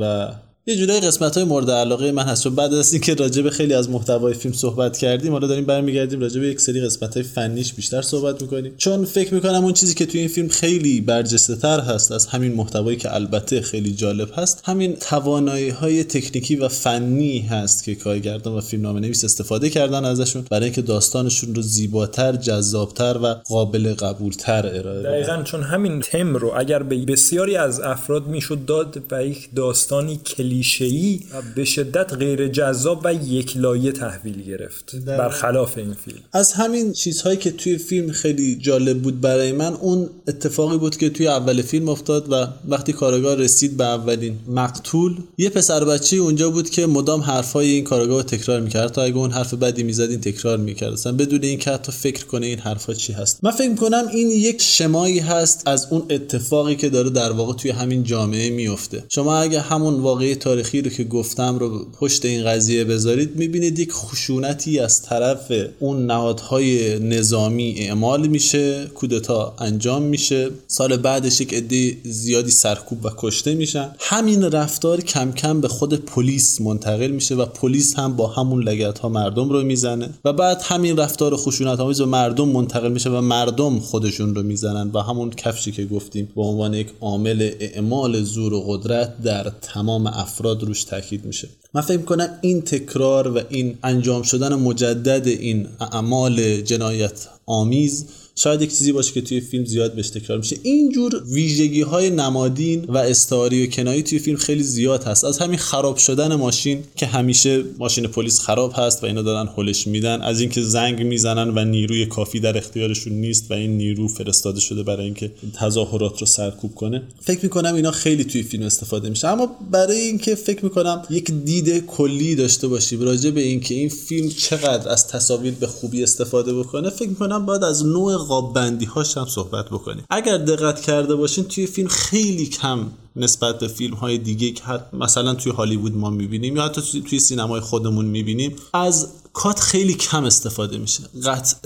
و 0.00 0.28
یه 0.66 0.76
جورای 0.76 1.00
قسمت 1.00 1.34
های 1.36 1.44
مورد 1.44 1.70
علاقه 1.70 2.12
من 2.12 2.22
هست. 2.22 2.44
چون 2.44 2.54
بعد 2.54 2.74
از 2.74 2.92
اینکه 2.92 3.14
راجع 3.14 3.42
به 3.42 3.50
خیلی 3.50 3.74
از 3.74 3.90
محتوای 3.90 4.34
فیلم 4.34 4.54
صحبت 4.54 4.98
کردیم 4.98 5.32
حالا 5.32 5.46
داریم 5.46 5.64
برمیگردیم 5.64 6.20
راجع 6.20 6.40
به 6.40 6.48
یک 6.48 6.60
سری 6.60 6.80
قسمت 6.80 7.14
های 7.14 7.22
فنیش 7.22 7.72
بیشتر 7.72 8.02
صحبت 8.02 8.42
می‌کنیم. 8.42 8.74
چون 8.76 9.04
فکر 9.04 9.34
می‌کنم 9.34 9.64
اون 9.64 9.72
چیزی 9.72 9.94
که 9.94 10.06
توی 10.06 10.20
این 10.20 10.28
فیلم 10.28 10.48
خیلی 10.48 11.00
برجسته 11.00 11.56
تر 11.56 11.80
هست 11.80 12.12
از 12.12 12.26
همین 12.26 12.54
محتوایی 12.54 12.96
که 12.96 13.14
البته 13.14 13.60
خیلی 13.60 13.92
جالب 13.92 14.28
هست 14.36 14.62
همین 14.64 14.96
توانایی 14.96 15.68
های 15.68 16.04
تکنیکی 16.04 16.56
و 16.56 16.68
فنی 16.68 17.38
هست 17.38 17.84
که 17.84 17.94
کارگردان 17.94 18.54
و 18.54 18.60
فیلمنامه 18.60 19.00
نویس 19.00 19.24
استفاده 19.24 19.70
کردن 19.70 20.04
ازشون 20.04 20.44
برای 20.50 20.64
اینکه 20.64 20.82
داستانشون 20.82 21.54
رو 21.54 21.62
زیباتر 21.62 22.36
جذابتر 22.36 23.18
و 23.22 23.26
قابل 23.26 23.94
قبولتر 23.94 24.66
ارائه 24.66 25.00
بدن. 25.00 25.12
دقیقا 25.12 25.42
چون 25.42 25.62
همین 25.62 26.00
تم 26.00 26.36
رو 26.36 26.52
اگر 26.56 26.82
به 26.82 26.96
بسیاری 26.96 27.56
از 27.56 27.80
افراد 27.80 28.26
می‌شد 28.26 28.64
داد 28.64 29.02
به 29.08 29.28
یک 29.28 29.48
داستانی 29.56 30.20
کلیشه‌ای 30.54 31.20
به 31.54 31.64
شدت 31.64 32.12
غیر 32.12 32.48
جذاب 32.48 33.00
و 33.04 33.14
یک 33.14 33.56
لایه 33.56 33.92
تحویل 33.92 34.42
گرفت. 34.42 34.96
برخلاف 34.96 35.78
این 35.78 35.94
فیلم. 36.04 36.18
از 36.32 36.52
همین 36.52 36.92
چیزهایی 36.92 37.36
که 37.36 37.50
توی 37.50 37.78
فیلم 37.78 38.12
خیلی 38.12 38.56
جالب 38.56 39.02
بود 39.02 39.20
برای 39.20 39.52
من 39.52 39.72
اون 39.72 40.10
اتفاقی 40.28 40.78
بود 40.78 40.96
که 40.96 41.10
توی 41.10 41.26
اول 41.26 41.62
فیلم 41.62 41.88
افتاد 41.88 42.32
و 42.32 42.46
وقتی 42.68 42.92
کارگاه 42.92 43.34
رسید 43.34 43.76
به 43.76 43.84
اولین 43.84 44.38
مقتول 44.48 45.16
یه 45.38 45.50
پسر 45.50 45.84
بچه 45.84 46.16
اونجا 46.16 46.50
بود 46.50 46.70
که 46.70 46.86
مدام 46.86 47.20
حرفای 47.20 47.70
این 47.70 47.84
کارگاه 47.84 48.16
رو 48.16 48.22
تکرار 48.22 48.60
می‌کرد. 48.60 48.92
تا 48.92 49.02
اگه 49.02 49.16
اون 49.16 49.30
حرف 49.30 49.54
بدی 49.54 49.82
می‌زد 49.82 50.10
این 50.10 50.20
تکرار 50.20 50.58
می‌کرد. 50.58 50.92
اصلا 50.92 51.12
بدون 51.12 51.42
اینکه 51.42 51.70
حتی 51.70 51.92
فکر 51.92 52.24
کنه 52.24 52.46
این 52.46 52.58
حرفا 52.58 52.94
چی 52.94 53.12
هست. 53.12 53.38
من 53.42 53.50
فکر 53.50 53.74
کنم 53.74 54.04
این 54.12 54.30
یک 54.30 54.62
شمایی 54.62 55.18
هست 55.18 55.62
از 55.66 55.86
اون 55.90 56.02
اتفاقی 56.10 56.76
که 56.76 56.88
داره 56.88 57.10
در 57.10 57.32
واقع 57.32 57.52
توی 57.52 57.70
همین 57.70 58.04
جامعه 58.04 58.50
میفته 58.50 59.04
شما 59.08 59.36
اگه 59.36 59.60
همون 59.60 59.94
واقعی 59.94 60.36
تاریخی 60.44 60.82
رو 60.82 60.90
که 60.90 61.04
گفتم 61.04 61.58
رو 61.58 61.86
پشت 62.00 62.24
این 62.24 62.44
قضیه 62.44 62.84
بذارید 62.84 63.36
می‌بینید 63.36 63.78
یک 63.78 63.92
خشونتی 63.92 64.78
از 64.78 65.02
طرف 65.02 65.52
اون 65.80 66.06
نهادهای 66.06 66.98
نظامی 66.98 67.74
اعمال 67.78 68.26
میشه 68.26 68.86
کودتا 68.94 69.54
انجام 69.58 70.02
میشه. 70.02 70.50
سال 70.66 70.96
بعدش 70.96 71.40
یک 71.40 71.54
عده 71.54 71.96
زیادی 72.04 72.50
سرکوب 72.50 73.04
و 73.04 73.10
کشته 73.16 73.54
میشن. 73.54 73.90
همین 73.98 74.42
رفتار 74.42 75.00
کم 75.00 75.32
کم 75.32 75.60
به 75.60 75.68
خود 75.68 75.94
پلیس 75.94 76.60
منتقل 76.60 77.10
میشه 77.10 77.34
و 77.34 77.44
پلیس 77.44 77.94
هم 77.94 78.16
با 78.16 78.26
همون 78.26 78.62
لگت 78.62 78.98
ها 78.98 79.08
مردم 79.08 79.48
رو 79.48 79.62
می‌زنه 79.62 80.08
و 80.24 80.32
بعد 80.32 80.62
همین 80.64 80.96
رفتار 80.96 81.36
خشونت 81.36 81.80
آمیز 81.80 81.98
به 82.00 82.06
مردم 82.06 82.48
منتقل 82.48 82.92
میشه 82.92 83.10
و 83.10 83.20
مردم 83.20 83.78
خودشون 83.78 84.34
رو 84.34 84.42
می‌زنن 84.42 84.90
و 84.94 84.98
همون 84.98 85.30
کفشی 85.30 85.72
که 85.72 85.84
گفتیم 85.84 86.28
به 86.36 86.42
عنوان 86.42 86.74
یک 86.74 86.88
عامل 87.00 87.50
اعمال 87.60 88.22
زور 88.22 88.54
و 88.54 88.60
قدرت 88.60 89.22
در 89.22 89.52
تمام 89.62 90.06
افراد 90.34 90.62
روش 90.62 90.84
تاکید 90.84 91.24
میشه. 91.24 91.48
من 91.74 91.80
فکر 91.80 92.02
کنم 92.02 92.38
این 92.40 92.62
تکرار 92.62 93.28
و 93.28 93.40
این 93.48 93.78
انجام 93.82 94.22
شدن 94.22 94.54
مجدد 94.54 95.26
این 95.26 95.68
اعمال 95.80 96.60
جنایت 96.60 97.28
آمیز 97.46 98.06
شاید 98.36 98.62
یک 98.62 98.70
چیزی 98.78 98.92
باشه 98.92 99.12
که 99.12 99.20
توی 99.20 99.40
فیلم 99.40 99.64
زیاد 99.64 99.94
بهش 99.94 100.10
تکرار 100.10 100.38
میشه. 100.38 100.56
اینجور 100.62 101.22
ویژگی 101.26 101.82
های 101.82 102.10
نمادین 102.10 102.84
و 102.84 102.96
استعاری 102.96 103.66
و 103.66 103.70
کنایی 103.70 104.02
توی 104.02 104.18
فیلم 104.18 104.36
خیلی 104.36 104.62
زیاد 104.62 105.04
هست. 105.04 105.24
از 105.24 105.38
همین 105.38 105.58
خراب 105.58 105.96
شدن 105.96 106.34
ماشین 106.34 106.84
که 106.96 107.06
همیشه 107.06 107.64
ماشین 107.78 108.06
پلیس 108.06 108.40
خراب 108.40 108.72
هست 108.76 109.02
و 109.02 109.06
اینا 109.06 109.22
دارن 109.22 109.48
هلش 109.56 109.86
میدن. 109.86 110.22
از 110.22 110.40
اینکه 110.40 110.62
زنگ 110.62 111.02
می‌زنن 111.02 111.52
و 111.58 111.64
نیروی 111.64 112.06
کافی 112.06 112.40
در 112.40 112.58
اختیارشون 112.58 113.12
نیست 113.12 113.50
و 113.50 113.54
این 113.54 113.76
نیرو 113.76 114.08
فرستاده 114.08 114.60
شده 114.60 114.82
برای 114.82 115.04
اینکه 115.04 115.30
تظاهرات 115.60 116.20
رو 116.20 116.26
سرکوب 116.26 116.74
کنه. 116.74 117.02
فکر 117.20 117.40
می‌کنم 117.42 117.74
اینا 117.74 117.90
خیلی 117.90 118.24
توی 118.24 118.42
فیلم 118.42 118.62
استفاده 118.62 119.08
میشه. 119.10 119.28
اما 119.28 119.56
برای 119.70 120.00
اینکه 120.00 120.34
فکر 120.34 120.64
می‌کنم 120.64 121.02
یک 121.10 121.30
دید 121.30 121.86
کلی 121.86 122.34
داشته 122.34 122.68
باشیم 122.68 123.00
راجع 123.00 123.30
به 123.30 123.40
اینکه 123.40 123.74
این 123.74 123.88
فیلم 123.88 124.28
چقدر 124.28 124.88
از 124.88 125.08
تصاویر 125.08 125.54
به 125.60 125.66
خوبی 125.66 126.02
استفاده 126.02 126.54
بکنه 126.54 126.90
فکر 126.90 127.08
می‌کنم 127.08 127.46
باید 127.46 127.62
از 127.62 127.86
نوع 127.86 128.23
قاب 128.24 128.54
بندی 128.54 128.84
هاش 128.84 129.16
هم 129.16 129.26
صحبت 129.26 129.66
بکنیم. 129.66 130.04
اگر 130.10 130.38
دقت 130.38 130.80
کرده 130.80 131.14
باشین 131.14 131.44
توی 131.44 131.66
فیلم 131.66 131.88
خیلی 131.88 132.46
کم 132.46 132.86
نسبت 133.16 133.58
به 133.58 133.68
فیلم 133.68 133.94
های 133.94 134.18
دیگه 134.18 134.50
که 134.50 134.62
مثلا 134.92 135.34
توی 135.34 135.52
هالیوود 135.52 135.96
ما 135.96 136.10
می‌بینیم 136.10 136.56
یا 136.56 136.64
حتی 136.64 137.02
توی 137.02 137.18
سینمای 137.18 137.60
خودمون 137.60 138.04
می‌بینیم 138.04 138.56
از 138.72 139.08
کات 139.34 139.60
خیلی 139.60 139.94
کم 139.94 140.24
استفاده 140.24 140.78
میشه. 140.78 141.02
قطع 141.24 141.56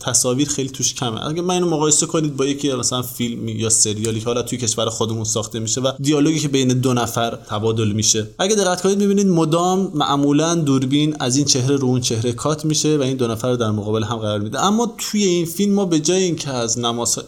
تصاویر 0.00 0.48
خیلی 0.48 0.68
توش 0.68 0.94
کمه. 0.94 1.26
اگه 1.26 1.42
من 1.42 1.54
اینو 1.54 1.70
مقایسه 1.70 2.06
کنید 2.06 2.36
با 2.36 2.46
یکی 2.46 2.72
مثلا 2.72 3.02
فیلم 3.02 3.48
یا 3.48 3.68
سریالی 3.68 4.20
که 4.20 4.26
حالا 4.26 4.42
توی 4.42 4.58
کشور 4.58 4.88
خودمون 4.88 5.24
ساخته 5.24 5.58
میشه 5.58 5.80
و 5.80 5.92
دیالوگی 6.00 6.38
که 6.38 6.48
بین 6.48 6.68
دو 6.68 6.94
نفر 6.94 7.30
تبادل 7.30 7.92
میشه. 7.92 8.26
اگه 8.38 8.54
دقت 8.54 8.82
کنید 8.82 8.98
می‌بینید 8.98 9.26
مدام 9.26 9.90
معمولا 9.94 10.54
دوربین 10.54 11.16
از 11.20 11.36
این 11.36 11.44
چهره 11.44 11.76
رو 11.76 11.88
اون 11.88 12.00
چهره 12.00 12.32
کات 12.32 12.64
میشه 12.64 12.96
و 12.96 13.02
این 13.02 13.16
دو 13.16 13.26
نفر 13.26 13.50
رو 13.50 13.56
در 13.56 13.70
مقابل 13.70 14.02
هم 14.02 14.16
قرار 14.16 14.40
میده. 14.40 14.64
اما 14.64 14.94
توی 14.98 15.24
این 15.24 15.46
فیلم 15.46 15.74
ما 15.74 15.84
به 15.84 16.00
جای 16.00 16.22
اینکه 16.22 16.50
از 16.50 16.78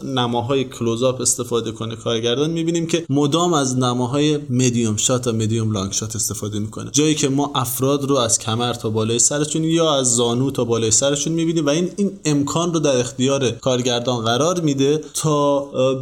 نماهای 0.03 0.63
close-up 0.63 1.21
استفاده 1.21 1.71
کنه 1.71 1.95
کارگردان 1.95 2.49
می‌بینیم 2.49 2.87
که 2.87 3.05
مدام 3.09 3.53
از 3.53 3.77
نماهای 3.77 4.39
medium 4.49 4.97
shot 4.97 5.27
و 5.27 5.31
medium 5.31 5.71
long 5.71 5.91
shot 5.91 6.15
استفاده 6.15 6.59
می‌کنه. 6.59 6.89
جایی 6.91 7.15
که 7.15 7.29
ما 7.29 7.51
افراد 7.55 8.03
رو 8.03 8.15
از 8.15 8.39
کمر 8.39 8.73
تا 8.73 8.89
بالای 8.89 9.19
سرشون 9.19 9.63
یا 9.77 9.95
از 9.95 10.15
زانو 10.15 10.51
تا 10.51 10.63
بالای 10.63 10.91
سرشون 10.91 11.33
می‌بینیم 11.33 11.65
و 11.65 11.69
این 11.69 11.89
این 11.95 12.11
امکان 12.25 12.73
رو 12.73 12.79
در 12.79 12.97
اختیار 12.97 13.49
کارگردان 13.49 14.25
قرار 14.25 14.59
میده 14.59 15.01
تا 15.13 15.59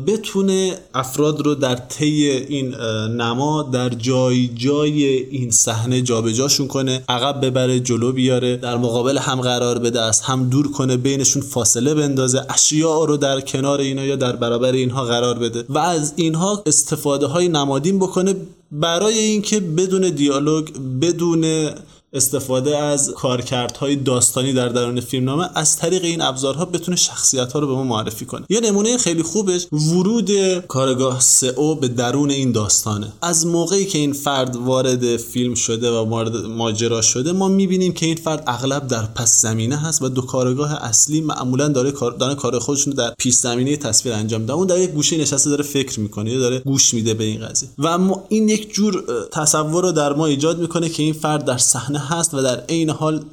بتونه 0.08 0.78
افراد 0.94 1.42
رو 1.46 1.56
در 1.56 1.76
طی 1.76 2.30
این 2.30 2.76
نما 3.22 3.64
در 3.64 3.90
جای 3.90 4.48
جای 4.48 5.04
این 5.06 5.52
صحنه 5.52 6.02
جابجاشون 6.02 6.68
کنه 6.68 7.04
عقب 7.10 7.46
ببره 7.46 7.80
جلو 7.80 8.12
بیاره 8.12 8.58
در 8.58 8.78
مقابل 8.78 9.18
هم 9.18 9.42
قرار 9.42 9.80
بده 9.80 10.02
از 10.02 10.22
هم 10.22 10.50
دور 10.50 10.72
کنه 10.72 10.98
بینشون 10.98 11.42
فاصله 11.42 11.94
بندازه 11.94 12.42
اشیاء 12.50 13.06
رو 13.06 13.18
در 13.18 13.42
کنار 13.42 13.80
اینا 13.80 14.04
یا 14.04 14.16
در 14.16 14.36
برابر 14.36 14.72
اینها 14.72 15.06
قرار 15.06 15.40
بده 15.40 15.66
و 15.70 15.78
از 15.78 16.14
اینها 16.16 16.64
استفاده 16.66 17.26
های 17.26 17.48
نمادین 17.48 18.00
بکنه 18.00 18.36
برای 18.72 19.18
اینکه 19.18 19.60
بدون 19.60 20.10
دیالوگ 20.10 20.68
بدون 21.02 21.70
استفاده 22.16 22.78
از 22.78 23.12
کارکردهای 23.12 23.96
داستانی 23.96 24.54
در 24.54 24.70
درون 24.70 25.00
فیلمنامه 25.00 25.50
از 25.56 25.78
طریق 25.78 26.04
این 26.04 26.22
ابزارها 26.22 26.66
بتونه 26.66 26.98
شخصیت 26.98 27.54
ها 27.54 27.60
رو 27.60 27.68
به 27.68 27.74
ما 27.74 27.84
معرفی 27.84 28.26
کنه. 28.26 28.46
یه 28.50 28.60
نمونه 28.60 28.98
خیلی 28.98 29.24
خوبش 29.24 29.68
ورود 29.72 30.32
کارگاه 30.68 31.20
سئو 31.20 31.76
به 31.76 31.88
درون 31.88 32.32
این 32.32 32.52
داستانه. 32.52 33.12
از 33.22 33.48
موقعی 33.48 33.86
که 33.86 33.98
این 33.98 34.14
فرد 34.14 34.56
وارد 34.56 35.18
فیلم 35.18 35.54
شده 35.54 35.92
و 35.92 36.10
وارد 36.10 36.36
ماجرا 36.36 37.02
شده 37.02 37.32
ما 37.32 37.48
می‌بینیم 37.48 37.94
که 37.94 38.06
این 38.06 38.16
فرد 38.16 38.44
اغلب 38.48 38.88
در 38.88 39.06
پس 39.06 39.42
زمینه 39.42 39.78
هست 39.78 40.02
و 40.02 40.10
دو 40.10 40.22
کارگاه 40.22 40.74
اصلی 40.84 41.22
معمولا 41.22 41.68
داره 41.68 41.92
کار 41.92 42.12
داره 42.12 42.36
کار 42.36 42.60
خودشون 42.60 42.94
در 42.94 43.14
پیش 43.18 43.34
زمینه 43.36 43.78
تصویر 43.78 44.16
انجام 44.16 44.42
میده 44.42 44.54
اون 44.54 44.68
در 44.68 44.80
یک 44.80 44.90
گوشه 44.90 45.18
نشسته 45.18 45.50
داره 45.50 45.64
فکر 45.64 46.00
می‌کنه 46.00 46.32
یا 46.32 46.40
داره 46.40 46.60
گوش 46.60 46.94
میده 46.94 47.14
به 47.14 47.24
این 47.24 47.48
قضیه. 47.48 47.70
و 47.80 47.98
ما 47.98 48.24
این 48.30 48.50
یک 48.50 48.74
جور 48.74 49.04
تصور 49.32 49.84
رو 49.84 49.92
در 49.92 50.14
ما 50.14 50.26
ایجاد 50.26 50.60
می‌کنه 50.60 50.90
که 50.90 51.04
این 51.04 51.14
فرد 51.14 51.46
در 51.46 51.58
صحنه 51.58 52.00
هست 52.06 52.34
و 52.34 52.42
در 52.42 52.60
عین 52.70 52.90
حال 52.90 53.24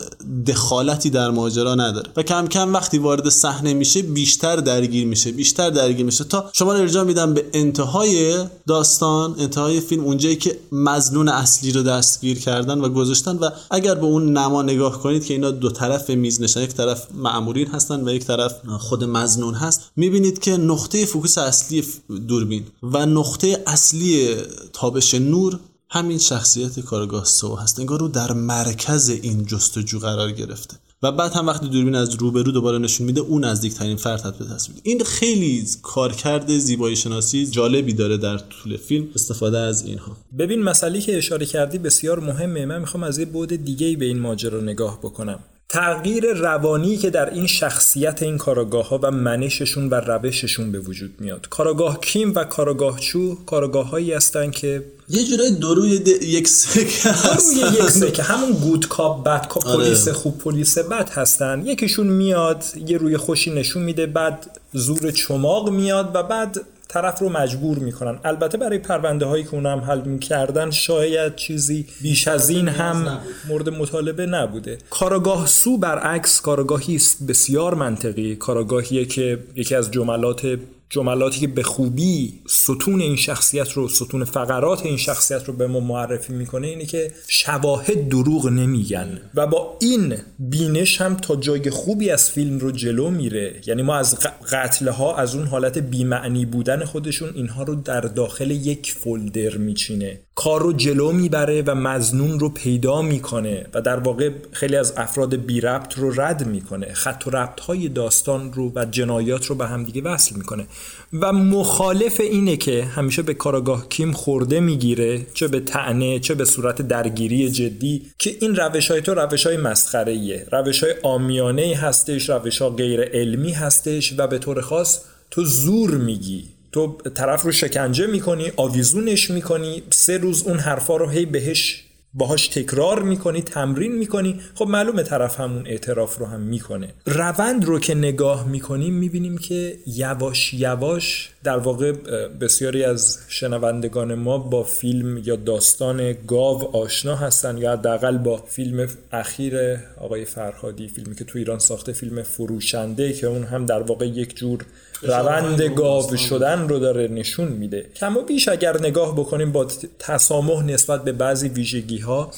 دخالتی 0.47 1.11
در 1.11 1.31
ماجرا 1.31 1.75
نداره. 1.75 2.11
و 2.17 2.23
کم 2.23 2.47
کم 2.47 2.73
وقتی 2.73 2.99
وارد 2.99 3.29
صحنه 3.29 3.75
میشه 3.75 4.03
بیشتر 4.03 4.57
درگیر 4.57 5.07
میشه 5.07 5.33
بیشتر 5.33 5.71
درگیر 5.71 6.07
میشه. 6.07 6.25
تا 6.25 6.51
شما 6.53 6.73
رو 6.73 6.79
ارجاع 6.79 7.05
میدم 7.05 7.35
به 7.35 7.45
انتهای 7.53 8.45
داستان 8.67 9.35
انتهای 9.39 9.81
فیلم 9.81 10.05
اونجایی 10.05 10.37
که 10.37 10.59
مزنون 10.73 11.29
اصلی 11.29 11.73
رو 11.73 11.83
دستگیر 11.83 12.39
کردن 12.39 12.81
و 12.81 12.89
گذاشتن. 12.89 13.37
و 13.37 13.51
اگر 13.71 13.95
به 13.95 14.07
اون 14.07 14.39
نما 14.39 14.63
نگاه 14.63 15.03
کنید 15.03 15.25
که 15.25 15.35
اینا 15.35 15.51
دو 15.51 15.71
طرف 15.71 16.11
میز 16.11 16.43
نشن 16.43 16.63
یک 16.63 16.75
طرف 16.75 17.07
معمورین 17.15 17.67
هستن 17.67 18.09
و 18.09 18.13
یک 18.13 18.25
طرف 18.25 18.55
خود 18.79 19.05
مزنون 19.05 19.55
هست 19.55 19.81
می‌بینید 19.97 20.39
که 20.39 20.57
نقطه 20.57 21.07
فوکوس 21.07 21.39
اصلی 21.39 21.85
دوربین 22.29 22.65
و 22.83 23.07
نقطه 23.07 23.63
اصلی 23.67 24.37
تابش 24.73 25.15
نور 25.15 25.59
همین 25.95 26.19
شخصیت 26.19 26.81
کارگاه 26.81 27.25
سو 27.25 27.57
هست. 27.57 27.81
انگار 27.81 28.01
رو 28.01 28.09
در 28.09 28.33
مرکز 28.33 29.09
این 29.09 29.47
جستجو 29.47 29.99
قرار 29.99 30.33
گرفته. 30.33 30.77
و 31.03 31.13
بعد 31.13 31.33
هم 31.33 31.47
وقتی 31.47 31.69
دوربین 31.69 31.95
از 31.95 32.15
روبرو 32.15 32.53
دوباره 32.53 32.79
نشون 32.79 33.07
میده 33.07 33.21
اون 33.21 33.45
نزدیکترین 33.45 33.97
فرد 33.97 34.39
به 34.39 34.45
تصویر. 34.45 34.79
این 34.83 35.05
خیلی 35.05 35.67
کارکرد 35.83 36.59
زیبایی 36.59 36.97
شناسی 36.97 37.47
جالبی 37.47 37.93
داره 37.93 38.17
در 38.17 38.39
طول 38.39 38.77
فیلم. 38.77 39.09
استفاده 39.15 39.59
از 39.59 39.83
اینها. 39.83 40.17
ببین 40.39 40.63
مسئله 40.63 41.01
که 41.01 41.19
اشاره 41.19 41.47
کردی 41.47 41.79
بسیار 41.79 42.21
مهمه. 42.21 42.67
من 42.67 42.79
می‌خوام 42.79 43.03
از 43.03 43.19
یه 43.19 43.25
بعد 43.25 43.65
دیگه 43.65 43.97
به 43.97 44.05
این 44.05 44.19
ماجرا 44.19 44.61
نگاه 44.61 44.99
بکنم. 44.99 45.39
تغییر 45.73 46.33
روانی 46.33 46.97
که 46.97 47.11
در 47.11 47.31
این 47.31 47.47
شخصیت 47.47 48.23
این 48.23 48.39
کاراگاه 48.39 48.89
ها 48.89 49.01
و 49.03 49.11
منششون 49.11 49.89
و 49.89 49.95
روششون 49.95 50.73
به 50.73 50.79
وجود 50.79 51.15
میاد. 51.19 51.49
کاراگاه 51.51 52.01
کیم 52.01 52.33
و 52.35 52.45
کاراگاه 52.45 53.01
چو 53.01 53.35
کاراگاه 53.35 53.89
هایی 53.89 54.13
هستن 54.13 54.51
که 54.51 54.85
یه 55.09 55.25
جورای 55.25 55.51
دروی 55.51 55.91
یک 56.23 56.49
سکه 56.49 57.09
دروی 57.09 57.75
یک 57.75 57.91
سکه. 57.91 58.23
همون 58.23 58.53
گود 58.53 58.89
کاپ 58.89 59.25
بد 59.25 59.49
کاپ 59.49 59.77
پلیس 59.77 60.09
خوب 60.09 60.39
پلیس 60.39 60.79
بد 60.79 61.11
هستن. 61.11 61.63
یکیشون 61.67 62.07
میاد 62.07 62.65
یه 62.87 62.99
روی 62.99 63.17
خوشی 63.17 63.51
نشون 63.51 63.83
میده 63.83 64.07
بعد 64.07 64.61
زور 64.73 65.11
چماق 65.11 65.71
میاد 65.71 66.11
و 66.15 66.23
بعد 66.23 66.61
طرف 66.93 67.19
رو 67.19 67.29
مجبور 67.29 67.79
می‌کنن. 67.79 68.19
البته 68.25 68.59
برای 68.59 68.79
پرونده 68.79 69.27
هایی 69.27 69.45
که 69.45 69.55
اونم 69.55 69.79
حل 69.79 70.01
می‌کردن 70.01 70.71
شاید 70.71 71.37
چیزی 71.37 71.87
بیش 72.03 72.29
از 72.29 72.51
این 72.51 72.69
هم 72.69 73.19
مورد 73.49 73.69
مطالبه 73.69 74.27
نبوده. 74.27 74.79
کاراگاه 74.91 75.47
سو 75.47 75.79
برعکس 75.79 76.41
کاراگاهی 76.41 76.97
است 76.97 77.27
بسیار 77.27 77.75
منطقی. 77.75 78.37
کاراگاهیه 78.37 79.05
که 79.05 79.39
یکی 79.55 79.75
از 79.75 79.91
جملات 79.91 80.59
جملاتی 80.93 81.41
که 81.41 81.47
به 81.47 81.63
خوبی 81.63 82.41
ستون 82.49 83.01
این 83.01 83.17
شخصیت 83.17 83.73
رو 83.73 83.89
ستون 83.89 84.25
فقرات 84.25 84.87
این 84.87 84.97
شخصیت 84.97 85.45
رو 85.45 85.55
به 85.55 85.67
ما 85.67 85.81
معرفی 85.81 86.33
می‌کنه 86.33 86.67
اینه 86.67 86.87
که 86.87 87.13
شواهد 87.29 88.09
دروغ 88.09 88.49
نمیگن. 88.49 89.21
و 89.35 89.47
با 89.47 89.77
این 89.81 90.17
بینش 90.39 91.01
هم 91.01 91.17
تا 91.17 91.37
جای 91.37 91.71
خوبی 91.71 92.11
از 92.11 92.31
فیلم 92.31 92.59
رو 92.59 92.71
جلو 92.71 93.11
میره. 93.11 93.61
یعنی 93.67 93.83
ما 93.83 93.97
از 93.97 94.19
قتل 94.53 94.89
ها 94.89 95.17
از 95.17 95.35
اون 95.35 95.47
حالت 95.47 95.79
بیمعنی 95.79 96.47
بودن 96.47 96.85
خودشون 96.85 97.31
اینها 97.35 97.63
رو 97.63 97.75
در 97.75 98.01
داخل 98.01 98.51
یک 98.51 98.93
فولدر 98.93 99.57
میچینه. 99.57 100.21
کار 100.35 100.63
رو 100.63 100.73
جلو 100.73 101.13
می‌بره 101.13 101.63
و 101.67 101.75
مزنون 101.75 102.41
رو 102.41 102.49
پیدا 102.49 103.03
می‌کنه 103.03 103.67
و 103.75 103.81
در 103.81 103.97
واقع 103.97 104.31
خیلی 104.53 104.77
از 104.77 104.93
افراد 104.97 105.37
بی 105.37 105.61
ربط 105.61 105.99
رو 105.99 106.21
رد 106.21 106.47
می‌کنه. 106.47 106.93
خط 106.93 107.23
و 107.27 107.31
ربط 107.31 107.61
های 107.61 107.89
داستان 107.89 108.53
رو 108.53 108.73
و 108.75 108.85
جنایات 108.85 109.47
رو 109.47 109.55
به 109.55 109.67
همدیگه 109.67 110.03
وصل 110.03 110.37
می‌کنه. 110.37 110.67
و 111.13 111.33
مخالف 111.33 112.21
اینه 112.21 112.57
که 112.57 112.85
همیشه 112.85 113.23
به 113.23 113.35
کاراگاه 113.35 113.89
کیم 113.89 114.13
خورده 114.13 114.61
می‌گیره 114.61 115.27
چه 115.35 115.49
به 115.49 115.61
تعنه 115.61 116.19
چه 116.19 116.35
به 116.35 116.45
صورت 116.45 116.83
درگیری 116.83 117.51
جدی 117.51 118.03
که 118.19 118.37
این 118.41 118.57
روش 118.57 118.91
های 118.91 119.01
تو 119.01 119.15
روش 119.15 119.47
های 119.47 119.57
مسخره 119.57 120.13
ایه 120.13 120.47
روش 120.53 120.85
های 120.85 120.95
آمیانه 121.03 121.77
هستش 121.77 122.31
روش 122.31 122.63
ها 122.63 122.71
غیر 122.71 123.01
علمی 123.01 123.53
هستش 123.53 124.15
و 124.19 124.27
به 124.27 124.39
طور 124.39 124.61
خاص 124.61 125.01
تو 125.31 125.45
زور 125.45 125.91
میگی. 125.91 126.45
تو 126.73 126.99
طرف 127.15 127.43
رو 127.43 127.53
شکنجه 127.53 128.07
می‌کنی 128.07 128.53
آویزونش 128.57 129.31
می‌کنی 129.31 129.83
سه 129.91 130.19
روز 130.19 130.43
اون 130.43 130.59
حرفا 130.59 130.97
رو 130.97 131.09
هی 131.09 131.27
بهش 131.27 131.85
باهاش 132.15 132.49
تکرار 132.49 133.03
می‌کنی 133.03 133.43
تمرین 133.43 133.93
می‌کنی. 133.93 134.41
خب 134.55 134.67
معلومه 134.67 135.03
طرف 135.03 135.41
همون 135.41 135.67
اعتراف 135.67 136.19
رو 136.19 136.27
هم 136.27 136.41
می‌کنه. 136.41 136.89
روند 137.07 137.65
رو 137.65 137.79
که 137.79 137.95
نگاه 137.95 138.49
می‌کنیم 138.49 138.95
می‌بینیم 138.95 139.39
که 139.39 139.79
یواش 139.87 140.55
یواش 140.55 141.31
در 141.45 141.59
واقع 141.59 141.93
بسیاری 142.41 142.85
از 142.85 143.19
شنوندگان 143.29 144.15
ما 144.15 144.39
با 144.39 144.63
فیلم 144.63 145.23
یا 145.25 145.37
داستان 145.37 146.13
گاو 146.13 146.77
آشنا 146.77 147.17
هستن 147.17 147.59
یا 147.59 147.73
حداقل 147.73 148.19
با 148.19 148.37
فیلم 148.37 148.89
اخیر 149.13 149.79
آقای 150.01 150.25
فرهادی 150.25 150.89
فیلمی 150.89 151.15
که 151.15 151.25
تو 151.25 151.39
ایران 151.39 151.59
ساخته 151.59 151.93
فیلم 151.93 152.23
فروشنده 152.23 153.13
که 153.13 153.27
اون 153.27 153.45
هم 153.45 153.67
در 153.67 153.83
واقع 153.83 154.07
یک 154.07 154.37
جور 154.37 154.65
روند 155.03 155.63
گاو 155.63 156.17
شدن 156.17 156.69
رو 156.69 156.79
داره 156.79 157.09
نشون 157.09 157.49
میده. 157.49 157.87
کم 157.97 158.17
و 158.17 158.23
بیش 158.23 158.49
اگر 158.49 158.81
نگاه 158.81 159.15
بکنیم 159.15 159.53
با 159.53 159.67
تسامح 159.99 160.65
نسبت 160.65 161.05
به 161.05 161.13
بعضی 161.13 161.49
ویژگی 161.49 161.99
ها 161.99 162.31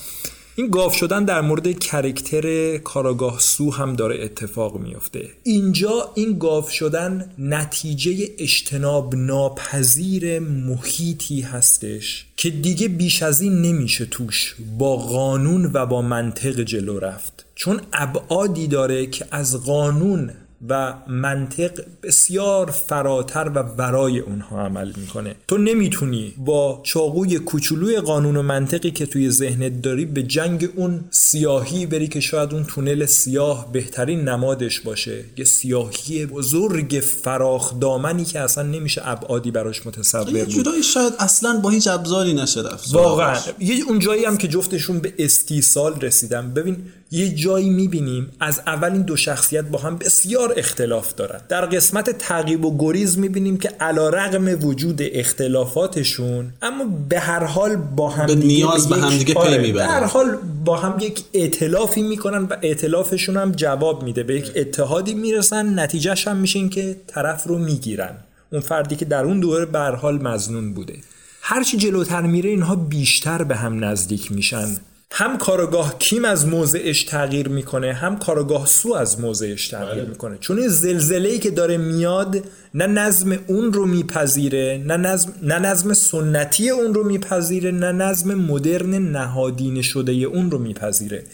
این 0.57 0.71
گاو 0.71 0.93
شدن 0.93 1.25
در 1.25 1.41
مورد 1.41 1.79
کرکتر 1.79 2.77
کاراگاه 2.79 3.39
سو 3.39 3.71
هم 3.71 3.97
داره 3.97 4.25
اتفاق 4.25 4.79
میفته 4.79 5.29
اینجا 5.43 6.11
این 6.15 6.39
گاو 6.39 6.69
شدن 6.69 7.31
نتیجه 7.39 8.29
اجتناب 8.39 9.15
ناپذیر 9.15 10.39
محیطی 10.39 11.41
هستش 11.41 12.27
که 12.37 12.51
دیگه 12.51 12.89
بیش 12.89 13.23
از 13.23 13.41
این 13.41 13.62
نمیشه 13.62 14.05
توش 14.05 14.55
با 14.79 14.97
قانون 14.97 15.71
و 15.73 15.87
با 15.87 16.03
منطق 16.03 16.61
جلو 16.61 16.99
رفت. 16.99 17.45
چون 17.55 17.81
ابعادی 17.93 18.67
داره 18.67 19.07
که 19.07 19.27
از 19.31 19.65
قانون 19.65 20.31
و 20.69 20.95
منطق 21.09 21.81
بسیار 22.03 22.71
فراتر 22.71 23.51
و 23.55 23.62
برای 23.62 24.19
اونها 24.19 24.65
عمل 24.65 24.93
می‌کنه. 24.97 25.35
تو 25.49 25.59
نمی‌تونی 25.59 26.35
با 26.37 26.81
چاقوی 26.83 27.39
کوچولوی 27.39 28.01
قانون 28.01 28.37
و 28.37 28.43
منطقی 28.43 28.91
که 28.91 29.07
توی 29.07 29.31
ذهنت 29.31 29.83
داری 29.83 30.05
به 30.05 30.23
جنگ 30.23 30.69
اون 30.77 31.05
سیاهی 31.11 31.87
بری 31.87 32.09
که 32.09 32.21
شاید 32.21 32.55
اون 32.55 32.65
تونل 32.65 33.07
سیاه 33.07 33.73
بهترین 33.73 34.29
نمادش 34.29 34.81
باشه. 34.81 35.25
یه 35.37 35.45
سیاهی 35.45 36.27
بزرگ 36.27 37.05
فراخ 37.23 37.81
دامنی 37.81 38.25
که 38.25 38.41
اصلا 38.41 38.65
نمیشه 38.65 39.03
ابعادی 39.05 39.51
براش 39.51 39.87
متصور 39.87 40.25
بود. 40.25 40.49
جدایی 40.49 40.83
شاید 40.83 41.12
اصلا 41.19 41.61
با 41.62 41.71
هیچ 41.71 41.89
ابزاری 41.89 42.35
نشه 42.35 42.61
رفت. 42.61 42.95
واقعا. 42.95 43.39
یه 43.59 43.85
اون 43.89 43.99
جایی 43.99 44.25
هم 44.25 44.37
که 44.37 44.49
جفتشون 44.49 44.99
به 44.99 45.15
استیصال 45.19 46.01
رسیدن. 46.01 46.55
ببین 46.55 46.77
یه 47.11 47.35
جایی 47.35 47.71
می‌بینیم 47.71 48.31
از 48.41 48.61
اول 48.67 48.93
این 48.93 49.03
دو 49.03 49.17
شخصیت 49.17 49.65
با 49.65 49.79
هم 49.79 49.99
بسیار 49.99 50.53
اختلاف 50.57 51.14
دارن 51.14 51.40
در 51.48 51.66
قسمت 51.66 52.11
تعقیب 52.11 52.64
و 52.64 52.78
گریز 52.78 53.18
می‌بینیم 53.18 53.57
که 53.57 53.68
علا 53.80 54.09
رقم 54.09 54.66
وجود 54.66 54.98
اختلافاتشون 55.02 56.52
اما 56.62 56.84
به 57.09 57.20
هر 57.20 57.44
حال 57.44 57.76
با 57.76 58.09
هم 58.09 58.26
به 58.26 58.34
نیاز 58.34 58.88
به 58.88 58.96
هم 58.96 59.11
دیگه 59.18 59.34
پی 59.34 59.40
آره، 59.40 59.59
می‌برن. 59.59 59.86
به 59.86 59.92
هر 59.92 60.05
حال 60.05 60.36
با 60.64 60.76
هم 60.76 60.98
یک 61.00 61.24
ائتلافی 61.34 62.02
می‌کنن 62.02 62.42
و 62.42 62.57
ائتلافشون 62.62 63.36
هم 63.36 63.52
جواب 63.52 64.02
میده 64.02 64.22
به 64.22 64.36
یک 64.36 64.52
اتحادی 64.57 65.14
می‌رسن 65.14 65.78
نتیجهش 65.78 66.28
هم 66.28 66.36
میشه 66.36 66.59
این 66.59 66.68
که 66.68 66.96
طرف 67.07 67.44
رو 67.46 67.59
می‌گیرن. 67.59 68.16
اون 68.52 68.61
فردی 68.61 68.96
که 68.96 69.05
در 69.05 69.24
اون 69.24 69.40
دوره 69.40 69.66
به 69.66 69.78
هر 69.78 69.94
حال 69.94 70.22
مزنون 70.22 70.74
بوده. 70.74 70.94
هرچی 71.40 71.76
جلوتر 71.76 72.22
میره 72.22 72.50
اینها 72.50 72.74
بیشتر 72.76 73.44
به 73.44 73.57
هم 73.57 73.84
نزدیک 73.84 74.32
میشن. 74.32 74.76
هم 75.17 75.39
کارگاه 75.39 75.99
کیم 75.99 76.25
از 76.25 76.47
موضعش 76.47 77.05
تغییر 77.05 77.49
می‌کنه 77.49 77.93
هم 77.93 78.19
کارگاه 78.19 78.67
سو 78.67 78.95
از 78.95 79.21
موضعش 79.21 79.69
تغییر 79.69 80.05
می‌کنه. 80.05 80.37
چون 80.41 80.59
این 80.59 80.69
زلزله 80.69 81.29
ای 81.29 81.39
که 81.39 81.51
داره 81.51 81.77
میاد 81.77 82.45
نه 82.75 82.87
نظم 82.87 83.39
اون 83.47 83.73
رو 83.73 83.87
میپذیره 83.87 84.83
نه 84.87 84.97
نظم, 84.97 85.33
نه 85.43 85.59
نظم 85.59 85.93
سنتی 85.93 86.71
اون 86.71 86.95
رو 86.95 87.05
میپذیره 87.05 87.71
نه 87.71 87.93
نظم 87.93 88.35
مدرن 88.35 88.95
نهادینه 88.95 89.83
شده 89.83 90.12
اون 90.12 90.51
رو 90.51 90.59
میپذیره. 90.59 91.25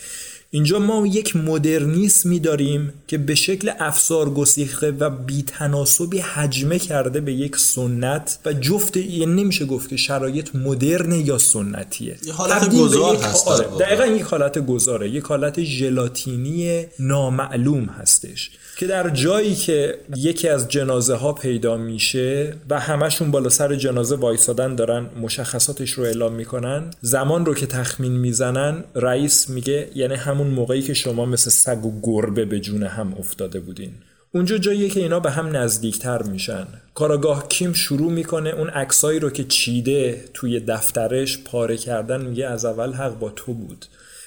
اینجا 0.53 0.78
ما 0.78 1.07
یک 1.07 1.36
مدرنیسمی 1.36 2.40
داریم 2.40 2.92
که 3.07 3.18
به 3.18 3.34
شکل 3.34 3.70
افسار 3.78 4.30
گسیخته 4.30 4.90
و 4.90 5.11
بیتناسبی 5.11 6.18
حجمه 6.18 6.78
کرده 6.78 7.20
به 7.20 7.32
یک 7.32 7.57
سنت 7.57 8.38
و 8.44 8.53
جفت 8.53 8.96
یعنی 8.96 9.42
نمیشه 9.42 9.64
گفت 9.66 9.88
که 9.88 9.96
شرایط 9.96 10.55
مدرن 10.57 11.12
یا 11.12 11.38
سنتیه. 11.38 12.16
یه 12.26 12.32
حالت 12.32 12.74
گذار 12.74 13.14
یک- 13.14 13.20
هست. 13.20 13.48
دقیقا 13.80 14.07
یک 14.07 14.22
حالت 14.22 14.59
گذاره. 14.66 15.11
یک 15.11 15.24
حالت 15.24 15.62
ژلاتینی 15.62 16.86
نامعلوم 16.98 17.84
هستش. 17.84 18.51
که 18.81 18.87
در 18.87 19.11
جایی 19.11 19.55
که 19.55 19.99
یکی 20.16 20.49
از 20.49 20.68
جنازه 20.68 21.14
ها 21.14 21.33
پیدا 21.33 21.76
میشه 21.76 22.55
و 22.70 22.81
همشون 22.81 23.31
بالا 23.31 23.49
سر 23.49 23.74
جنازه 23.74 24.16
وایسادن 24.16 24.74
دارن 24.74 25.07
مشخصاتش 25.20 25.91
رو 25.91 26.05
اعلام 26.05 26.33
می‌کنن 26.33 26.91
زمان 27.01 27.47
رو 27.47 27.55
که 27.55 27.66
تخمین 27.66 28.12
می‌زنن 28.12 28.85
رئیس 28.95 29.51
میگه 29.51 29.89
یعنی 29.95 30.14
همون 30.14 30.47
موقعی 30.47 30.83
که 30.83 30.95
شما 30.95 31.24
مثل 31.24 31.51
سگ 31.51 31.87
و 31.87 32.01
گربه 32.03 32.45
به 32.45 32.61
جون 32.61 32.83
هم 32.83 33.14
افتاده 33.18 33.61
بودین. 33.61 33.93
اونجا 34.35 34.59
جاییه 34.59 34.89
که 34.89 35.01
اینا 35.01 35.20
به 35.20 35.31
هم 35.31 35.57
نزدیکتر 35.57 36.22
میشن. 36.22 36.66
کاراگاه 36.95 37.49
کیم 37.49 37.72
شروع 37.72 38.12
می‌کنه 38.12 38.51
اون 38.51 38.68
عکسایی 38.68 39.20
رو 39.20 39.31
که 39.31 39.45
چیده 39.45 40.24
توی 40.35 40.61
دفترش 40.61 41.39
پاره 41.39 41.76
کردن 41.76 42.20
میگه 42.20 42.47
از 42.47 42.64
اول 42.64 42.93
حق 42.93 43.18
با 43.18 43.31
تو 43.31 43.55
بود. 43.55 43.87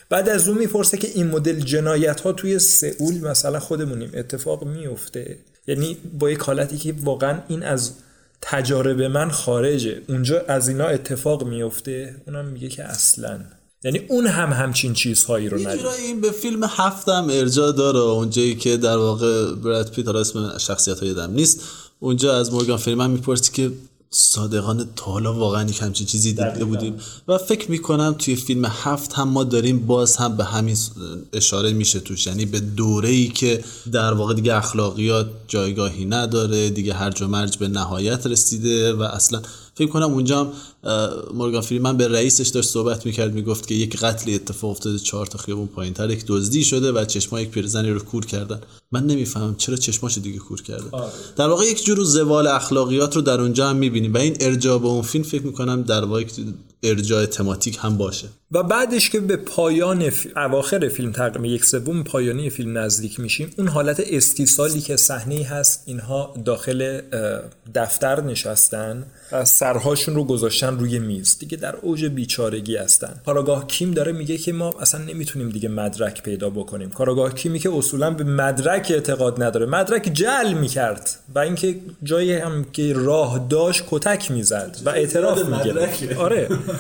بعد 0.10 0.30
از 0.30 0.48
اون 0.48 0.58
می‌پرسه 0.58 0.98
که 0.98 1.08
این 1.08 1.28
مدل 1.28 1.60
جنایت 1.60 2.22
ها 2.22 2.34
توی 2.34 2.60
سئول 2.60 3.20
مثلا 3.20 3.60
خودمونیم. 3.60 4.12
اتفاق 4.14 4.64
میفته 4.64 5.38
یعنی 5.68 5.98
با 6.20 6.32
یک 6.32 6.40
حالتی 6.40 6.78
که 6.78 6.96
واقعا 7.04 7.40
این 7.48 7.64
از 7.64 7.92
تجارب 8.42 9.02
من 9.02 9.32
خارجه. 9.32 10.02
اونجا 10.10 10.42
از 10.48 10.70
اینا 10.70 10.86
اتفاق 10.86 11.44
میفته 11.44 12.16
اونم 12.28 12.46
میگه 12.46 12.68
که 12.68 12.84
اصلا. 12.84 13.40
یعنی 13.84 14.02
اون 14.08 14.28
هم 14.28 14.54
همچین 14.54 14.94
چیزهایی 14.94 15.50
رو 15.50 15.58
جورایی 15.58 16.04
این 16.06 16.22
به 16.22 16.32
فیلم 16.32 16.64
هفتم 16.64 17.28
ارجاع 17.32 17.72
داره. 17.72 18.00
اونجایی 18.00 18.56
که 18.56 18.78
در 18.78 18.98
واقع 18.98 19.56
براد 19.56 19.92
پیت 19.92 20.08
اسم 20.08 20.58
شخصیت 20.58 21.00
های 21.00 21.08
یادم 21.08 21.34
نیست. 21.34 21.62
اونجا 22.00 22.38
از 22.38 22.54
مورگان 22.54 22.78
فریمن 22.78 23.12
می‌پرسی 23.12 23.52
که 23.52 23.72
صادقانه 24.16 24.86
تا 24.96 25.12
حالا 25.12 25.34
واقعا 25.34 25.70
یک 25.70 25.82
همچین 25.82 26.08
چیزی 26.08 26.34
دیده 26.34 26.66
بودیم. 26.66 26.96
و 27.28 27.38
فکر 27.38 27.72
می‌کنم 27.72 28.16
توی 28.20 28.36
فیلم 28.36 28.66
هفت 28.66 29.14
هم 29.14 29.30
ما 29.30 29.44
داریم 29.44 29.86
باز 29.86 30.18
هم 30.18 30.38
به 30.38 30.44
همین 30.44 30.78
اشاره 31.34 31.74
میشه 31.74 32.00
توش. 32.00 32.28
یعنی 32.28 32.46
به 32.46 32.60
دوره 32.60 33.10
ای 33.10 33.28
که 33.28 33.64
در 33.92 34.14
واقع 34.14 34.34
دیگه 34.34 34.56
اخلاقیات 34.56 35.28
جایگاهی 35.48 36.06
نداره 36.06 36.70
دیگه 36.70 36.94
هرج 36.94 37.22
و 37.22 37.28
مرج 37.28 37.58
به 37.58 37.68
نهایت 37.68 38.28
رسیده 38.28 38.94
و 38.94 39.02
اصلا 39.02 39.42
فکر 39.76 39.88
کنم 39.88 40.14
اونجا 40.14 40.40
هم 40.44 40.52
مورگان 41.34 41.62
فریمن 41.62 41.98
به 41.98 42.08
رئیسش 42.08 42.48
داشت 42.48 42.70
صحبت 42.70 43.06
می‌کرد 43.06 43.34
می‌گفت 43.34 43.68
که 43.68 43.76
یک 43.76 43.98
قتل 43.98 44.34
اتفاق 44.34 44.72
افتاده 44.72 45.00
چهار 45.00 45.26
تا 45.26 45.38
خیابون 45.38 45.68
پایین 45.68 45.94
تر 45.94 46.12
یک 46.12 46.24
دزدی 46.28 46.64
شده 46.64 46.92
و 46.92 47.06
چشما 47.06 47.42
یک 47.42 47.50
پیرزنی 47.50 47.90
رو 47.90 48.00
کور 48.00 48.26
کردن. 48.26 48.62
من 48.92 49.06
نمی‌فهمم 49.06 49.56
چرا 49.56 49.76
چشماشو 49.76 50.22
دیگه 50.22 50.40
کور 50.40 50.62
کرده. 50.62 50.90
در 51.36 51.48
واقع 51.48 51.66
یک 51.66 51.86
جور 51.86 52.04
زوال 52.04 52.48
اخلاقیات 52.48 53.16
رو 53.16 53.22
در 53.22 53.42
اونجا 53.42 53.70
هم 53.70 53.76
می‌بینیم 53.76 54.14
و 54.14 54.18
این 54.18 54.38
ارجاع 54.40 54.80
به 54.80 54.88
اون 54.88 55.02
فیلم 55.02 55.24
فکر 55.24 55.44
می‌کنم 55.44 55.82
در 55.82 56.06
واقع 56.06 56.24
ارجاع 56.84 57.26
تماتیک 57.26 57.80
هم 57.82 57.98
باشه. 57.98 58.28
و 58.52 58.64
بعدش 58.64 59.10
که 59.10 59.20
به 59.20 59.38
پایان 59.38 60.10
ف... 60.10 60.28
اواخر 60.36 60.90
فیلم 60.90 61.12
تقریبا 61.12 61.48
یک 61.48 61.66
سوم 61.66 62.04
پایانی 62.04 62.50
فیلم 62.50 62.78
نزدیک 62.78 63.20
میشیم 63.20 63.52
اون 63.58 63.68
حالت 63.68 64.04
استیصالی 64.08 64.82
که 64.82 64.98
صحنه 64.98 65.44
هست 65.44 65.84
اینها 65.86 66.34
داخل 66.46 67.02
دفتر 67.76 68.22
نشستن 68.22 69.04
و 69.32 69.46
سرهاشون 69.46 70.16
رو 70.16 70.24
گذاشتن 70.24 70.80
روی 70.80 71.00
میز. 71.00 71.38
دیگه 71.40 71.58
در 71.58 71.76
اوج 71.76 72.06
بیچارگی 72.06 72.76
هستن. 72.76 73.22
کاراگاه 73.26 73.68
کیم 73.68 73.92
داره 73.92 74.12
میگه 74.12 74.38
که 74.38 74.54
ما 74.54 74.74
اصلا 74.80 75.02
نمی‌تونیم 75.04 75.50
دیگه 75.50 75.70
مدرک 75.70 76.24
پیدا 76.24 76.50
بکنیم. 76.50 76.90
کاراگاه 76.90 77.36
کیمی 77.36 77.60
که 77.60 77.70
اصولا 77.74 78.12
به 78.12 78.24
مدرک 78.24 78.92
اعتقاد 78.94 79.44
نداره. 79.44 79.66
مدرک 79.66 80.12
جل 80.14 80.54
می‌کرد 80.54 81.10
و 81.36 81.40
اینکه 81.40 81.76
جایی 82.04 82.34
هم 82.34 82.66
که 82.74 82.94
راه 82.94 83.48
داشت 83.50 83.84
کتک 83.90 84.32
می‌زد 84.32 84.78
و 84.86 84.90
اعتراف 84.90 85.46
میگه 85.46 86.16
آره. 86.18 86.50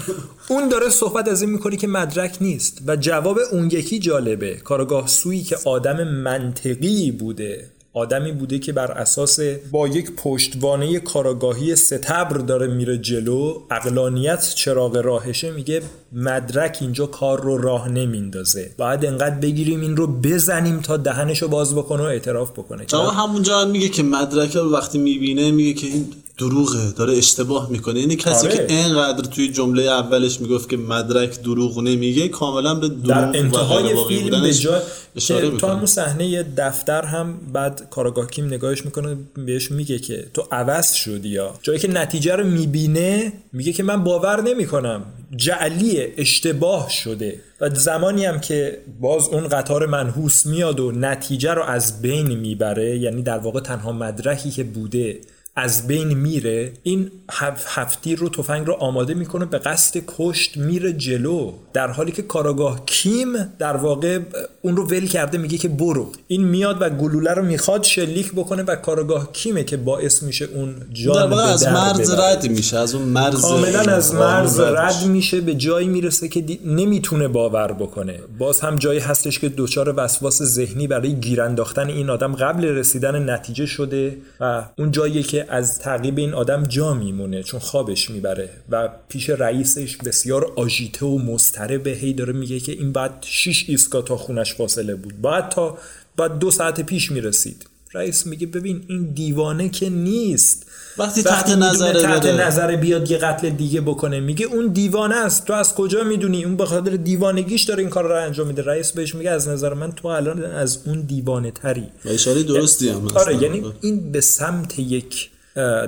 اون 0.47 0.69
داره 0.69 0.89
صحبت 0.89 1.27
از 1.27 1.41
این 1.41 1.51
می‌کنه 1.51 1.77
که 1.77 1.87
مدرک 1.87 2.37
نیست. 2.41 2.81
و 2.87 2.95
جواب 2.95 3.39
اون 3.51 3.69
یکی 3.71 3.99
جالبه. 3.99 4.55
کارگاه 4.55 5.07
سویی 5.07 5.43
که 5.43 5.57
آدم 5.65 6.03
منطقی 6.03 7.11
بوده 7.11 7.69
آدمی 7.95 8.31
بوده 8.31 8.59
که 8.59 8.73
بر 8.73 8.91
اساس 8.91 9.39
با 9.71 9.87
یک 9.87 10.11
پشتوانه 10.11 10.99
کاراگاهی 10.99 11.75
ستبر 11.75 12.37
داره 12.37 12.67
میره 12.67 12.97
جلو 12.97 13.61
اقلانیت 13.71 14.53
چراغ 14.55 14.97
راهشه 14.97 15.51
میگه 15.51 15.81
مدرک 16.13 16.77
اینجا 16.81 17.05
کار 17.05 17.41
رو 17.41 17.57
راه 17.57 17.89
نمیندازه. 17.89 18.71
باید 18.77 19.05
انقدر 19.05 19.35
بگیریم 19.35 19.81
این 19.81 19.97
رو 19.97 20.07
بزنیم 20.07 20.79
تا 20.79 20.97
دهنشو 20.97 21.47
باز 21.47 21.75
بکنه 21.75 22.03
و 22.03 22.05
اعتراف 22.05 22.51
بکنه. 22.51 22.85
اما 22.93 23.11
همونجا 23.11 23.59
هم 23.59 23.69
میگه 23.69 23.89
که 23.89 24.03
مدرک 24.03 24.55
رو 24.55 24.73
وقتی 24.73 24.97
می‌بینه 24.97 25.51
میگه 25.51 25.73
که 25.73 25.87
این 25.87 26.07
دروغه 26.37 26.91
داره 26.91 27.17
اشتباه 27.17 27.69
می‌کنه. 27.69 27.99
یعنی 27.99 28.15
کسی 28.15 28.47
آره. 28.47 28.57
که 28.57 28.73
اینقدر 28.73 29.25
توی 29.25 29.51
جمله 29.51 29.83
اولش 29.83 30.41
می‌گفت 30.41 30.69
که 30.69 30.77
مدرک 30.77 31.41
دروغ 31.41 31.79
نمیگه 31.79 32.27
کاملا 32.27 32.75
به 32.75 32.89
دروغ 32.89 33.07
در 33.07 33.37
انتهای 33.37 33.95
فیلم 34.07 34.41
به 34.41 34.53
جای 34.53 35.51
تو 35.57 35.67
همون 35.67 35.85
صحنه 35.85 36.43
دفتر 36.43 37.05
هم 37.05 37.37
بعد 37.53 37.87
کاراگاه 37.89 38.27
کیم 38.27 38.45
نگاهش 38.45 38.85
می‌کنه 38.85 39.17
بهش 39.45 39.71
میگه 39.71 39.99
که 39.99 40.27
تو 40.33 40.47
عوض 40.51 40.93
شدی 40.93 41.29
یا؟ 41.29 41.53
جایی 41.61 41.79
که 41.79 41.87
نتیجه 41.87 42.35
رو 42.35 42.47
می‌بینه 42.47 43.33
میگه 43.53 43.73
که 43.73 43.83
من 43.83 44.03
باور 44.03 44.41
نمی‌کنم. 44.41 45.05
جعلیه 45.35 46.13
اشتباه 46.17 46.89
شده. 46.89 47.39
و 47.61 47.69
زمانی 47.69 48.25
هم 48.25 48.39
که 48.39 48.77
باز 49.01 49.27
اون 49.27 49.47
قطار 49.47 49.85
منحوس 49.85 50.45
میاد 50.45 50.79
و 50.79 50.91
نتیجه 50.91 51.51
رو 51.51 51.63
از 51.63 52.01
بین 52.01 52.27
می‌بره 52.27 52.97
یعنی 52.97 53.21
در 53.21 53.37
واقع 53.37 53.59
تنها 53.59 53.91
مدرکی 53.91 54.51
که 54.51 54.63
بوده 54.63 55.19
از 55.55 55.87
بین 55.87 56.13
میره 56.13 56.71
این 56.83 57.11
هف 57.31 57.65
هفتی 57.67 58.15
رو 58.15 58.29
تفنگ 58.29 58.67
رو 58.67 58.73
آماده 58.73 59.13
می‌کنه 59.13 59.45
به 59.45 59.57
قصد 59.57 60.01
کشت 60.07 60.57
میره 60.57 60.93
جلو. 60.93 61.51
در 61.73 61.87
حالی 61.87 62.11
که 62.11 62.21
کاراگاه 62.21 62.85
کیم 62.85 63.33
در 63.59 63.77
واقع 63.77 64.19
اون 64.61 64.75
رو 64.75 64.87
ول 64.87 65.07
کرده 65.07 65.37
میگه 65.37 65.57
که 65.57 65.67
برو. 65.67 66.11
این 66.27 66.43
میاد 66.43 66.77
و 66.81 66.89
گلوله 66.89 67.31
رو 67.33 67.43
می‌خواد 67.43 67.83
شلیک 67.83 68.31
بکنه 68.31 68.63
و 68.63 68.75
کاراگاه 68.75 69.31
کیمه 69.31 69.63
که 69.63 69.77
باعث 69.77 70.23
میشه 70.23 70.45
اون 70.45 70.75
جان 70.93 71.29
در 71.29 71.35
از 71.35 71.67
مرز 71.67 72.11
ببره. 72.11 72.31
رد 72.31 72.49
میشه 72.49 72.77
از 72.77 72.95
اون 72.95 73.03
مرز 73.05 73.41
کاملا 73.41 73.79
از 73.79 74.13
مرز 74.13 74.59
رد 74.59 75.05
میشه 75.05 75.41
به 75.41 75.55
جایی 75.55 75.87
می‌رسه 75.87 76.27
که 76.27 76.41
دی- 76.41 76.59
نمی‌تونه 76.65 77.27
باور 77.27 77.71
بکنه. 77.73 78.19
باز 78.37 78.59
هم 78.59 78.75
جایی 78.75 78.99
هستش 78.99 79.39
که 79.39 79.49
دچار 79.57 79.93
وسواس 79.97 80.43
ذهنی 80.43 80.87
برای 80.87 81.13
گیر 81.15 81.41
انداختن 81.41 81.89
این 81.89 82.09
آدم 82.09 82.35
قبل 82.35 82.65
رسیدن 82.65 83.29
نتیجه 83.29 83.65
شده 83.65 84.17
و 84.39 84.65
اون 84.77 84.91
جایی 84.91 85.23
که 85.23 85.42
از 85.49 85.79
تعقیب 85.79 86.17
این 86.17 86.33
آدم 86.33 86.63
جا 86.63 86.93
میمونه 86.93 87.43
چون 87.43 87.59
خوابش 87.59 88.09
می‌بره 88.09 88.49
و 88.69 88.89
پیش 89.09 89.29
رئیسش 89.29 89.97
بسیار 89.97 90.51
آژیته 90.55 91.05
و 91.05 91.17
مضطربه. 91.17 91.91
هی 91.91 92.13
داره 92.13 92.33
میگه 92.33 92.59
که 92.59 92.71
این 92.71 92.91
بعد 92.91 93.11
6 93.21 93.65
ایستگاه 93.67 94.05
تا 94.05 94.17
خونش 94.17 94.53
فاصله 94.53 94.95
بود. 94.95 95.21
بعد 95.21 95.49
تا 95.49 95.77
بعد 96.17 96.39
دو 96.39 96.51
ساعت 96.51 96.81
پیش 96.81 97.11
می‌رسید. 97.11 97.65
رئیس 97.93 98.27
میگه 98.27 98.47
ببین 98.47 98.83
این 98.87 99.03
دیوانه 99.13 99.69
که 99.69 99.89
نیست. 99.89 100.65
وقتی 100.97 101.23
تحت 101.23 101.49
نظر 101.49 102.01
تحت. 102.01 102.25
نظر 102.25 102.75
بیاد 102.75 103.11
یه 103.11 103.17
قتل 103.17 103.49
دیگه 103.49 103.81
بکنه. 103.81 104.19
میگه 104.19 104.45
اون 104.45 104.67
دیوانه 104.67 105.15
است. 105.15 105.45
تو 105.45 105.53
از 105.53 105.75
کجا 105.75 106.03
می‌دونی؟ 106.03 106.43
اون 106.43 106.57
به 106.57 106.65
خاطر 106.65 106.91
دیوانگیش 106.95 107.63
داره 107.63 107.79
این 107.79 107.89
کار 107.89 108.03
رو 108.03 108.15
انجام 108.15 108.47
میده. 108.47 108.61
رئیس 108.61 108.91
بهش 108.91 109.15
میگه 109.15 109.29
از 109.29 109.47
نظر 109.47 109.73
من 109.73 109.91
تو 109.91 110.07
الان 110.07 110.43
از 110.45 110.79
اون 110.85 111.01
دیوانه 111.01 111.51
تری. 111.51 111.87
اشاره 112.05 112.43
درستی 112.43 112.89
هم. 112.89 113.07
آره 113.15 113.43
یعنی 113.43 113.63
این 113.81 114.11
به 114.11 114.21
سمت 114.21 114.79
یک 114.79 115.29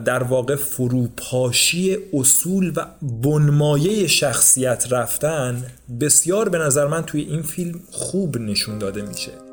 در 0.05 0.23
واقع 0.23 0.55
فروپاشی 0.55 1.97
اصول 2.13 2.73
و 2.75 2.85
بنمایه 3.01 4.07
شخصیت 4.07 4.87
رفتن 4.89 5.63
بسیار 6.01 6.49
به 6.49 6.57
نظر 6.57 6.87
من 6.87 7.03
توی 7.03 7.21
این 7.21 7.41
فیلم 7.41 7.79
خوب 7.91 8.37
نشون 8.37 8.77
داده 8.77 9.01
میشه. 9.01 9.44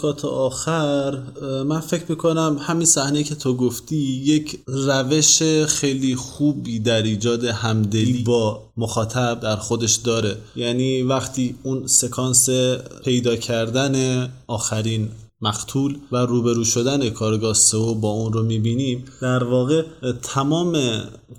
نکات 0.00 0.24
آخر 0.24 1.18
من 1.66 1.80
فکر 1.80 2.04
می‌کنم 2.08 2.56
همین 2.60 2.86
صحنه 2.86 3.22
که 3.22 3.34
تو 3.34 3.56
گفتی 3.56 3.96
یک 3.96 4.58
روش 4.66 5.42
خیلی 5.66 6.16
خوبی 6.16 6.78
در 6.78 7.02
ایجاد 7.02 7.44
همدلی 7.44 8.22
با 8.22 8.62
مخاطب 8.76 9.40
در 9.40 9.56
خودش 9.56 9.94
داره. 9.94 10.36
یعنی 10.56 11.02
وقتی 11.02 11.54
اون 11.62 11.86
سکانس 11.86 12.48
پیدا 13.04 13.36
کردن 13.36 14.28
آخرین 14.46 15.08
مقتول 15.42 15.98
و 16.12 16.16
روبرو 16.16 16.64
شدن 16.64 17.10
کارگاه 17.10 17.56
با 18.00 18.08
اون 18.08 18.32
رو 18.32 18.42
می‌بینیم 18.42 19.04
در 19.22 19.44
واقع 19.44 19.82
تمام 20.22 20.78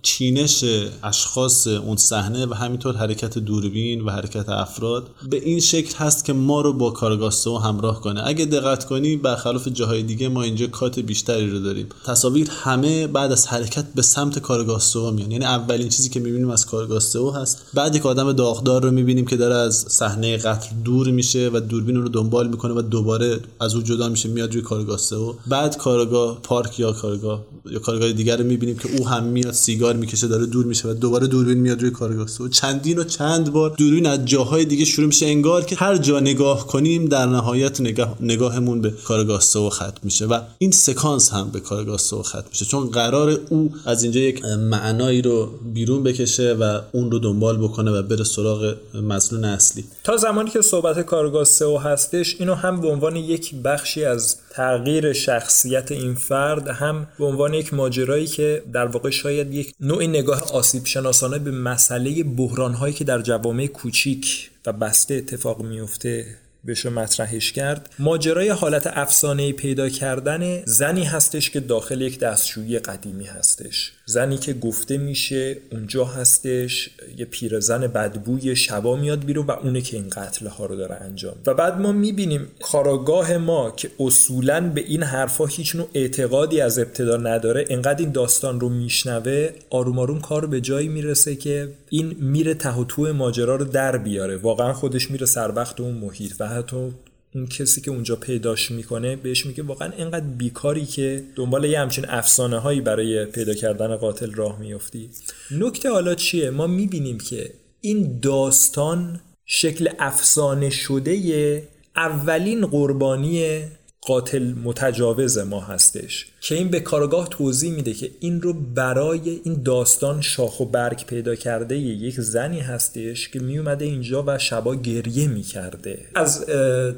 چینش 0.01 0.65
اشخاص 1.03 1.67
اون 1.67 1.97
صحنه 1.97 2.45
و 2.45 2.53
همینطور 2.53 2.95
حرکت 2.95 3.37
دوربین 3.37 4.01
و 4.01 4.09
حرکت 4.09 4.49
افراد 4.49 5.07
به 5.29 5.45
این 5.45 5.59
شکل 5.59 5.95
هست 5.95 6.25
که 6.25 6.33
ما 6.33 6.61
رو 6.61 6.73
با 6.73 6.91
کارگاه 6.91 7.31
همراه 7.63 8.01
کنه. 8.01 8.21
اگه 8.27 8.45
دقت 8.45 8.85
کنی 8.85 9.15
برخلاف 9.15 9.67
جاهای 9.67 10.03
دیگه 10.03 10.29
ما 10.29 10.43
اینجا 10.43 10.67
کات 10.67 10.99
بیشتری 10.99 11.49
رو 11.49 11.59
داریم. 11.59 11.87
تصاویر 12.05 12.47
همه 12.63 13.07
بعد 13.07 13.31
از 13.31 13.47
حرکت 13.47 13.85
به 13.95 14.01
سمت 14.01 14.39
کارگاه 14.39 14.79
سو 14.79 15.11
میان. 15.11 15.31
یعنی 15.31 15.45
اولین 15.45 15.89
چیزی 15.89 16.09
که 16.09 16.19
می‌بینیم 16.19 16.49
از 16.49 16.65
کارگاه 16.65 16.99
هست. 17.41 17.65
بعد 17.73 17.95
یک 17.95 18.05
آدم 18.05 18.31
داغدار 18.31 18.83
رو 18.83 18.91
می‌بینیم 18.91 19.25
که 19.25 19.37
داره 19.37 19.55
از 19.55 19.85
صحنه 19.89 20.37
قتل 20.37 20.75
دور 20.85 21.11
میشه 21.11 21.49
و 21.53 21.59
دوربین 21.59 21.95
رو 21.95 22.09
دنبال 22.09 22.47
می‌کنه 22.47 22.73
و 22.73 22.81
دوباره 22.81 23.39
از 23.59 23.75
جدا 23.91 24.09
میشه 24.09 24.29
میاد 24.29 24.53
روی 24.53 24.61
کارگاه 24.61 24.97
سه 24.97 25.15
بعد 25.47 25.77
کارگاه 25.77 26.41
پارک 26.43 26.79
یا 26.79 26.91
کارگاه 26.91 27.45
یا 27.71 27.79
کارگاه 27.79 28.11
دیگر 28.11 28.37
رو 28.37 28.43
می‌بینیم 28.43 28.77
که 28.77 28.89
او 28.97 29.07
هم 29.07 29.23
میاد 29.23 29.53
سیگار 29.53 29.95
می‌کشه 29.95 30.27
داره 30.27 30.45
دور 30.45 30.65
میشه 30.65 30.89
و 30.89 30.93
دوباره 30.93 31.27
دوربین 31.27 31.57
میاد 31.57 31.81
روی 31.81 31.91
کارگاه 31.91 32.27
سه. 32.27 32.49
چندین 32.49 32.99
و 32.99 33.03
چند 33.03 33.51
بار 33.51 33.69
دوربین 33.77 34.05
از 34.05 34.25
جاهای 34.25 34.65
دیگه 34.65 34.85
شروع 34.85 35.07
میشه 35.07 35.25
انگار 35.25 35.65
که 35.65 35.75
هر 35.75 35.97
جا 35.97 36.19
نگاه 36.19 36.67
کنیم 36.67 37.05
در 37.05 37.25
نهایت 37.25 37.81
نگاه 37.81 38.17
نگاهمون 38.19 38.81
به 38.81 38.89
کارگاه 38.89 39.39
سه 39.39 39.69
ختم 39.69 40.01
میشه 40.03 40.25
و 40.25 40.39
این 40.57 40.71
سکانس 40.71 41.29
هم 41.29 41.49
به 41.49 41.59
کارگاه 41.59 41.97
سه 41.97 42.15
ختم 42.15 42.43
میشه. 42.49 42.65
چون 42.65 42.89
قرار 42.89 43.39
او 43.49 43.73
از 43.85 44.03
اینجا 44.03 44.19
یک 44.19 44.45
معنایی 44.45 45.21
رو 45.21 45.49
بیرون 45.73 46.03
بکشه 46.03 46.53
و 46.53 46.79
اون 46.91 47.11
رو 47.11 47.19
دنبال 47.19 47.57
بکنه 47.57 47.91
و 47.91 48.01
بره 48.03 48.23
سراغ 48.23 48.75
مظنون 49.03 49.45
اصلی. 49.45 49.83
تا 50.03 50.17
زمانی 50.17 50.49
که 50.49 50.61
صحبت 50.61 50.99
کارگاه 50.99 51.43
سئو 51.43 51.77
هستش 51.77 52.35
اینو 52.39 52.53
هم 52.53 52.81
به 52.81 52.87
عنوان 52.87 53.15
یک 53.15 53.55
بخشی 53.81 54.05
از 54.05 54.37
تغییر 54.49 55.13
شخصیت 55.13 55.91
این 55.91 56.15
فرد 56.15 56.67
هم 56.67 57.07
به 57.19 57.25
عنوان 57.25 57.53
یک 57.53 57.73
ماجرایی 57.73 58.27
که 58.27 58.63
در 58.73 58.85
واقع 58.85 59.09
شاید 59.09 59.53
یک 59.53 59.73
نوع 59.79 60.05
نگاه 60.05 60.51
آسیب 60.53 60.85
شناسانه 60.85 61.39
به 61.39 61.51
مسئله 61.51 62.23
بحران 62.23 62.73
هایی 62.73 62.93
که 62.93 63.03
در 63.03 63.21
جوامع 63.21 63.67
کوچیک 63.67 64.49
و 64.65 64.73
بسته 64.73 65.13
اتفاق 65.13 65.61
میفته 65.61 66.25
بشه 66.67 66.89
مطرحش 66.89 67.51
کرد 67.51 67.89
ماجرای 67.99 68.49
حالت 68.49 68.87
افسانه 68.87 69.51
پیدا 69.51 69.89
کردن 69.89 70.65
زنی 70.65 71.03
هستش 71.03 71.49
که 71.49 71.59
داخل 71.59 72.01
یک 72.01 72.19
دستشویی 72.19 72.79
قدیمی 72.79 73.25
هستش. 73.25 73.91
زنی 74.11 74.37
که 74.37 74.53
گفته 74.53 74.97
میشه 74.97 75.57
اونجا 75.71 76.05
هستش 76.05 76.89
یه 77.17 77.25
پیرزن 77.25 77.87
بدبوی 77.87 78.55
شبا 78.55 78.95
میاد 78.95 79.25
بیرون 79.25 79.45
و 79.45 79.51
اونه 79.51 79.81
که 79.81 79.97
این 79.97 80.09
قتل 80.09 80.47
ها 80.47 80.65
رو 80.65 80.75
داره 80.75 80.95
انجام 80.95 81.35
و 81.45 81.53
بعد 81.53 81.79
ما 81.79 81.91
می‌بینیم 81.91 82.47
کاراگاه 82.61 83.37
ما 83.37 83.71
که 83.71 83.91
اصولا 83.99 84.71
به 84.75 84.81
این 84.81 85.03
حرفا 85.03 85.45
هیچ 85.45 85.75
نوع 85.75 85.87
اعتقادی 85.93 86.61
از 86.61 86.79
ابتدا 86.79 87.17
نداره 87.17 87.65
انقدر 87.69 87.99
این 87.99 88.11
داستان 88.11 88.59
رو 88.59 88.69
میشنوه 88.69 89.49
آروم 89.69 89.99
آروم 89.99 90.19
کار 90.19 90.45
به 90.45 90.61
جایی 90.61 90.87
می‌رسه 90.87 91.35
که 91.35 91.69
این 91.89 92.15
میره 92.19 92.53
ته 92.53 92.69
و 92.69 93.13
ماجرا 93.13 93.55
رو 93.55 93.65
در 93.65 93.97
بیاره. 93.97 94.37
واقعا 94.37 94.73
خودش 94.73 95.11
میره 95.11 95.25
سر 95.25 95.51
وقت 95.55 95.79
اون 95.79 95.93
محیط 95.93 96.33
و 96.39 96.47
حتی 96.47 96.91
اون 97.35 97.47
کسی 97.47 97.81
که 97.81 97.91
اونجا 97.91 98.15
پیداش 98.15 98.71
می‌کنه 98.71 99.15
بهش 99.15 99.45
میگه 99.45 99.63
واقعا 99.63 99.91
اینقدر 99.97 100.25
بیکاری 100.25 100.85
که 100.85 101.23
دنبال 101.35 101.65
یه 101.65 101.79
همچین 101.79 102.05
افسانه 102.09 102.57
هایی 102.57 102.81
برای 102.81 103.25
پیدا 103.25 103.53
کردن 103.53 103.95
قاتل 103.95 104.31
راه 104.31 104.59
میفتی 104.59 105.09
نکته 105.51 105.89
حالا 105.89 106.15
چیه؟ 106.15 106.49
ما 106.49 106.67
می‌بینیم 106.67 107.17
که 107.17 107.53
این 107.81 108.19
داستان 108.19 109.21
شکل 109.45 109.89
افسانه 109.99 110.69
شده 110.69 111.67
اولین 111.95 112.65
قربانی 112.65 113.61
قاتل 114.05 114.43
متجاوز 114.43 115.37
ما 115.37 115.59
هستش. 115.59 116.25
که 116.41 116.55
این 116.55 116.69
به 116.69 116.79
کارگاه 116.79 117.27
توضیح 117.29 117.73
میده 117.73 117.93
که 117.93 118.11
این 118.19 118.41
رو 118.41 118.53
برای 118.53 119.41
این 119.43 119.63
داستان 119.63 120.21
شاخ 120.21 120.59
و 120.59 120.65
برگ 120.65 121.05
پیدا 121.05 121.35
کرده 121.35 121.77
یک 121.77 122.15
زنی 122.21 122.59
هستش 122.59 123.29
که 123.29 123.39
میومده 123.39 123.85
اینجا 123.85 124.23
و 124.27 124.37
شبا 124.37 124.75
گریه 124.75 125.27
می‌کرده. 125.27 125.99
از 126.15 126.45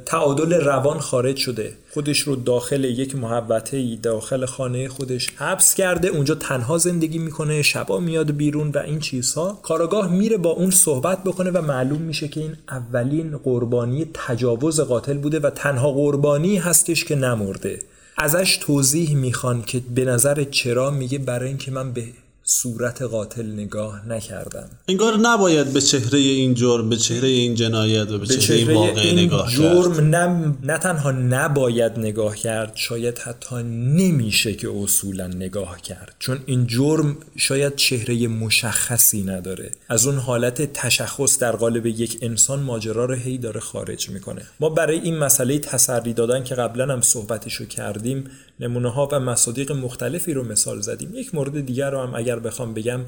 تعادل 0.06 0.54
روان 0.54 1.00
خارج 1.00 1.38
شده. 1.38 1.74
خودش 1.94 2.20
رو 2.20 2.36
داخل 2.36 2.84
یک 2.84 3.16
محوطه 3.16 3.96
داخل 3.96 4.46
خانه 4.46 4.90
خودش 4.90 5.30
حبس 5.36 5.74
کرده. 5.74 6.08
اونجا 6.08 6.36
تنها 6.36 6.78
زندگی 6.78 7.18
می‌کنه 7.18 7.62
شبا 7.62 8.00
میاد 8.00 8.32
بیرون 8.32 8.72
و 8.72 8.78
این 8.78 9.00
چیزها. 9.00 9.60
کارگاه 9.64 10.12
میره 10.12 10.38
با 10.38 10.50
اون 10.50 10.72
صحبت 10.72 11.24
بکنه 11.24 11.52
و 11.52 11.62
معلوم 11.62 12.02
میشه 12.02 12.28
که 12.28 12.40
این 12.40 12.56
اولین 12.70 13.38
قربانی 13.38 14.10
تجاوز 14.14 14.80
قاتل 14.80 15.18
بوده 15.18 15.40
و 15.40 15.50
تنها 15.50 15.92
قربانی 15.92 16.58
هستش 16.58 17.06
که 17.06 17.16
نمرده. 17.16 17.80
ازش 18.18 18.58
توضیح 18.62 19.16
می‌خوان 19.16 19.62
که 19.62 19.82
به 19.96 20.06
نظر 20.06 20.44
چرا 20.44 20.92
میگه 20.92 21.18
برای 21.18 21.48
اینکه 21.48 21.72
من 21.72 21.92
به 21.92 22.04
صورت 22.46 23.02
قاتل 23.02 23.46
نگاه 23.46 24.08
نکردم. 24.08 24.70
انگار 24.88 25.18
نباید 25.18 25.74
به 25.74 25.82
چهره 25.82 26.20
این 26.20 26.54
جرم 26.54 26.90
به 26.90 26.98
چهره 26.98 27.28
این 27.28 27.56
جنایت 27.56 28.12
و 28.12 28.18
به, 28.18 28.26
به 28.26 28.38
چهره, 28.38 28.58
این 28.60 28.74
واقع 28.74 29.02
این 29.02 29.20
نگاه 29.20 29.52
جرم 29.52 30.10
نه, 30.16 30.54
نه 30.64 30.78
تنها 30.78 31.12
نباید 31.12 32.00
نگاه 32.00 32.36
کرد 32.36 32.72
شاید 32.76 33.18
حتی 33.18 33.56
نمیشه 33.64 34.54
که 34.54 34.70
اصولا 34.70 35.28
نگاه 35.28 35.82
کرد. 35.82 36.16
چون 36.20 36.40
این 36.46 36.68
جرم 36.68 37.18
شاید 37.38 37.76
چهره 37.76 38.28
مشخصی 38.28 39.24
نداره. 39.24 39.72
از 39.90 40.08
اون 40.08 40.18
حالت 40.18 40.74
تشخص 40.74 41.40
در 41.40 41.52
قالب 41.52 41.86
یک 41.86 42.18
انسان 42.22 42.60
ماجرا 42.60 43.06
رو 43.06 43.16
هی 43.16 43.38
داره 43.38 43.60
خارج 43.60 44.10
می‌کنه. 44.10 44.42
ما 44.60 44.70
برای 44.70 45.00
این 45.00 45.18
مسئله 45.18 45.60
تسری 45.60 46.14
دادن 46.14 46.44
که 46.44 46.56
قبلا 46.56 46.94
هم 46.94 47.02
صحبتشو 47.02 47.66
کردیم 47.66 48.30
نمونه 48.60 48.90
ها 48.90 49.10
و 49.12 49.20
مصادیق 49.20 49.72
مختلفی 49.72 50.34
رو 50.34 50.44
مثال 50.44 50.82
زدیم. 50.82 51.16
یک 51.16 51.36
مورد 51.36 51.66
دیگر 51.66 51.90
رو 51.90 52.02
هم 52.02 52.16
اگر 52.16 52.40
بخوام 52.40 52.74
بگم 52.74 53.02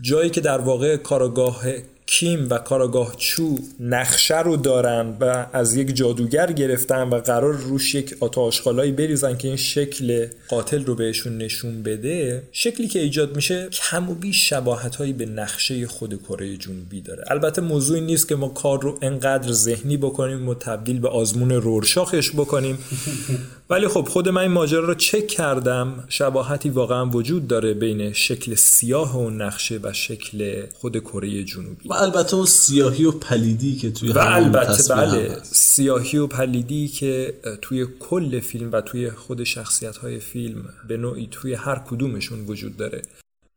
جایی 0.00 0.30
که 0.30 0.40
در 0.40 0.58
واقع 0.58 0.96
کاراگاه 0.96 1.62
کیم 2.06 2.46
و 2.50 2.58
کاراگاه 2.58 3.14
چو 3.16 3.58
نقشه 3.80 4.38
رو 4.38 4.56
دارن 4.56 5.16
و 5.20 5.46
از 5.52 5.76
یک 5.76 5.96
جادوگر 5.96 6.52
گرفتن 6.52 7.02
و 7.02 7.18
قرار 7.18 7.52
روش 7.52 7.94
یک 7.94 8.16
آتاشخالایی 8.20 8.92
بریزن 8.92 9.36
که 9.36 9.48
این 9.48 9.56
شکل 9.56 10.26
قاتل 10.48 10.84
رو 10.84 10.94
بهشون 10.94 11.38
نشون 11.38 11.82
بده 11.82 12.42
شکلی 12.52 12.88
که 12.88 12.98
ایجاد 12.98 13.36
میشه 13.36 13.68
کم 13.68 14.10
و 14.10 14.14
بیش 14.14 14.48
شباهت 14.48 14.96
هایی 14.96 15.12
به 15.12 15.26
نقشه 15.26 15.86
خود 15.86 16.22
کره 16.22 16.56
جنوبی 16.56 17.00
داره. 17.00 17.24
البته 17.30 17.62
موضوعی 17.62 18.00
نیست 18.00 18.28
که 18.28 18.36
ما 18.36 18.48
کار 18.48 18.82
رو 18.82 18.98
انقدر 19.02 19.52
ذهنی 19.52 19.96
بکنیم 19.96 20.48
و 20.48 20.54
تبدیل 20.54 20.98
به 20.98 21.08
آزمون 21.08 21.52
رورشاخش 21.52 22.30
بکنیم. 22.30 22.78
ولی 23.70 23.88
خب 23.88 24.08
خود 24.08 24.28
من 24.28 24.42
این 24.42 24.50
ماجرا 24.50 24.84
رو 24.84 24.94
چک 24.94 25.26
کردم 25.26 26.04
شباهتی 26.08 26.68
واقعا 26.68 27.06
وجود 27.06 27.48
داره 27.48 27.74
بین 27.74 28.12
شکل 28.12 28.54
سیاه 28.54 29.18
و 29.18 29.30
نقشه 29.30 29.80
و 29.82 29.92
شکل 29.92 30.66
خود 30.74 31.00
کره 31.00 31.44
جنوبی. 31.44 31.88
و 31.92 31.94
البته 31.94 32.34
اون 32.34 32.46
سیاهی 32.46 33.04
و 33.04 33.10
پلیدی 33.10 33.76
که 33.76 33.90
توی 33.90 34.12
و 34.12 34.18
البته 34.18 34.94
بله 34.94 35.38
سیاهی 35.42 36.18
و 36.18 36.26
پلیدی 36.26 36.88
که 36.88 37.34
توی 37.62 37.86
کل 38.00 38.40
فیلم 38.40 38.72
و 38.72 38.80
توی 38.80 39.10
خود 39.10 39.44
شخصیت 39.44 39.96
های 39.96 40.18
فیلم 40.18 40.64
به 40.88 40.96
نوعی 40.96 41.28
توی 41.30 41.54
هر 41.54 41.78
کدومشون 41.78 42.46
وجود 42.46 42.76
داره. 42.76 43.02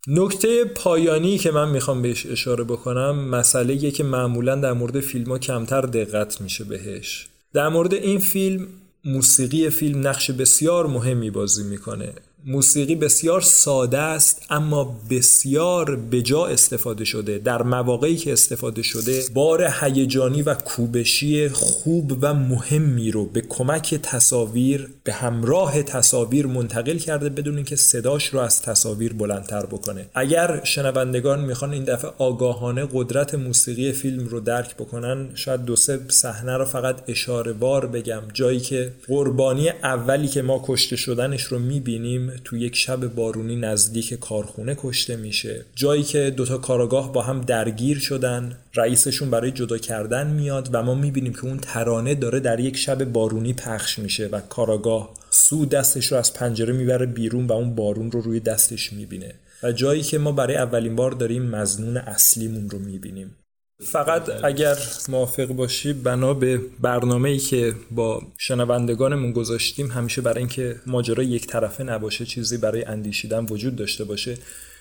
نکته 0.08 0.66
پایانی 0.66 1.38
که 1.38 1.52
من 1.52 1.70
می‌خوام 1.70 2.02
بهش 2.02 2.26
اشاره 2.26 2.64
بکنم 2.64 3.30
مسئله 3.30 3.92
که 3.92 4.04
معمولا 4.04 4.56
در 4.56 4.74
مورد 4.74 5.00
فیلم 5.00 5.32
ها 5.32 5.40
کمتر 5.40 5.82
دقت 5.82 6.42
میشه 6.42 6.64
بهش. 6.64 7.28
در 7.54 7.70
مورد 7.70 7.94
این 7.94 8.20
فیلم 8.20 8.68
موسیقی 9.06 9.70
فیلم 9.70 10.08
نقش 10.08 10.32
بسیار 10.32 10.88
مهمی 10.88 11.30
بازی 11.32 11.64
می‌کنه. 11.64 12.14
موسیقی 12.48 12.96
بسیار 12.96 13.42
ساده 13.42 13.98
است 13.98 14.42
اما 14.50 15.00
بسیار 15.10 15.96
بجا 15.96 16.46
استفاده 16.46 17.06
شده. 17.06 17.38
در 17.38 17.64
مواقعی 17.64 18.16
که 18.16 18.34
استفاده 18.34 18.84
شده 18.84 19.24
بار 19.34 19.74
هیجانی 19.82 20.42
و 20.42 20.54
کوبشی 20.54 21.50
خوب 21.50 22.18
و 22.22 22.34
مهمی 22.34 23.12
رو 23.12 23.26
به 23.26 23.42
کمک 23.42 23.96
تصاویر 23.96 24.90
به 25.04 25.14
همراه 25.14 25.84
تصاویر 25.84 26.48
منتقل 26.48 26.98
کرده 26.98 27.30
بدون 27.30 27.56
اینکه 27.56 27.76
صداش 27.76 28.28
رو 28.28 28.40
از 28.40 28.62
تصاویر 28.62 29.14
بلندتر 29.14 29.66
بکنه. 29.66 30.06
اگر 30.14 30.62
شنوندگان 30.64 31.46
می‌خوان 31.46 31.72
این 31.72 31.84
دفعه 31.84 32.12
آگاهانه 32.18 32.88
قدرت 32.94 33.36
موسیقی 33.36 33.92
فیلم 33.92 34.28
رو 34.28 34.40
درک 34.40 34.76
بکنن 34.76 35.30
شاید 35.36 35.66
دو 35.66 35.76
سه 35.76 36.00
صحنه 36.08 36.58
رو 36.58 36.66
فقط 36.66 36.96
اشاره 37.08 37.54
بار 37.54 37.86
بگم. 37.86 38.22
جایی 38.34 38.60
که 38.60 38.92
قربانی 39.08 39.70
اولی 39.70 40.28
که 40.28 40.42
ما 40.42 40.64
کشته 40.68 40.96
شدنش 40.96 41.44
رو 41.44 41.60
می‌بینیم 41.60 42.35
تو 42.44 42.58
یک 42.58 42.76
شب 42.76 43.16
بارونی 43.16 43.56
نزدیک 43.56 44.14
کارخونه 44.14 44.76
کشته 44.80 45.16
میشه. 45.16 45.66
جایی 45.76 46.04
که 46.04 46.34
دوتا 46.38 46.58
کاراگاه 46.58 47.14
با 47.14 47.22
هم 47.22 47.42
درگیر 47.42 48.00
شدن 48.00 48.58
رئیسشون 48.76 49.30
برای 49.30 49.52
جدا 49.52 49.78
کردن 49.78 50.28
میاد 50.28 50.70
و 50.74 50.84
ما 50.84 50.96
می‌بینیم 50.96 51.34
که 51.34 51.46
اون 51.46 51.58
ترانه 51.58 52.16
داره 52.16 52.40
در 52.40 52.60
یک 52.60 52.78
شب 52.78 53.04
بارونی 53.04 53.54
پخش 53.54 54.00
میشه 54.00 54.28
و 54.28 54.40
کاراگاه 54.40 55.14
سو 55.30 55.66
دستش 55.66 56.12
رو 56.12 56.18
از 56.18 56.34
پنجره 56.34 56.74
می‌بره 56.74 57.06
بیرون 57.06 57.48
و 57.48 57.54
اون 57.54 57.76
بارون 57.76 58.12
رو 58.12 58.22
روی 58.22 58.40
دستش 58.40 58.94
می‌بینه. 58.94 59.34
و 59.64 59.72
جایی 59.72 60.02
که 60.02 60.18
ما 60.18 60.32
برای 60.32 60.56
اولین 60.56 60.96
بار 60.96 61.12
داریم 61.12 61.44
مزنون 61.44 61.98
اصلیمون 61.98 62.70
رو 62.70 62.80
می‌بینیم. 62.80 63.36
فقط 63.84 64.44
اگر 64.44 64.78
موافق 65.10 65.46
باشی 65.46 65.94
بنا 65.94 66.34
به 66.34 66.62
برنامه 66.82 67.30
ای 67.30 67.38
که 67.38 67.76
با 67.92 68.22
شنوندگانمون 68.38 69.32
گذاشتیم 69.32 69.92
همیشه 69.92 70.22
برای 70.22 70.40
اینکه 70.40 70.76
ماجرا 70.86 71.24
یک 71.24 71.48
طرفه 71.48 71.84
نباشه 71.84 72.26
چیزی 72.26 72.58
برای 72.58 72.84
اندیشیدن 72.84 73.46
وجود 73.46 73.76
داشته 73.76 74.04
باشه. 74.04 74.38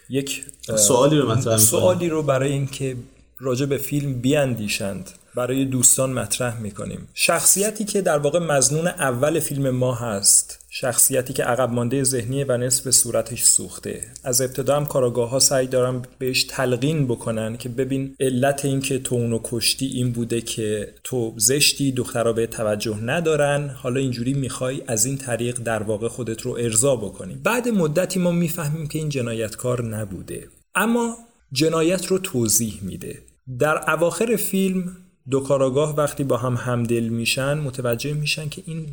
یک 0.08 0.44
سوالی 0.76 1.18
رو 1.18 1.30
مطرح 1.30 1.56
سوالی 1.56 2.08
رو 2.08 2.22
برای 2.22 2.52
اینکه 2.52 2.96
راجع 3.38 3.66
به 3.66 3.78
فیلم 3.78 4.14
بیاندیشند 4.20 5.10
برای 5.34 5.64
دوستان 5.64 6.12
مطرح 6.12 6.60
می‌کنیم. 6.60 7.08
شخصیتی 7.14 7.84
که 7.84 8.02
در 8.02 8.18
واقع 8.18 8.38
مزنون 8.38 8.86
اول 8.86 9.40
فیلم 9.40 9.70
ما 9.70 9.94
هست 9.94 10.63
شخصیتی 10.76 11.32
که 11.32 11.44
عقب 11.44 11.72
مانده 11.72 12.04
ذهنی 12.04 12.44
و 12.44 12.56
نصف 12.56 12.90
صورتش 12.90 13.42
سوخته. 13.42 14.00
از 14.24 14.40
ابتدا 14.40 14.76
هم 14.76 14.86
کاراگاه 14.86 15.30
ها 15.30 15.38
سعی 15.38 15.66
دارن 15.66 16.02
بهش 16.18 16.44
تلقین 16.44 17.06
بکنن 17.06 17.56
که 17.56 17.68
ببین 17.68 18.16
علت 18.20 18.64
این 18.64 18.80
که 18.80 18.98
تو 18.98 19.14
اونو 19.14 19.40
کشتی 19.44 19.86
این 19.86 20.12
بوده 20.12 20.40
که 20.40 20.94
تو 21.04 21.34
زشتی 21.36 21.92
دخترها 21.92 22.32
به 22.32 22.46
توجه 22.46 23.00
ندارن. 23.00 23.68
حالا 23.68 24.00
اینجوری 24.00 24.34
می‌خوای 24.34 24.82
از 24.86 25.04
این 25.04 25.18
طریق 25.18 25.58
در 25.58 25.82
واقع 25.82 26.08
خودت 26.08 26.42
رو 26.42 26.52
ارضا 26.52 26.96
بکنی. 26.96 27.34
بعد 27.34 27.68
مدتی 27.68 28.20
ما 28.20 28.30
می‌فهمیم 28.30 28.86
که 28.86 28.98
این 28.98 29.08
جنایتکار 29.08 29.84
نبوده. 29.84 30.48
اما 30.74 31.16
جنایت 31.52 32.06
رو 32.06 32.18
توضیح 32.18 32.78
میده. 32.82 33.18
در 33.58 33.90
اواخر 33.90 34.36
فیلم 34.36 34.96
دو 35.30 35.40
کاراگاه 35.40 35.96
وقتی 35.96 36.24
با 36.24 36.36
هم 36.36 36.54
همدل 36.54 37.08
میشن 37.08 37.54
متوجه 37.54 38.12
میشن 38.12 38.48
که 38.48 38.62
این 38.66 38.86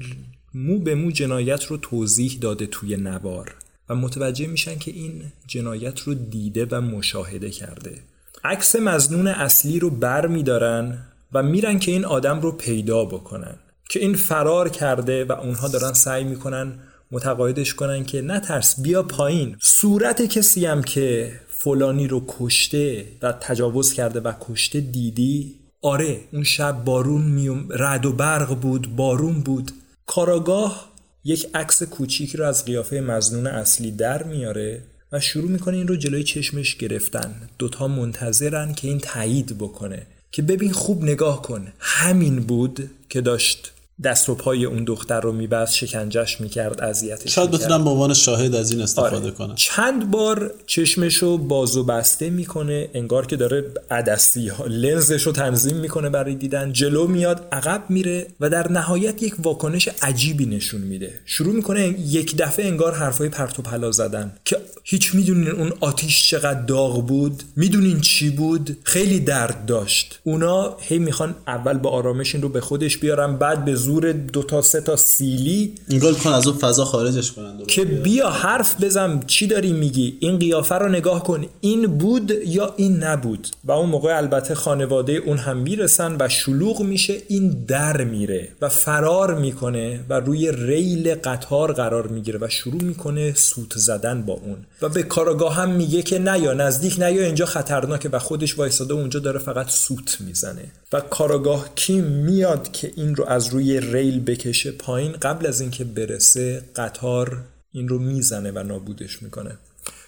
مو 0.53 0.79
به 0.79 0.95
مو 0.95 1.11
جنایت 1.11 1.63
رو 1.63 1.77
توضیح 1.77 2.37
داده 2.41 2.65
توی 2.65 2.97
نوار 2.97 3.55
و 3.89 3.95
متوجه 3.95 4.47
میشن 4.47 4.77
که 4.77 4.91
این 4.91 5.23
جنایت 5.47 5.99
رو 5.99 6.13
دیده 6.13 6.67
و 6.71 6.81
مشاهده 6.81 7.49
کرده. 7.49 7.97
عکس 8.43 8.75
مزنون 8.75 9.27
اصلی 9.27 9.79
رو 9.79 9.89
بر 9.89 10.27
میدارن 10.27 10.97
و 11.33 11.43
میرن 11.43 11.79
که 11.79 11.91
این 11.91 12.05
آدم 12.05 12.41
رو 12.41 12.51
پیدا 12.51 13.05
بکنن 13.05 13.55
که 13.89 13.99
این 13.99 14.13
فرار 14.13 14.69
کرده 14.69 15.25
و 15.25 15.31
اونها 15.31 15.67
دارن 15.67 15.93
سعی 15.93 16.23
می‌کنن 16.23 16.73
متقاعدش 17.11 17.73
کنن 17.73 18.05
که 18.05 18.21
نترس 18.21 18.81
بیا 18.81 19.03
پایین. 19.03 19.57
صورت 19.61 20.21
کسی 20.21 20.65
هم 20.65 20.83
که 20.83 21.31
فلانی 21.47 22.07
رو 22.07 22.25
کشته 22.27 23.05
و 23.21 23.31
تجاوز 23.31 23.93
کرده 23.93 24.19
و 24.19 24.33
کشته 24.41 24.79
دیدی؟ 24.79 25.55
آره 25.81 26.19
اون 26.33 26.43
شب 26.43 26.83
بارون 26.83 27.21
میوم 27.21 27.67
رد 27.69 28.05
و 28.05 28.11
برق 28.11 28.59
بود 28.59 28.95
بارون 28.95 29.41
بود. 29.41 29.71
کاراگاه 30.05 30.91
یک 31.23 31.47
عکس 31.53 31.83
کوچیک 31.83 32.35
رو 32.35 32.45
از 32.45 32.65
قیافه 32.65 33.01
مزنون 33.01 33.47
اصلی 33.47 33.91
در 33.91 34.23
میاره 34.23 34.81
و 35.11 35.19
شروع 35.19 35.49
می‌کنه 35.51 35.77
این 35.77 35.87
رو 35.87 35.95
جلوی 35.95 36.23
چشمش 36.23 36.75
گرفتن. 36.75 37.49
دوتا 37.59 37.87
منتظرن 37.87 38.73
که 38.73 38.87
این 38.87 38.99
تایید 38.99 39.57
بکنه. 39.57 40.07
که 40.31 40.41
ببین 40.41 40.71
خوب 40.71 41.03
نگاه 41.03 41.41
کن. 41.41 41.67
همین 41.79 42.39
بود 42.39 42.91
که 43.09 43.21
داشت 43.21 43.71
دست 44.03 44.29
و 44.29 44.35
پای 44.35 44.65
اون 44.65 44.83
دختر 44.83 45.21
رو 45.21 45.31
میبست 45.31 45.75
شکنجش 45.75 46.41
می‌کرد 46.41 46.81
اذیتش 46.81 47.35
شاید 47.35 47.51
بتونم 47.51 47.83
به 47.83 47.89
عنوان 47.89 48.13
شاهد 48.13 48.55
از 48.55 48.71
این 48.71 48.81
استفاده 48.81 49.15
آره. 49.15 49.31
کنم. 49.31 49.55
چند 49.55 50.11
بار 50.11 50.53
چشمشو 50.65 51.37
باز 51.37 51.77
و 51.77 51.83
بسته 51.83 52.29
می‌کنه 52.29 52.89
انگار 52.93 53.25
که 53.25 53.35
داره 53.35 53.65
عدسی 53.91 54.47
ها 54.47 54.65
لنزش 54.65 55.23
رو 55.23 55.31
تنظیم 55.31 55.77
می‌کنه 55.77 56.09
برای 56.09 56.35
دیدن. 56.35 56.73
جلو 56.73 57.07
میاد 57.07 57.47
عقب 57.51 57.83
میره 57.89 58.27
و 58.39 58.49
در 58.49 58.71
نهایت 58.71 59.23
یک 59.23 59.33
واکنش 59.39 59.89
عجیبی 60.01 60.45
نشون 60.45 60.81
میده. 60.81 61.19
شروع 61.25 61.55
می‌کنه 61.55 61.95
یک 61.99 62.37
دفعه 62.37 62.65
انگار 62.65 62.93
حرفای 62.93 63.29
پرت 63.29 63.59
و 63.59 63.61
پلا 63.61 63.91
زدن 63.91 64.31
که 64.45 64.57
هیچ 64.83 65.15
می‌دونین 65.15 65.51
اون 65.51 65.73
آتیش 65.79 66.29
چقدر 66.29 66.61
داغ 66.61 67.07
بود 67.07 67.43
می‌دونین 67.55 68.01
چی 68.01 68.29
بود؟ 68.29 68.77
خیلی 68.83 69.19
درد 69.19 69.65
داشت. 69.65 70.19
اونا 70.23 70.77
هی 70.79 70.99
می‌خوان 70.99 71.35
اول 71.47 71.77
با 71.77 71.89
آرامش 71.89 72.35
این 72.35 72.43
رو 72.43 72.49
به 72.49 72.61
خودش 72.61 72.97
بیارن 72.97 73.37
بعد 73.37 73.65
به 73.65 73.75
زور 73.75 73.90
دو 73.99 74.43
تا 74.43 74.61
سه 74.61 74.81
تا 74.81 74.95
سیلی 74.95 75.73
انگار 75.89 76.13
کن 76.13 76.29
از 76.29 76.47
اون 76.47 76.57
فضا 76.57 76.85
خارجش 76.85 77.31
کنن. 77.31 77.65
که 77.67 77.85
بیا 77.85 78.29
حرف 78.29 78.83
بزن 78.83 79.19
چی 79.27 79.47
داری 79.47 79.71
میگی 79.73 80.17
این 80.19 80.39
قیافه 80.39 80.75
رو 80.75 80.89
نگاه 80.89 81.23
کن 81.23 81.45
این 81.61 81.97
بود 81.97 82.31
یا 82.45 82.73
این 82.77 83.03
نبود. 83.03 83.47
و 83.65 83.71
اون 83.71 83.89
موقع 83.89 84.17
البته 84.17 84.55
خانواده 84.55 85.13
اون 85.13 85.37
هم 85.37 85.57
می‌رسن 85.57 86.15
و 86.19 86.29
شلوغ 86.29 86.81
میشه 86.81 87.17
این 87.27 87.65
در 87.67 88.03
میره 88.03 88.49
و 88.61 88.69
فرار 88.69 89.39
می‌کنه 89.39 89.99
و 90.09 90.19
روی 90.19 90.51
ریل 90.51 91.15
قطار 91.15 91.73
قرار 91.73 92.07
می‌گیره 92.07 92.39
و 92.41 92.47
شروع 92.49 92.83
می‌کنه 92.83 93.33
سوت 93.33 93.77
زدن 93.77 94.21
با 94.21 94.33
اون. 94.33 94.57
و 94.81 94.89
به 94.89 95.03
کاراگاه 95.03 95.55
هم 95.55 95.69
میگه 95.69 96.01
که 96.01 96.19
نیا 96.19 96.53
نزدیک 96.53 96.99
نیا 97.01 97.25
اینجا 97.25 97.45
خطرناکه 97.45 98.09
و 98.09 98.19
خودش 98.19 98.59
وایساده 98.59 98.93
اونجا 98.93 99.19
داره 99.19 99.39
فقط 99.39 99.69
سوت 99.69 100.17
می‌زنه. 100.19 100.63
و 100.93 100.99
کاراگاه 100.99 101.69
کی 101.75 102.01
میاد 102.01 102.71
که 102.71 102.91
این 102.95 103.15
رو 103.15 103.25
از 103.25 103.47
روی 103.47 103.80
ریل 103.81 104.19
بکشه 104.19 104.71
پایین 104.71 105.11
قبل 105.11 105.45
از 105.45 105.61
اینکه 105.61 105.83
برسه 105.83 106.63
قطار 106.75 107.43
این 107.71 107.87
رو 107.87 107.99
می‌زنه 107.99 108.51
و 108.51 108.63
نابودش 108.63 109.23
می‌کنه. 109.23 109.57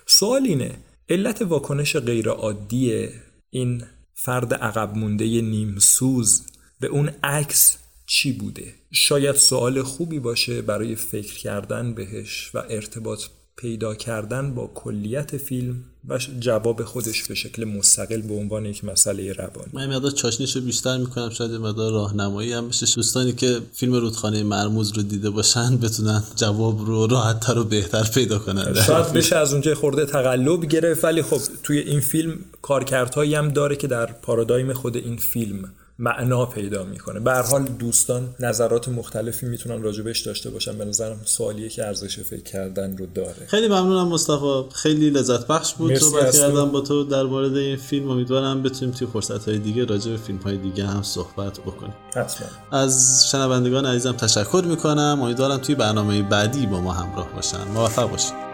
سوال 0.05 0.43
اینه 0.43 0.71
علت 1.09 1.41
واکنش 1.41 1.95
غیرعادی 1.95 3.09
این 3.49 3.84
فرد 4.13 4.53
عقب 4.53 4.97
مونده 4.97 5.41
نیمسوز 5.41 6.41
به 6.80 6.88
اون 6.88 7.09
عکس 7.24 7.78
چی 8.05 8.32
بوده؟ 8.32 8.74
شاید 8.91 9.36
سوال 9.36 9.82
خوبی 9.82 10.19
باشه 10.19 10.61
برای 10.61 10.95
فکر 10.95 11.38
کردن 11.38 11.93
بهش 11.93 12.51
و 12.53 12.63
ارتباط 12.69 13.24
پیدا 13.57 13.95
کردن 13.95 14.53
با 14.53 14.71
کلیت 14.75 15.37
فیلم 15.37 15.75
و 16.09 16.19
جواب 16.39 16.83
خودش 16.83 17.23
به 17.23 17.35
شکل 17.35 17.63
مستقل 17.63 18.21
به 18.21 18.33
عنوان 18.33 18.65
یک 18.65 18.85
مسئله 18.85 19.33
روانی. 19.33 19.69
من 19.73 19.95
مقدار 19.95 20.11
چاشنیشو 20.11 20.61
بیشتر 20.61 20.97
می‌کنم 20.97 21.29
شاید 21.29 21.51
مقدار 21.51 21.91
راهنمایی 21.91 22.53
هم 22.53 22.67
بشه. 22.67 22.85
دوستانی 22.95 23.33
که 23.33 23.59
فیلم 23.73 23.93
رودخانه 23.93 24.43
مرموز 24.43 24.91
رو 24.97 25.03
دیده 25.03 25.29
باشن 25.29 25.77
بتونن 25.77 26.23
جواب 26.35 26.85
رو 26.85 27.07
راحتتر 27.07 27.57
و 27.57 27.63
بهتر 27.63 28.03
پیدا 28.03 28.39
کنن. 28.39 28.73
شاید 28.73 29.13
بشه 29.13 29.35
از 29.35 29.53
اونجا 29.53 29.75
خورده 29.75 30.05
تقلب 30.05 30.65
گرفت 30.65 31.03
ولی 31.03 31.21
خب 31.21 31.41
توی 31.63 31.79
این 31.79 31.99
فیلم 31.99 32.39
کارکردهایی 32.61 33.35
هم 33.35 33.47
داره 33.47 33.75
که 33.75 33.87
در 33.87 34.05
پارادایم 34.05 34.73
خود 34.73 34.97
این 34.97 35.17
فیلم 35.17 35.69
معنا 35.99 36.45
پیدا 36.45 36.83
می‌کنه. 36.83 37.19
به 37.19 37.33
حال 37.33 37.63
دوستان 37.63 38.35
نظرات 38.39 38.89
مختلفی 38.89 39.45
می‌تونن 39.45 39.81
راجبش 39.83 40.19
داشته 40.21 40.49
باشن. 40.49 40.77
به 40.77 40.85
نظرم 40.85 41.19
سوالیه 41.25 41.69
که 41.69 41.85
ارزش 41.85 42.19
فکر 42.19 42.43
کردن 42.43 42.97
رو 42.97 43.05
داره. 43.05 43.45
خیلی 43.47 43.67
ممنونم 43.67 44.07
مصطفی. 44.07 44.63
خیلی 44.73 45.09
لذت 45.09 45.47
بخش 45.47 45.73
بود 45.73 45.95
صحبت. 45.95 46.35
کردم 46.35 46.71
با 46.71 46.81
تو 46.81 47.03
در 47.03 47.23
مورد 47.23 47.57
این 47.57 47.77
فیلم. 47.77 48.09
امیدوارم 48.09 48.63
بتونیم 48.63 48.95
توی 48.95 49.07
فرصت 49.07 49.49
های 49.49 49.59
دیگه 49.59 49.85
راجع 49.85 50.11
به 50.11 50.17
فیلم 50.17 50.39
های 50.39 50.57
دیگه 50.57 50.85
هم 50.85 51.03
صحبت 51.03 51.59
بکنیم. 51.59 51.93
حتما. 52.15 52.47
از 52.71 53.25
شنوندگان 53.31 53.85
عزیزم 53.85 54.11
تشکر 54.11 54.63
می‌کنم. 54.65 55.19
امیدوارم 55.21 55.57
توی 55.57 55.75
برنامه 55.75 56.21
بعدی 56.21 56.65
با 56.65 56.81
ما 56.81 56.91
همراه 56.91 57.33
باشن. 57.35 57.67
موفق 57.73 58.11
باشید. 58.11 58.52